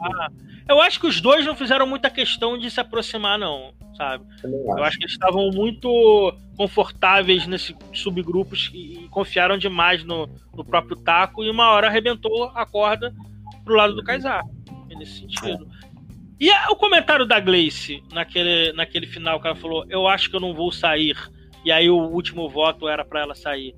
Eu 0.68 0.80
acho 0.80 1.00
que 1.00 1.06
os 1.06 1.20
dois 1.20 1.46
não 1.46 1.54
fizeram 1.54 1.86
muita 1.86 2.10
questão 2.10 2.58
de 2.58 2.70
se 2.70 2.80
aproximar, 2.80 3.38
não, 3.38 3.72
sabe? 3.96 4.24
Eu 4.44 4.84
acho 4.84 4.98
que 4.98 5.04
eles 5.04 5.12
estavam 5.12 5.50
muito 5.50 6.34
confortáveis 6.56 7.46
nesses 7.46 7.74
subgrupos 7.92 8.70
e 8.74 9.06
confiaram 9.10 9.56
demais 9.56 10.04
no, 10.04 10.28
no 10.54 10.64
próprio 10.64 10.96
taco 10.96 11.42
e 11.42 11.50
uma 11.50 11.70
hora 11.70 11.86
arrebentou 11.86 12.50
a 12.54 12.66
corda 12.66 13.14
pro 13.64 13.74
lado 13.74 13.94
do 13.94 14.04
Kaysar. 14.04 14.42
Nesse 14.98 15.20
sentido. 15.20 15.66
E 16.38 16.50
o 16.70 16.76
comentário 16.76 17.26
da 17.26 17.40
Gleice 17.40 18.02
naquele, 18.12 18.72
naquele 18.72 19.06
final 19.06 19.40
que 19.40 19.46
ela 19.46 19.56
falou: 19.56 19.84
Eu 19.88 20.06
acho 20.06 20.30
que 20.30 20.36
eu 20.36 20.40
não 20.40 20.54
vou 20.54 20.70
sair. 20.70 21.16
E 21.64 21.72
aí 21.72 21.90
o 21.90 21.96
último 21.96 22.48
voto 22.48 22.88
era 22.88 23.04
para 23.04 23.20
ela 23.20 23.34
sair. 23.34 23.74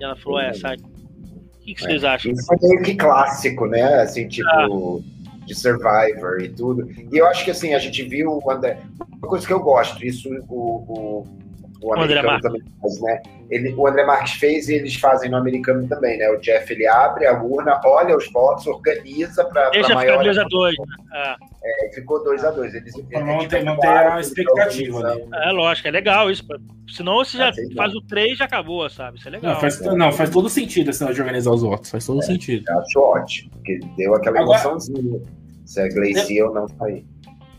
E 0.00 0.04
ela 0.04 0.16
falou, 0.16 0.40
é, 0.40 0.52
sai. 0.54 0.76
O 0.76 1.58
que, 1.60 1.74
que 1.74 1.82
vocês 1.82 2.02
é, 2.02 2.08
acham? 2.08 2.32
Isso 2.32 2.52
é 2.52 2.56
meio 2.66 2.82
que 2.82 2.94
clássico, 2.94 3.66
né? 3.66 3.82
Assim, 4.00 4.26
tipo, 4.26 4.48
ah. 4.48 5.44
de 5.44 5.54
Survivor 5.54 6.40
e 6.40 6.48
tudo. 6.48 6.88
E 7.12 7.18
eu 7.18 7.26
acho 7.26 7.44
que 7.44 7.50
assim, 7.50 7.74
a 7.74 7.78
gente 7.78 8.02
viu 8.04 8.40
o 8.42 8.50
André. 8.50 8.78
Uma 9.18 9.28
coisa 9.28 9.46
que 9.46 9.52
eu 9.52 9.60
gosto, 9.60 10.04
isso 10.04 10.28
o, 10.48 10.84
o, 10.88 11.26
o 11.82 11.94
americano 11.94 12.40
também 12.40 12.62
faz, 12.80 13.00
né? 13.02 13.22
Ele, 13.50 13.74
o 13.74 13.86
André 13.86 14.04
Marques 14.04 14.34
fez 14.34 14.68
e 14.68 14.74
eles 14.74 14.94
fazem 14.96 15.30
no 15.30 15.36
americano 15.36 15.86
também, 15.88 16.18
né? 16.18 16.28
O 16.30 16.38
Jeff 16.38 16.72
ele 16.72 16.86
abre 16.86 17.26
a 17.26 17.42
urna, 17.42 17.80
olha 17.84 18.16
os 18.16 18.30
votos, 18.30 18.66
organiza 18.66 19.44
para 19.44 19.70
maior. 19.94 20.22
Deixa 20.22 20.44
2x2, 20.44 20.72
né? 20.78 20.96
É. 21.14 21.36
É, 21.68 21.92
ficou 21.92 22.24
2x2. 22.24 22.54
Dois 22.54 22.74
eles, 22.74 22.94
pra 23.02 23.24
não 23.24 23.46
ter, 23.46 23.62
não 23.62 23.78
ter 23.78 23.88
a 23.88 24.20
expectativa. 24.20 25.14
Né? 25.14 25.26
É 25.44 25.52
lógico, 25.52 25.88
é 25.88 25.90
legal 25.90 26.30
isso. 26.30 26.44
Senão 26.88 27.16
você 27.16 27.36
já 27.36 27.48
é, 27.48 27.74
faz 27.76 27.94
o 27.94 28.00
3 28.02 28.32
e 28.32 28.36
já 28.36 28.44
acabou, 28.46 28.88
sabe? 28.88 29.18
Isso 29.18 29.28
é 29.28 29.30
legal. 29.32 29.52
Não, 29.52 29.60
faz, 29.60 29.80
não, 29.80 30.12
faz 30.12 30.30
todo 30.30 30.48
sentido 30.48 30.90
esse 30.90 31.04
de 31.04 31.20
organizar 31.20 31.50
os 31.50 31.62
votos. 31.62 31.90
Faz 31.90 32.06
todo 32.06 32.20
é, 32.20 32.22
sentido. 32.22 32.64
Eu 32.68 32.78
acho 32.78 33.00
ótimo, 33.00 33.50
porque 33.50 33.80
deu 33.96 34.14
aquela 34.14 34.40
Agora, 34.40 34.58
emoçãozinha. 34.58 35.20
Se 35.66 35.80
a 35.80 35.88
Gleice 35.88 36.42
ou 36.42 36.54
não 36.54 36.66
sair. 36.66 37.06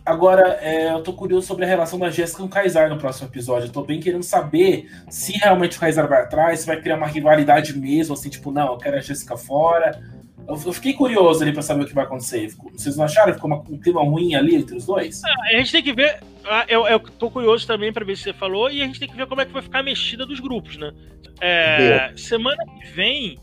Agora, 0.03 0.57
é, 0.62 0.91
eu 0.91 1.03
tô 1.03 1.14
curioso 1.14 1.45
sobre 1.45 1.66
a 1.66 1.68
relação 1.68 1.99
da 1.99 2.10
Jéssica 2.10 2.39
com 2.39 2.47
o 2.47 2.49
Kaysar 2.49 2.89
no 2.89 2.97
próximo 2.97 3.28
episódio. 3.28 3.68
Eu 3.68 3.72
tô 3.72 3.84
bem 3.84 3.99
querendo 3.99 4.24
saber 4.24 4.89
se 5.07 5.34
realmente 5.34 5.78
o 5.78 5.80
Kaysar 5.80 6.07
vai 6.07 6.24
atrás, 6.24 6.62
se 6.62 6.66
vai 6.66 6.82
criar 6.82 6.97
uma 6.97 7.05
rivalidade 7.05 7.78
mesmo, 7.78 8.16
assim, 8.16 8.30
tipo, 8.30 8.51
não, 8.51 8.72
eu 8.72 8.78
quero 8.80 8.97
a 8.97 9.01
Jéssica 9.01 9.38
fora 9.38 10.01
eu, 10.50 10.60
eu 10.66 10.74
fiquei 10.74 10.93
curioso 10.93 11.43
ali 11.43 11.54
pra 11.54 11.62
saber 11.62 11.84
o 11.84 11.88
que 11.88 11.93
vai 11.93 12.04
acontecer. 12.04 12.52
Vocês 12.74 12.97
não 12.97 13.06
acharam 13.06 13.28
que 13.28 13.36
ficou 13.36 13.50
uma, 13.50 13.60
um 13.70 13.78
clima 13.78 14.02
ruim 14.02 14.34
ali 14.34 14.56
entre 14.56 14.76
os 14.76 14.86
dois? 14.86 15.22
É, 15.24 15.56
a 15.56 15.60
gente 15.60 15.72
tem 15.72 15.84
que 15.84 15.93
ver. 15.93 16.20
Ah, 16.45 16.66
eu, 16.68 16.88
eu 16.88 17.00
tô 17.00 17.30
curioso 17.30 17.68
também 17.68 17.93
para 17.93 18.04
ver 18.04 18.18
se 18.18 18.24
você 18.24 18.34
falou, 18.34 18.70
e 18.70 18.82
a 18.82 18.86
gente 18.86 19.00
tem 19.00 19.08
que 19.08 19.16
ver 19.16 19.28
como 19.28 19.41
é 19.41 19.45
que 19.45 19.54
vai 19.54 19.62
ficar 19.62 19.80
a 19.80 19.84
mexida 19.84 20.26
dos 20.26 20.39
grupos, 20.39 20.78
né? 20.78 20.91
É, 21.39 22.12
semana 22.16 22.58
que 22.66 22.88
vem, 22.89 23.38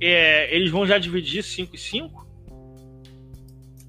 é, 0.00 0.54
eles 0.54 0.70
vão 0.70 0.86
já 0.86 0.98
dividir 0.98 1.42
5 1.42 1.74
e 1.74 1.78
5? 1.78 2.26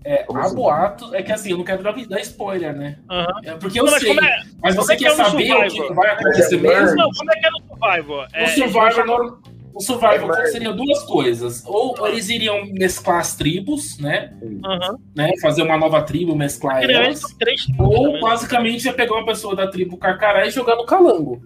É, 0.04 0.26
há 0.34 0.40
assim? 0.40 0.56
boatos. 0.56 1.14
É 1.14 1.22
que 1.22 1.32
assim, 1.32 1.52
eu 1.52 1.58
não 1.58 1.66
quero 1.66 1.84
dar 1.84 2.22
spoiler, 2.22 2.76
né? 2.76 2.98
Uhum. 3.10 3.26
É 3.44 3.56
porque 3.58 3.80
eu 3.80 3.86
não, 3.86 4.00
sei. 4.00 4.18
É, 4.18 4.40
mas 4.64 4.76
você 4.76 4.96
quer 4.96 5.12
é 5.12 5.16
saber 5.16 5.54
o 5.54 5.68
que 5.68 5.94
vai 5.94 6.12
acontecer 6.12 6.58
mesmo? 6.58 6.96
Não, 6.96 7.12
como 7.12 7.32
é 7.32 7.36
que 7.36 7.46
é 7.46 7.50
no 7.52 7.62
Survivor? 7.68 8.28
No 8.34 8.48
Survivor, 8.48 9.40
o 9.78 9.82
Survival 9.82 10.34
é, 10.36 10.48
seriam 10.48 10.76
duas 10.76 11.04
coisas. 11.04 11.64
Ou 11.66 11.96
eles 12.08 12.30
iriam 12.30 12.66
mesclar 12.66 13.20
as 13.20 13.36
tribos, 13.36 14.00
né? 14.00 14.34
Uhum. 14.42 14.98
né? 15.16 15.32
Fazer 15.42 15.62
uma 15.62 15.78
nova 15.78 16.02
tribo, 16.02 16.36
mesclar 16.36 16.84
elas. 16.84 17.22
Ou 17.78 18.14
né? 18.14 18.20
basicamente 18.20 18.86
ia 18.86 18.94
pegar 18.94 19.16
uma 19.16 19.26
pessoa 19.26 19.56
da 19.56 19.68
tribo 19.68 19.98
Carcará 19.98 20.46
e 20.46 20.50
jogar 20.50 20.76
no 20.76 20.86
calango. 20.86 21.42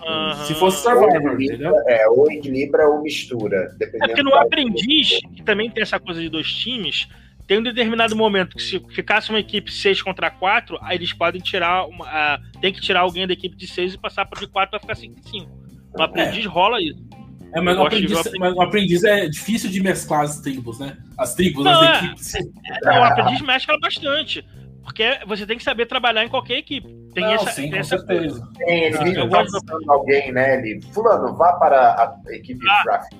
Uhum. 0.00 0.34
Se 0.44 0.54
fosse 0.54 0.82
Survivor, 0.82 1.40
entendeu? 1.40 1.74
É, 1.86 2.08
ou 2.08 2.30
equilibra 2.30 2.88
ou 2.88 3.02
mistura. 3.02 3.74
É 3.80 4.06
porque 4.06 4.22
no 4.22 4.34
Aprendiz, 4.34 5.20
que 5.34 5.42
também 5.42 5.70
tem 5.70 5.82
essa 5.82 5.98
coisa 5.98 6.20
de 6.20 6.28
dois 6.28 6.52
times, 6.52 7.08
tem 7.46 7.58
um 7.58 7.62
determinado 7.62 8.14
momento 8.14 8.56
que 8.56 8.62
se 8.62 8.80
ficasse 8.90 9.30
uma 9.30 9.40
equipe 9.40 9.72
6 9.72 10.02
contra 10.02 10.30
4, 10.30 10.78
aí 10.82 10.96
eles 10.96 11.12
podem 11.12 11.40
tirar 11.40 11.86
uma. 11.86 12.04
Uh, 12.04 12.60
tem 12.60 12.72
que 12.72 12.80
tirar 12.80 13.00
alguém 13.00 13.26
da 13.26 13.32
equipe 13.32 13.56
de 13.56 13.66
6 13.66 13.94
e 13.94 13.98
passar 13.98 14.26
para 14.26 14.40
de 14.40 14.46
4 14.46 14.70
para 14.70 14.80
ficar 14.80 14.94
5 14.94 15.28
5. 15.28 15.62
No 15.96 16.02
Aprendiz 16.02 16.44
é. 16.44 16.48
rola 16.48 16.82
isso. 16.82 17.00
É, 17.54 17.60
mas, 17.60 17.76
o 17.76 17.82
aprendiz, 17.82 18.32
mas 18.38 18.54
o 18.54 18.60
aprendiz 18.62 19.04
é 19.04 19.28
difícil 19.28 19.70
de 19.70 19.80
mesclar 19.80 20.22
as 20.22 20.40
tribos, 20.40 20.78
né? 20.78 20.96
As 21.18 21.34
tribos, 21.34 21.64
não, 21.64 21.80
as 21.80 22.02
é, 22.02 22.04
equipes. 22.04 22.34
É, 22.34 22.40
não, 22.84 23.00
o 23.00 23.04
aprendiz 23.04 23.40
mescla 23.42 23.78
bastante. 23.78 24.44
Porque 24.82 25.20
você 25.26 25.46
tem 25.46 25.56
que 25.56 25.62
saber 25.62 25.86
trabalhar 25.86 26.24
em 26.24 26.28
qualquer 26.28 26.58
equipe. 26.58 26.88
Tem 27.14 27.22
não, 27.22 27.32
essa, 27.34 27.50
sim, 27.50 27.70
tem 27.70 27.78
essa 27.78 27.98
certeza. 27.98 28.40
Coisa. 28.40 28.52
Tem, 28.58 28.84
ele 28.84 29.20
ah, 29.20 29.26
gosto... 29.26 29.58
alguém, 29.88 30.32
né? 30.32 30.58
Ele, 30.58 30.80
fulano, 30.92 31.36
vá 31.36 31.52
para 31.52 32.18
a 32.26 32.34
equipe 32.34 32.60
ah. 32.68 32.82
draft. 32.84 33.12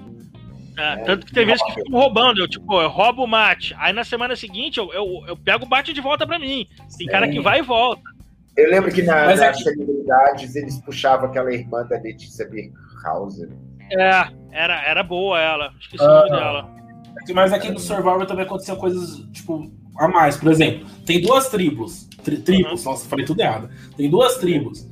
É, 0.76 0.96
tanto 1.04 1.26
que 1.26 1.32
tem 1.32 1.44
vezes 1.44 1.62
que 1.62 1.74
ficam 1.74 2.00
roubando, 2.00 2.40
eu 2.40 2.48
tipo, 2.48 2.80
eu 2.80 2.88
roubo 2.88 3.24
o 3.24 3.28
mate. 3.28 3.74
Aí 3.78 3.92
na 3.92 4.04
semana 4.04 4.34
seguinte 4.34 4.78
eu, 4.78 4.92
eu, 4.92 5.06
eu 5.28 5.36
pego 5.36 5.64
o 5.64 5.68
bate 5.68 5.92
de 5.92 6.00
volta 6.00 6.26
pra 6.26 6.38
mim. 6.38 6.66
Tem 6.78 6.88
Sim. 6.88 7.06
cara 7.06 7.28
que 7.28 7.40
vai 7.40 7.58
e 7.58 7.62
volta. 7.62 8.02
Eu 8.56 8.70
lembro 8.70 8.90
que 8.90 9.02
na, 9.02 9.26
nas 9.26 9.40
é 9.40 9.52
que... 9.52 9.62
celebridades 9.62 10.56
eles 10.56 10.78
puxavam 10.80 11.28
aquela 11.28 11.52
irmã 11.52 11.86
da 11.86 11.98
Letícia 11.98 12.48
Birkhauser. 12.48 13.50
É, 13.92 14.28
era, 14.52 14.82
era 14.84 15.02
boa 15.02 15.40
ela. 15.40 15.72
Esqueci 15.80 16.02
o 16.02 16.06
nome 16.06 16.30
ah. 16.30 16.36
dela. 16.36 16.82
Mas 17.34 17.52
aqui 17.52 17.70
no 17.70 17.78
Survivor 17.78 18.26
também 18.26 18.44
aconteceu 18.44 18.76
coisas, 18.76 19.24
tipo, 19.32 19.70
a 19.98 20.08
mais. 20.08 20.36
Por 20.36 20.50
exemplo, 20.50 20.86
tem 21.06 21.20
duas 21.20 21.48
tribos. 21.48 22.08
Tri 22.22 22.38
tribos, 22.38 22.84
uhum. 22.84 22.92
nossa, 22.92 23.08
falei 23.08 23.24
tudo 23.24 23.40
errado. 23.40 23.68
Tem 23.96 24.08
duas 24.10 24.36
tribos. 24.36 24.88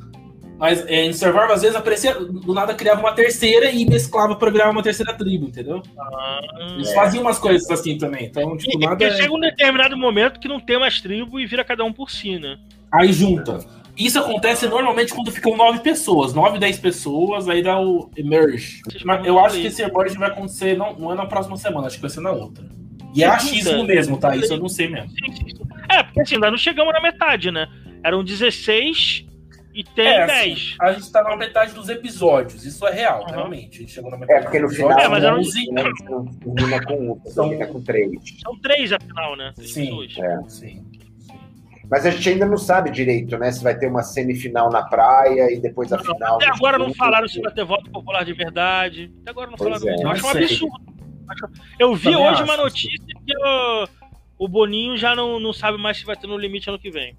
Mas 0.58 0.84
é, 0.86 1.06
em 1.06 1.12
Survivor, 1.12 1.50
às 1.50 1.62
vezes, 1.62 1.74
aparecia, 1.74 2.14
do 2.14 2.52
nada 2.52 2.74
criava 2.74 3.00
uma 3.00 3.14
terceira 3.14 3.70
e 3.70 3.86
mesclava 3.86 4.36
pra 4.36 4.50
virar 4.50 4.68
uma 4.68 4.82
terceira 4.82 5.14
tribo, 5.14 5.46
entendeu? 5.46 5.82
Ah, 5.98 6.40
Eles 6.74 6.90
é. 6.90 6.94
faziam 6.94 7.22
umas 7.22 7.38
coisas 7.38 7.68
assim 7.70 7.96
também. 7.96 8.26
Então, 8.26 8.54
tipo, 8.58 8.76
e, 8.76 8.84
nada. 8.84 9.02
É... 9.02 9.10
chega 9.16 9.32
um 9.32 9.40
determinado 9.40 9.96
momento 9.96 10.38
que 10.38 10.46
não 10.46 10.60
tem 10.60 10.78
mais 10.78 11.00
tribo 11.00 11.40
e 11.40 11.46
vira 11.46 11.64
cada 11.64 11.82
um 11.82 11.92
por 11.92 12.10
si, 12.10 12.38
né? 12.38 12.58
Aí 12.92 13.10
junta. 13.10 13.64
Isso 13.96 14.18
acontece 14.18 14.66
normalmente 14.66 15.12
quando 15.12 15.30
ficam 15.30 15.56
nove 15.56 15.80
pessoas, 15.80 16.32
nove, 16.32 16.58
dez 16.58 16.78
pessoas, 16.78 17.48
aí 17.48 17.62
dá 17.62 17.80
o 17.80 18.10
emerge. 18.16 18.80
Mas 19.04 19.26
eu 19.26 19.38
acho 19.38 19.60
que 19.60 19.66
esse 19.66 19.82
emerge 19.82 20.16
vai 20.16 20.30
acontecer, 20.30 20.76
não, 20.76 20.94
não 20.98 21.12
é 21.12 21.14
na 21.14 21.26
próxima 21.26 21.56
semana, 21.56 21.86
acho 21.86 21.96
que 21.96 22.02
vai 22.02 22.10
ser 22.10 22.20
na 22.20 22.30
outra. 22.32 22.64
E 23.14 23.24
é 23.24 23.26
achismo 23.26 23.84
mesmo, 23.84 24.18
tá? 24.18 24.34
Isso 24.36 24.52
eu 24.52 24.58
não 24.58 24.68
sei 24.68 24.88
mesmo. 24.88 25.10
É, 25.90 26.02
porque 26.02 26.20
assim, 26.20 26.36
ainda 26.36 26.50
não 26.50 26.58
chegamos 26.58 26.92
na 26.92 27.00
metade, 27.00 27.50
né? 27.50 27.66
Eram 28.04 28.22
16 28.22 29.26
e 29.74 29.84
tem 29.84 30.06
é, 30.06 30.26
10. 30.26 30.52
Assim, 30.52 30.76
a 30.80 30.92
gente 30.92 31.12
tá 31.12 31.22
na 31.22 31.36
metade 31.36 31.72
dos 31.72 31.88
episódios, 31.88 32.64
isso 32.64 32.86
é 32.86 32.92
real, 32.92 33.22
uhum. 33.22 33.30
realmente. 33.30 33.78
A 33.78 33.80
gente 33.80 33.92
chegou 33.92 34.10
na 34.10 34.16
metade 34.16 34.40
é, 34.40 34.42
porque 34.42 34.58
no 34.60 34.68
final 34.68 34.98
é, 34.98 35.08
mas 35.08 35.24
11, 35.24 35.74
termina 35.74 36.84
com 36.84 37.12
1, 37.12 37.20
termina 37.34 37.66
com 37.66 37.80
3. 37.82 38.10
São 38.42 38.58
3 38.60 38.92
afinal, 38.92 39.36
né? 39.36 39.52
sim, 39.56 40.06
é. 40.18 40.48
sim. 40.48 40.84
Mas 41.90 42.06
a 42.06 42.10
gente 42.10 42.28
ainda 42.28 42.46
não 42.46 42.56
sabe 42.56 42.90
direito, 42.90 43.36
né? 43.36 43.50
Se 43.50 43.64
vai 43.64 43.76
ter 43.76 43.88
uma 43.88 44.02
semifinal 44.02 44.70
na 44.70 44.82
praia 44.82 45.52
e 45.52 45.58
depois 45.58 45.92
a 45.92 45.96
não, 45.96 46.04
final. 46.04 46.36
Até 46.36 46.46
agora 46.46 46.78
não 46.78 46.94
falaram 46.94 47.26
se 47.26 47.40
vai 47.40 47.52
ter 47.52 47.64
voto 47.64 47.90
popular 47.90 48.24
de 48.24 48.32
verdade. 48.32 49.12
Até 49.22 49.30
agora 49.30 49.50
não 49.50 49.56
pois 49.56 49.80
falaram. 49.80 50.00
É, 50.00 50.04
eu 50.04 50.08
acho 50.08 50.26
um 50.26 50.30
absurdo. 50.30 50.90
Eu 51.78 51.94
vi 51.94 52.12
Também 52.12 52.28
hoje 52.28 52.42
uma 52.42 52.56
notícia 52.56 53.16
que 53.26 53.36
o, 53.36 53.88
o 54.38 54.48
Boninho 54.48 54.96
já 54.96 55.16
não, 55.16 55.40
não 55.40 55.52
sabe 55.52 55.78
mais 55.78 55.98
se 55.98 56.04
vai 56.04 56.16
ter 56.16 56.26
no 56.26 56.38
limite 56.38 56.68
ano 56.68 56.78
que 56.78 56.90
vem. 56.90 57.16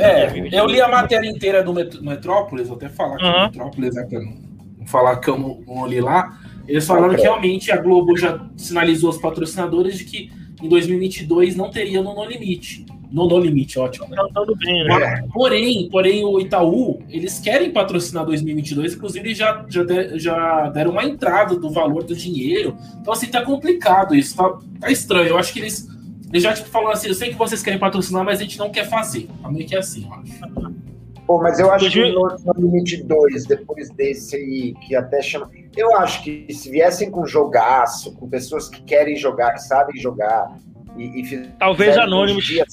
É, 0.00 0.58
eu 0.58 0.66
li 0.66 0.80
a 0.80 0.88
matéria 0.88 1.28
inteira 1.28 1.62
do 1.62 1.72
Metrópolis, 1.72 2.66
vou 2.66 2.76
até 2.76 2.88
falar 2.88 3.16
que 3.16 3.24
uhum. 3.24 3.42
Metrópolis 3.44 3.96
é 3.96 4.04
pra 4.04 4.20
não 4.20 4.86
falar 4.86 5.16
que 5.18 5.30
eu 5.30 5.38
não, 5.38 5.60
não 5.66 5.86
li 5.86 6.00
lá. 6.00 6.36
Eles 6.66 6.86
falaram 6.86 7.14
que 7.14 7.22
realmente 7.22 7.70
a 7.70 7.76
Globo 7.76 8.16
já 8.16 8.44
sinalizou 8.56 9.10
aos 9.10 9.18
patrocinadores 9.18 9.98
de 9.98 10.04
que 10.04 10.32
em 10.60 10.68
2022 10.68 11.54
não 11.54 11.70
teria 11.70 12.02
no 12.02 12.14
No 12.14 12.24
Limite. 12.24 12.84
No 13.10 13.26
No 13.26 13.38
Limite, 13.38 13.78
ótimo. 13.78 14.08
Né? 14.08 14.16
Tá 14.16 14.44
bem, 14.58 14.84
né? 14.84 15.24
Porém, 15.32 15.88
porém, 15.90 16.24
o 16.24 16.40
Itaú, 16.40 17.00
eles 17.08 17.38
querem 17.38 17.70
patrocinar 17.70 18.24
2022, 18.26 18.94
inclusive 18.94 19.34
já, 19.34 19.64
já, 19.68 19.82
de, 19.82 20.18
já 20.18 20.68
deram 20.70 20.90
uma 20.92 21.04
entrada 21.04 21.56
do 21.56 21.70
valor 21.70 22.04
do 22.04 22.14
dinheiro. 22.14 22.76
Então, 23.00 23.12
assim, 23.12 23.26
tá 23.26 23.44
complicado 23.44 24.14
isso, 24.14 24.36
tá, 24.36 24.58
tá 24.80 24.90
estranho. 24.90 25.28
Eu 25.28 25.38
acho 25.38 25.52
que 25.52 25.60
eles 25.60 25.88
ele 26.32 26.40
já 26.40 26.52
tipo, 26.52 26.68
falou 26.68 26.90
assim: 26.90 27.08
eu 27.08 27.14
sei 27.14 27.30
que 27.30 27.36
vocês 27.36 27.62
querem 27.62 27.78
patrocinar, 27.78 28.24
mas 28.24 28.38
a 28.38 28.42
gente 28.42 28.58
não 28.58 28.70
quer 28.70 28.88
fazer. 28.88 29.28
Tá 29.42 29.50
meio 29.50 29.66
que 29.66 29.76
assim, 29.76 30.06
eu 30.06 30.12
acho. 30.12 30.78
Pô, 31.26 31.42
mas 31.42 31.58
eu 31.60 31.70
acho 31.70 31.90
que 31.90 32.10
no, 32.10 32.36
no 32.46 32.52
Limite 32.56 33.02
2, 33.02 33.44
depois 33.44 33.90
desse 33.90 34.36
aí, 34.36 34.74
que 34.86 34.96
até 34.96 35.20
chama. 35.20 35.50
Eu 35.76 35.94
acho 35.96 36.22
que 36.22 36.46
se 36.52 36.70
viessem 36.70 37.10
com 37.10 37.26
jogaço, 37.26 38.14
com 38.14 38.28
pessoas 38.28 38.68
que 38.68 38.82
querem 38.82 39.14
jogar, 39.14 39.52
que 39.52 39.62
sabem 39.62 40.00
jogar, 40.00 40.50
e, 40.98 41.22
e 41.22 41.46
Talvez 41.58 41.96
anônimos 41.96 42.44
é 42.50 42.64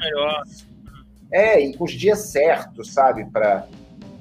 melhor. 0.00 0.42
É, 1.32 1.60
e 1.60 1.76
com 1.76 1.84
os 1.84 1.92
dias 1.92 2.18
certos, 2.30 2.92
sabe? 2.92 3.24
Pra 3.26 3.66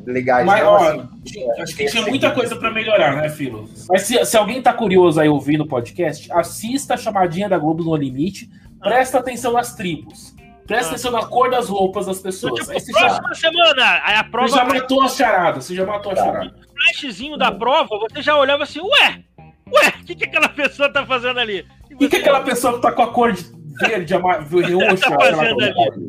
legais. 0.05 0.45
Mas, 0.45 0.63
ó, 0.63 0.77
assim, 1.25 1.49
acho 1.61 1.75
que 1.75 1.85
tinha 1.85 2.05
muita 2.05 2.31
coisa 2.31 2.55
para 2.55 2.71
melhorar, 2.71 3.15
né, 3.15 3.29
Filo? 3.29 3.69
Mas 3.89 4.01
se, 4.03 4.25
se 4.25 4.35
alguém 4.35 4.61
tá 4.61 4.73
curioso 4.73 5.19
aí 5.19 5.29
ouvindo 5.29 5.61
o 5.61 5.67
podcast, 5.67 6.31
assista 6.31 6.95
a 6.95 6.97
chamadinha 6.97 7.47
da 7.47 7.57
Globo 7.57 7.83
no 7.83 7.95
Limite 7.95 8.49
Presta 8.83 9.19
atenção 9.19 9.53
nas 9.53 9.75
tribos. 9.75 10.35
Presta 10.67 10.87
ah. 10.87 10.89
atenção 10.91 11.11
na 11.11 11.25
cor 11.25 11.49
das 11.49 11.69
roupas 11.69 12.05
das 12.05 12.19
pessoas. 12.19 12.67
Então, 12.67 12.75
tipo, 12.75 12.91
próxima 12.91 13.29
já... 13.29 13.35
semana, 13.35 14.01
aí 14.03 14.15
a 14.15 14.23
prova. 14.23 14.49
Você 14.49 14.55
já 14.55 14.65
matou 14.65 15.01
a 15.01 15.07
charada, 15.07 15.61
você 15.61 15.75
já 15.75 15.85
matou 15.85 16.11
a 16.11 16.15
tá. 16.15 16.23
charada. 16.25 16.55
O 16.55 16.73
flashzinho 16.73 17.37
da 17.37 17.51
prova, 17.51 17.87
você 18.09 18.21
já 18.21 18.37
olhava 18.37 18.63
assim, 18.63 18.81
ué, 18.81 19.23
ué, 19.71 19.87
o 20.01 20.05
que, 20.05 20.15
que 20.15 20.25
aquela 20.25 20.49
pessoa 20.51 20.91
tá 20.91 21.05
fazendo 21.05 21.39
ali? 21.39 21.65
O 21.91 21.97
que, 21.97 22.09
que 22.09 22.17
aquela 22.17 22.41
pessoa 22.41 22.73
que 22.73 22.81
tá 22.81 22.91
com 22.91 23.01
a 23.01 23.07
cor 23.07 23.31
de 23.31 23.43
verde, 23.79 24.13
tá 24.13 24.21
fazendo 25.19 25.61
ali? 25.61 26.07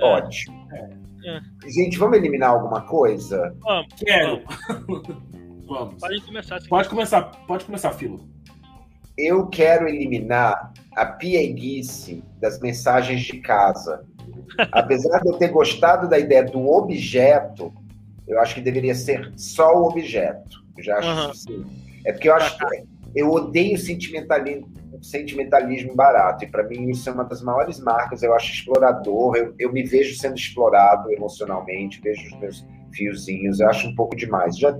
Ótimo. 0.00 0.68
É. 0.72 1.06
É. 1.26 1.40
Gente, 1.68 1.98
vamos 1.98 2.18
eliminar 2.18 2.50
alguma 2.50 2.82
coisa? 2.82 3.52
Vamos. 3.60 3.92
Quero. 3.94 4.42
vamos. 5.66 6.00
Pode 6.00 6.20
começar. 6.22 6.60
Pode 6.68 6.88
começar, 6.88 7.22
pode 7.48 7.64
começar, 7.64 7.92
Filo. 7.92 8.20
Eu 9.18 9.48
quero 9.48 9.88
eliminar 9.88 10.72
a 10.94 11.06
pieguice 11.06 12.22
das 12.40 12.60
mensagens 12.60 13.22
de 13.22 13.40
casa. 13.40 14.04
Apesar 14.70 15.18
de 15.20 15.28
eu 15.28 15.38
ter 15.38 15.48
gostado 15.48 16.08
da 16.08 16.18
ideia 16.18 16.44
do 16.44 16.64
objeto, 16.70 17.74
eu 18.28 18.38
acho 18.40 18.54
que 18.54 18.60
deveria 18.60 18.94
ser 18.94 19.32
só 19.36 19.74
o 19.74 19.88
objeto. 19.88 20.64
Eu 20.78 20.84
já 20.84 20.98
acho 20.98 21.08
uhum. 21.08 21.30
assim. 21.30 21.66
É 22.04 22.12
porque 22.12 22.28
eu 22.28 22.36
acho 22.36 22.56
que 22.56 22.64
eu 23.16 23.30
odeio 23.30 23.78
sentimentalismo, 23.78 24.70
sentimentalismo 25.00 25.94
barato. 25.96 26.44
E 26.44 26.48
para 26.48 26.62
mim 26.64 26.90
isso 26.90 27.08
é 27.08 27.12
uma 27.12 27.24
das 27.24 27.42
maiores 27.42 27.80
marcas. 27.80 28.22
Eu 28.22 28.34
acho 28.34 28.52
explorador. 28.52 29.36
Eu, 29.36 29.54
eu 29.58 29.72
me 29.72 29.82
vejo 29.82 30.14
sendo 30.16 30.36
explorado 30.36 31.10
emocionalmente, 31.10 32.00
vejo 32.02 32.26
os 32.26 32.38
meus 32.38 32.66
fiozinhos. 32.92 33.58
Eu 33.58 33.70
acho 33.70 33.88
um 33.88 33.94
pouco 33.94 34.14
demais. 34.14 34.58
Já 34.58 34.78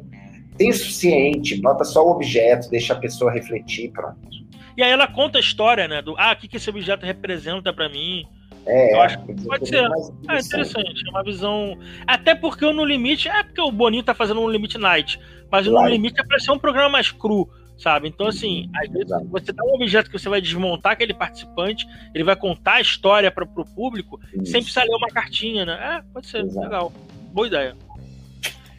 tem 0.59 0.69
o 0.69 0.75
suficiente. 0.75 1.61
Bota 1.61 1.83
só 1.83 2.07
o 2.07 2.11
objeto, 2.11 2.69
deixa 2.71 2.93
a 2.93 2.99
pessoa 2.99 3.33
refletir, 3.33 3.91
pronto. 3.91 4.29
E 4.77 4.83
aí 4.83 4.91
ela 4.91 5.07
conta 5.07 5.39
a 5.39 5.41
história, 5.41 5.89
né? 5.89 6.03
Do 6.03 6.15
ah, 6.19 6.33
o 6.33 6.37
que, 6.37 6.47
que 6.47 6.59
esse 6.59 6.69
objeto 6.69 7.07
representa 7.07 7.73
para 7.73 7.89
mim. 7.89 8.27
É, 8.67 8.95
eu 8.95 9.01
acho 9.01 9.25
que 9.25 9.47
pode 9.47 9.69
ser. 9.69 9.89
É 10.29 10.39
interessante, 10.39 11.07
é 11.07 11.11
uma 11.11 11.23
visão. 11.23 11.79
Até 12.07 12.35
porque 12.35 12.65
o 12.65 12.73
No 12.73 12.85
Limite. 12.85 13.29
É 13.29 13.43
porque 13.43 13.61
o 13.61 13.71
Boninho 13.71 14.03
tá 14.03 14.13
fazendo 14.13 14.41
um 14.41 14.49
Limite 14.51 14.77
Night. 14.77 15.19
Mas 15.51 15.67
o 15.67 15.73
No 15.73 15.87
Limite 15.87 16.21
é 16.21 16.25
pra 16.25 16.39
ser 16.39 16.51
um 16.51 16.59
programa 16.59 16.91
mais 16.91 17.11
cru, 17.11 17.49
sabe? 17.79 18.09
Então, 18.09 18.27
assim, 18.27 18.71
às 18.75 18.91
vezes 18.91 19.09
você 19.31 19.53
dá 19.53 19.65
um 19.65 19.75
objeto 19.75 20.11
que 20.11 20.19
você 20.19 20.29
vai 20.29 20.41
desmontar 20.41 20.93
aquele 20.93 21.15
participante, 21.15 21.87
ele 22.15 22.25
vai 22.25 22.37
contar 22.37 22.75
a 22.75 22.81
história 22.81 23.31
para 23.31 23.47
pro 23.47 23.65
público, 23.65 24.21
Isso. 24.35 24.53
sem 24.53 24.63
precisar 24.63 24.85
ler 24.85 24.97
uma 24.97 25.09
cartinha, 25.09 25.65
né? 25.65 25.99
É, 25.99 26.13
pode 26.13 26.27
ser, 26.27 26.43
Exato. 26.43 26.61
legal. 26.61 26.93
Boa 27.33 27.47
ideia. 27.47 27.77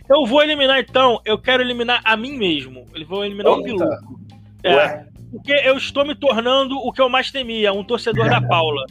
Eu 0.09 0.25
vou 0.25 0.41
eliminar 0.41 0.79
então, 0.79 1.21
eu 1.25 1.37
quero 1.37 1.61
eliminar 1.61 2.01
a 2.03 2.15
mim 2.15 2.37
mesmo. 2.37 2.85
Ele 2.95 3.05
vou 3.05 3.25
eliminar 3.25 3.53
Eita. 3.53 3.59
o 3.59 3.63
piloto. 3.63 4.19
É, 4.63 5.05
porque 5.31 5.51
eu 5.51 5.77
estou 5.77 6.05
me 6.05 6.15
tornando 6.15 6.77
o 6.77 6.91
que 6.91 7.01
eu 7.01 7.09
mais 7.09 7.29
temia, 7.29 7.73
um 7.73 7.83
torcedor 7.83 8.29
da 8.29 8.41
Paula. 8.47 8.85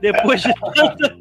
Depois 0.00 0.42
de 0.42 0.54
tanta. 0.74 1.16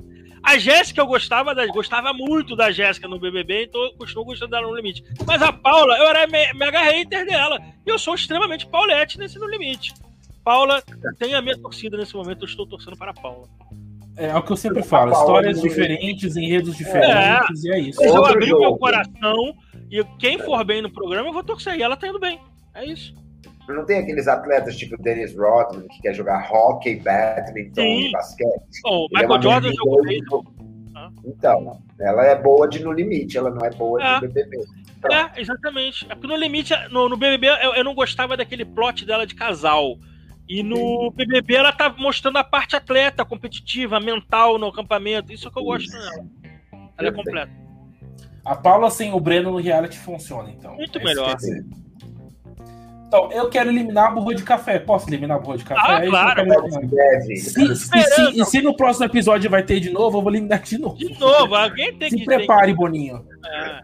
A 0.50 0.58
Jéssica 0.58 1.00
eu 1.00 1.06
gostava, 1.06 1.54
da, 1.54 1.68
gostava 1.68 2.12
muito 2.12 2.56
da 2.56 2.72
Jéssica 2.72 3.08
no 3.08 3.20
BBB, 3.20 3.66
então 3.66 3.84
eu 3.84 3.94
continuo 3.94 4.26
gostando 4.26 4.50
dela 4.50 4.68
no 4.68 4.76
limite. 4.76 5.04
Mas 5.24 5.44
a 5.44 5.54
Paula, 5.54 5.96
eu 5.96 6.08
era 6.08 6.26
me, 6.26 6.52
mega 6.56 6.82
hater 6.82 7.24
dela. 7.24 7.62
E 7.86 7.90
eu 7.90 8.00
sou 8.00 8.16
extremamente 8.16 8.66
Paulette 8.66 9.20
nesse 9.20 9.38
no 9.38 9.46
limite. 9.46 9.94
Paula 10.44 10.82
tem 11.20 11.36
a 11.36 11.42
minha 11.44 11.56
torcida 11.56 11.96
nesse 11.98 12.16
momento, 12.16 12.42
eu 12.42 12.48
estou 12.48 12.66
torcendo 12.66 12.98
para 12.98 13.12
a 13.12 13.14
Paula. 13.14 13.48
É, 14.18 14.30
é 14.30 14.36
o 14.36 14.42
que 14.42 14.52
eu 14.52 14.58
sempre 14.58 14.82
falo, 14.82 15.12
histórias 15.12 15.62
diferentes, 15.62 16.36
enredos 16.36 16.76
diferentes, 16.76 17.64
é. 17.66 17.68
e 17.68 17.72
é 17.72 17.80
isso. 17.82 18.02
Mas 18.02 18.12
eu 18.12 18.26
abri 18.26 18.52
o 18.52 18.60
meu 18.60 18.76
coração 18.76 19.54
e 19.92 20.04
quem 20.18 20.40
for 20.40 20.66
bem 20.66 20.82
no 20.82 20.92
programa, 20.92 21.30
eu 21.30 21.34
vou 21.34 21.44
torcer. 21.44 21.76
E 21.76 21.84
ela 21.84 21.96
tá 21.96 22.08
indo 22.08 22.20
bem. 22.20 22.40
É 22.74 22.84
isso. 22.86 23.14
Não 23.74 23.86
tem 23.86 24.00
aqueles 24.00 24.28
atletas 24.28 24.76
tipo 24.76 25.02
Dennis 25.02 25.36
Rodman 25.36 25.88
que 25.88 26.02
quer 26.02 26.14
jogar 26.14 26.52
hockey, 26.52 26.96
badminton 26.98 27.82
e 27.82 28.12
basquete. 28.12 28.82
Oh, 28.86 29.06
o 29.06 29.10
Michael 29.14 29.36
é 29.36 29.42
Jordan 29.42 29.74
jogou. 29.74 30.44
Então, 31.26 31.80
ela 32.00 32.26
é 32.26 32.36
boa 32.36 32.68
de 32.68 32.84
no 32.84 32.92
limite, 32.92 33.38
ela 33.38 33.50
não 33.50 33.66
é 33.66 33.70
boa 33.70 34.04
é. 34.04 34.20
de 34.20 34.28
BBB. 34.28 34.66
Então. 34.98 35.12
É, 35.12 35.32
exatamente. 35.38 36.06
É 36.10 36.16
porque 36.16 36.28
no 36.28 36.36
limite, 36.36 36.74
no, 36.92 37.08
no 37.08 37.16
BBB, 37.16 37.48
eu, 37.48 37.74
eu, 37.76 37.84
não 37.84 37.96
gostava 37.96 38.36
daquele 38.36 38.66
plot 38.66 39.06
dela 39.06 39.26
de 39.26 39.36
casal. 39.36 39.98
E 40.48 40.64
no 40.64 40.76
Sim. 40.76 41.12
BBB 41.16 41.56
ela 41.56 41.72
tá 41.72 41.94
mostrando 41.98 42.38
a 42.38 42.44
parte 42.44 42.76
atleta, 42.76 43.24
competitiva, 43.24 44.00
mental 44.00 44.58
no 44.58 44.68
acampamento. 44.68 45.32
Isso 45.32 45.48
é 45.48 45.52
que 45.52 45.60
eu 45.60 45.64
gosto 45.64 45.92
dela. 45.92 46.12
Ela 46.12 46.82
Perfeito. 46.98 47.08
é 47.08 47.12
completa. 47.12 47.52
A 48.44 48.56
Paula 48.56 48.90
sem 48.90 49.14
o 49.14 49.20
Breno 49.20 49.52
no 49.52 49.58
reality 49.58 49.98
funciona, 49.98 50.50
então. 50.50 50.76
Muito 50.76 50.98
é 50.98 51.04
melhor. 51.04 51.38
Então, 53.10 53.32
eu 53.32 53.50
quero 53.50 53.72
eliminar 53.72 54.10
a 54.10 54.12
burra 54.12 54.36
de 54.36 54.44
café. 54.44 54.78
Posso 54.78 55.10
eliminar 55.10 55.38
a 55.38 55.40
burra 55.40 55.58
de 55.58 55.66
café? 55.66 55.82
Ah, 55.82 56.08
claro. 56.08 56.46
Se, 57.36 57.76
se, 57.76 57.76
se, 57.76 58.46
se, 58.46 58.62
no 58.62 58.76
próximo 58.76 59.06
episódio 59.06 59.50
vai 59.50 59.64
ter 59.64 59.80
de 59.80 59.90
novo, 59.90 60.20
eu 60.20 60.22
vou 60.22 60.32
eliminar 60.32 60.62
de 60.62 60.78
novo. 60.78 60.96
De 60.96 61.20
novo, 61.20 61.56
alguém 61.56 61.98
tem 61.98 62.12
se 62.12 62.18
que... 62.18 62.22
Se 62.22 62.26
prepare, 62.28 62.72
Boninho. 62.72 63.26
É. 63.48 63.82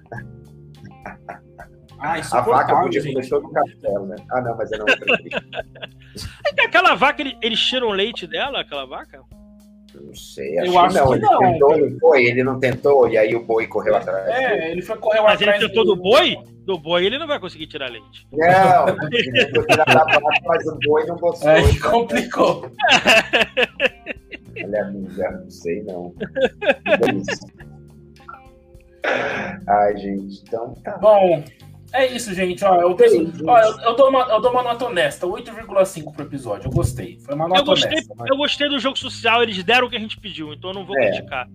Ah, 2.00 2.18
a 2.20 2.42
vaca 2.42 2.82
podia 2.82 3.02
comer 3.02 3.28
todo 3.28 3.48
o 3.48 3.52
café, 3.52 4.00
né? 4.06 4.16
Ah, 4.30 4.42
não, 4.42 4.56
mas 4.58 4.72
eu 4.72 4.78
não 4.78 4.86
Aquela 6.64 6.94
vaca, 6.94 7.24
eles 7.42 7.60
tiram 7.60 7.90
leite 7.90 8.28
dela, 8.28 8.62
aquela 8.62 8.86
vaca? 8.86 9.24
Não 10.02 10.16
sei, 10.16 10.58
acho, 10.60 10.72
eu 10.72 10.80
acho 10.80 10.96
que 10.96 11.02
não. 11.02 11.08
Que 11.08 11.16
ele 11.16 11.26
não. 11.26 11.40
tentou, 11.40 11.78
não 11.78 12.00
foi? 12.00 12.26
Ele 12.26 12.44
não 12.44 12.60
tentou, 12.60 13.08
e 13.10 13.18
aí 13.18 13.36
o 13.36 13.44
boi 13.44 13.68
correu 13.68 13.96
atrás. 13.96 14.28
É, 14.28 14.72
ele 14.72 14.82
foi 14.82 14.98
correu 14.98 15.24
Mas 15.24 15.34
atrás. 15.36 15.62
Mas 15.62 15.62
ele 15.62 15.70
tentou 15.70 15.86
do... 15.86 16.02
boi? 16.02 16.38
Do 16.66 16.80
boi 16.80 17.06
ele 17.06 17.18
não 17.18 17.28
vai 17.28 17.40
conseguir 17.40 17.68
tirar 17.68 17.90
leite. 17.90 18.28
Não, 18.32 18.88
ele 19.12 19.32
tentou 19.32 19.66
tirar 19.66 19.86
da 19.86 20.04
vaca, 20.04 20.42
mas 20.46 20.66
o 20.68 20.80
boi 20.86 21.06
não 21.06 21.18
gostou. 21.18 21.50
É, 21.50 21.62
então... 21.62 21.92
complicou. 21.92 22.72
Olha, 24.64 24.82
amiga, 24.84 25.32
não 25.32 25.50
sei 25.50 25.84
não. 25.84 26.14
Ai, 29.68 29.98
gente, 29.98 30.42
então 30.48 30.74
tá. 30.84 30.98
Bom, 30.98 31.44
é 32.04 32.16
isso, 32.16 32.34
gente. 32.34 32.64
Ó, 32.64 32.76
eu, 32.76 32.96
ó, 33.48 33.60
eu, 33.60 33.80
eu, 33.80 33.96
dou 33.96 34.10
uma, 34.10 34.22
eu 34.24 34.42
dou 34.42 34.52
uma 34.52 34.64
nota 34.64 34.86
honesta, 34.86 35.26
8,5 35.26 36.14
pro 36.14 36.24
episódio. 36.24 36.68
Eu 36.68 36.72
gostei. 36.72 37.20
Foi 37.20 37.36
uma 37.36 37.48
nota 37.48 37.62
eu 37.62 37.66
gostei, 37.66 37.92
honesta. 37.92 38.14
Mas... 38.18 38.30
Eu 38.30 38.38
gostei 38.38 38.70
do 38.70 38.80
jogo 38.80 38.98
social, 38.98 39.44
eles 39.44 39.64
deram 39.64 39.88
o 39.88 39.90
que 39.90 39.96
a 39.96 40.00
gente 40.00 40.20
pediu, 40.20 40.54
então 40.54 40.72
eu 40.72 40.74
não 40.74 40.86
vou 40.86 40.98
é. 40.98 41.12
criticar. 41.12 41.48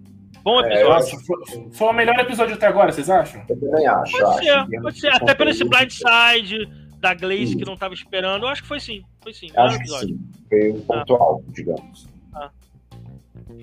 Bom 0.42 0.60
é, 0.62 0.74
episódio. 0.74 1.18
É, 1.18 1.24
foi, 1.24 1.70
foi, 1.72 1.88
o 1.88 1.92
melhor 1.92 2.18
episódio 2.18 2.54
até 2.54 2.66
agora, 2.66 2.92
vocês 2.92 3.10
acham? 3.10 3.42
Eu 3.48 3.60
também 3.60 3.86
acho. 3.86 4.18
Pode 4.18 4.38
ser, 4.38 4.50
acho 4.50 4.82
pode 4.82 5.00
ser. 5.00 5.12
Até 5.12 5.34
pelo 5.34 5.50
esse 5.50 5.64
blindside 5.64 6.68
da 6.98 7.14
Glaze 7.14 7.56
que 7.56 7.64
não 7.64 7.74
estava 7.74 7.94
esperando, 7.94 8.44
eu 8.44 8.48
acho 8.48 8.62
que 8.62 8.68
foi 8.68 8.80
sim. 8.80 9.02
Foi 9.22 9.32
sim. 9.32 9.48
Acho 9.56 9.78
que 9.78 9.88
sim. 9.88 10.18
Foi 10.48 10.70
um 10.70 10.80
ponto 10.80 11.14
ah. 11.14 11.22
alto, 11.22 11.44
digamos. 11.48 12.08
Ah. 12.34 12.50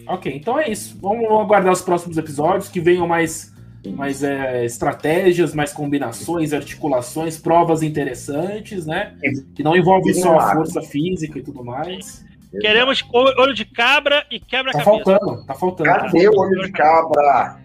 Ok, 0.08 0.32
então 0.34 0.60
é 0.60 0.70
isso. 0.70 0.98
Vamos 1.02 1.26
aguardar 1.26 1.72
os 1.72 1.82
próximos 1.82 2.18
episódios, 2.18 2.70
que 2.70 2.80
venham 2.80 3.08
mais, 3.08 3.54
mais 3.86 4.24
é, 4.24 4.66
estratégias, 4.66 5.54
mais 5.54 5.72
combinações, 5.72 6.54
articulações, 6.54 7.38
provas 7.38 7.84
interessantes, 7.84 8.86
né? 8.86 9.16
Que 9.56 9.64
não 9.64 9.76
envolvem 9.76 10.14
só 10.14 10.38
a 10.38 10.54
força 10.54 10.82
física 10.82 11.40
e 11.40 11.44
tudo 11.44 11.64
mais. 11.64 12.26
Queremos 12.60 13.04
olho 13.14 13.54
de 13.54 13.66
cabra 13.66 14.26
e 14.32 14.40
quebra-cabeça. 14.40 15.04
Tá 15.04 15.20
faltando, 15.20 15.46
tá 15.46 15.54
faltando. 15.54 15.90
Cadê 15.90 16.28
o 16.28 16.40
olho 16.40 16.62
de 16.64 16.72
cabra? 16.72 17.60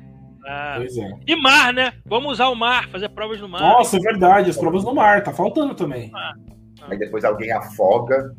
Ah, 0.45 0.75
pois 0.77 0.97
é. 0.97 1.11
E 1.27 1.37
mar, 1.37 1.73
né? 1.73 1.93
Vamos 2.05 2.33
usar 2.33 2.49
o 2.49 2.55
mar, 2.57 2.89
fazer 2.89 3.09
provas 3.11 3.41
no 3.41 3.49
mar. 3.49 3.61
Nossa, 3.61 3.97
é 3.97 4.01
verdade, 4.01 4.51
as 4.51 4.57
provas 4.57 4.85
no 4.85 4.95
mar, 4.95 5.23
tá 5.23 5.33
faltando 5.33 5.75
também. 5.75 6.11
Ah, 6.15 6.35
ah. 6.83 6.87
Aí 6.91 6.99
depois 6.99 7.25
alguém 7.25 7.53
afoga. 7.53 8.35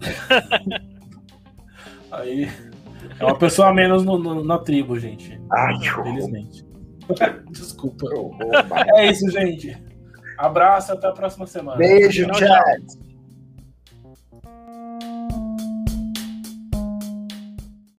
Aí 2.10 2.48
é 3.18 3.24
uma 3.24 3.38
pessoa 3.38 3.68
a 3.68 3.72
menos 3.72 4.04
no, 4.04 4.18
no, 4.18 4.44
na 4.44 4.58
tribo, 4.58 4.98
gente. 4.98 5.40
Ai, 5.50 5.74
Infelizmente. 5.74 6.64
Desculpa. 7.50 8.06
é 8.96 9.10
isso, 9.10 9.30
gente. 9.30 9.76
Abraço, 10.38 10.92
até 10.92 11.06
a 11.08 11.12
próxima 11.12 11.46
semana. 11.46 11.76
Beijo, 11.76 12.26
tchau. 12.32 13.01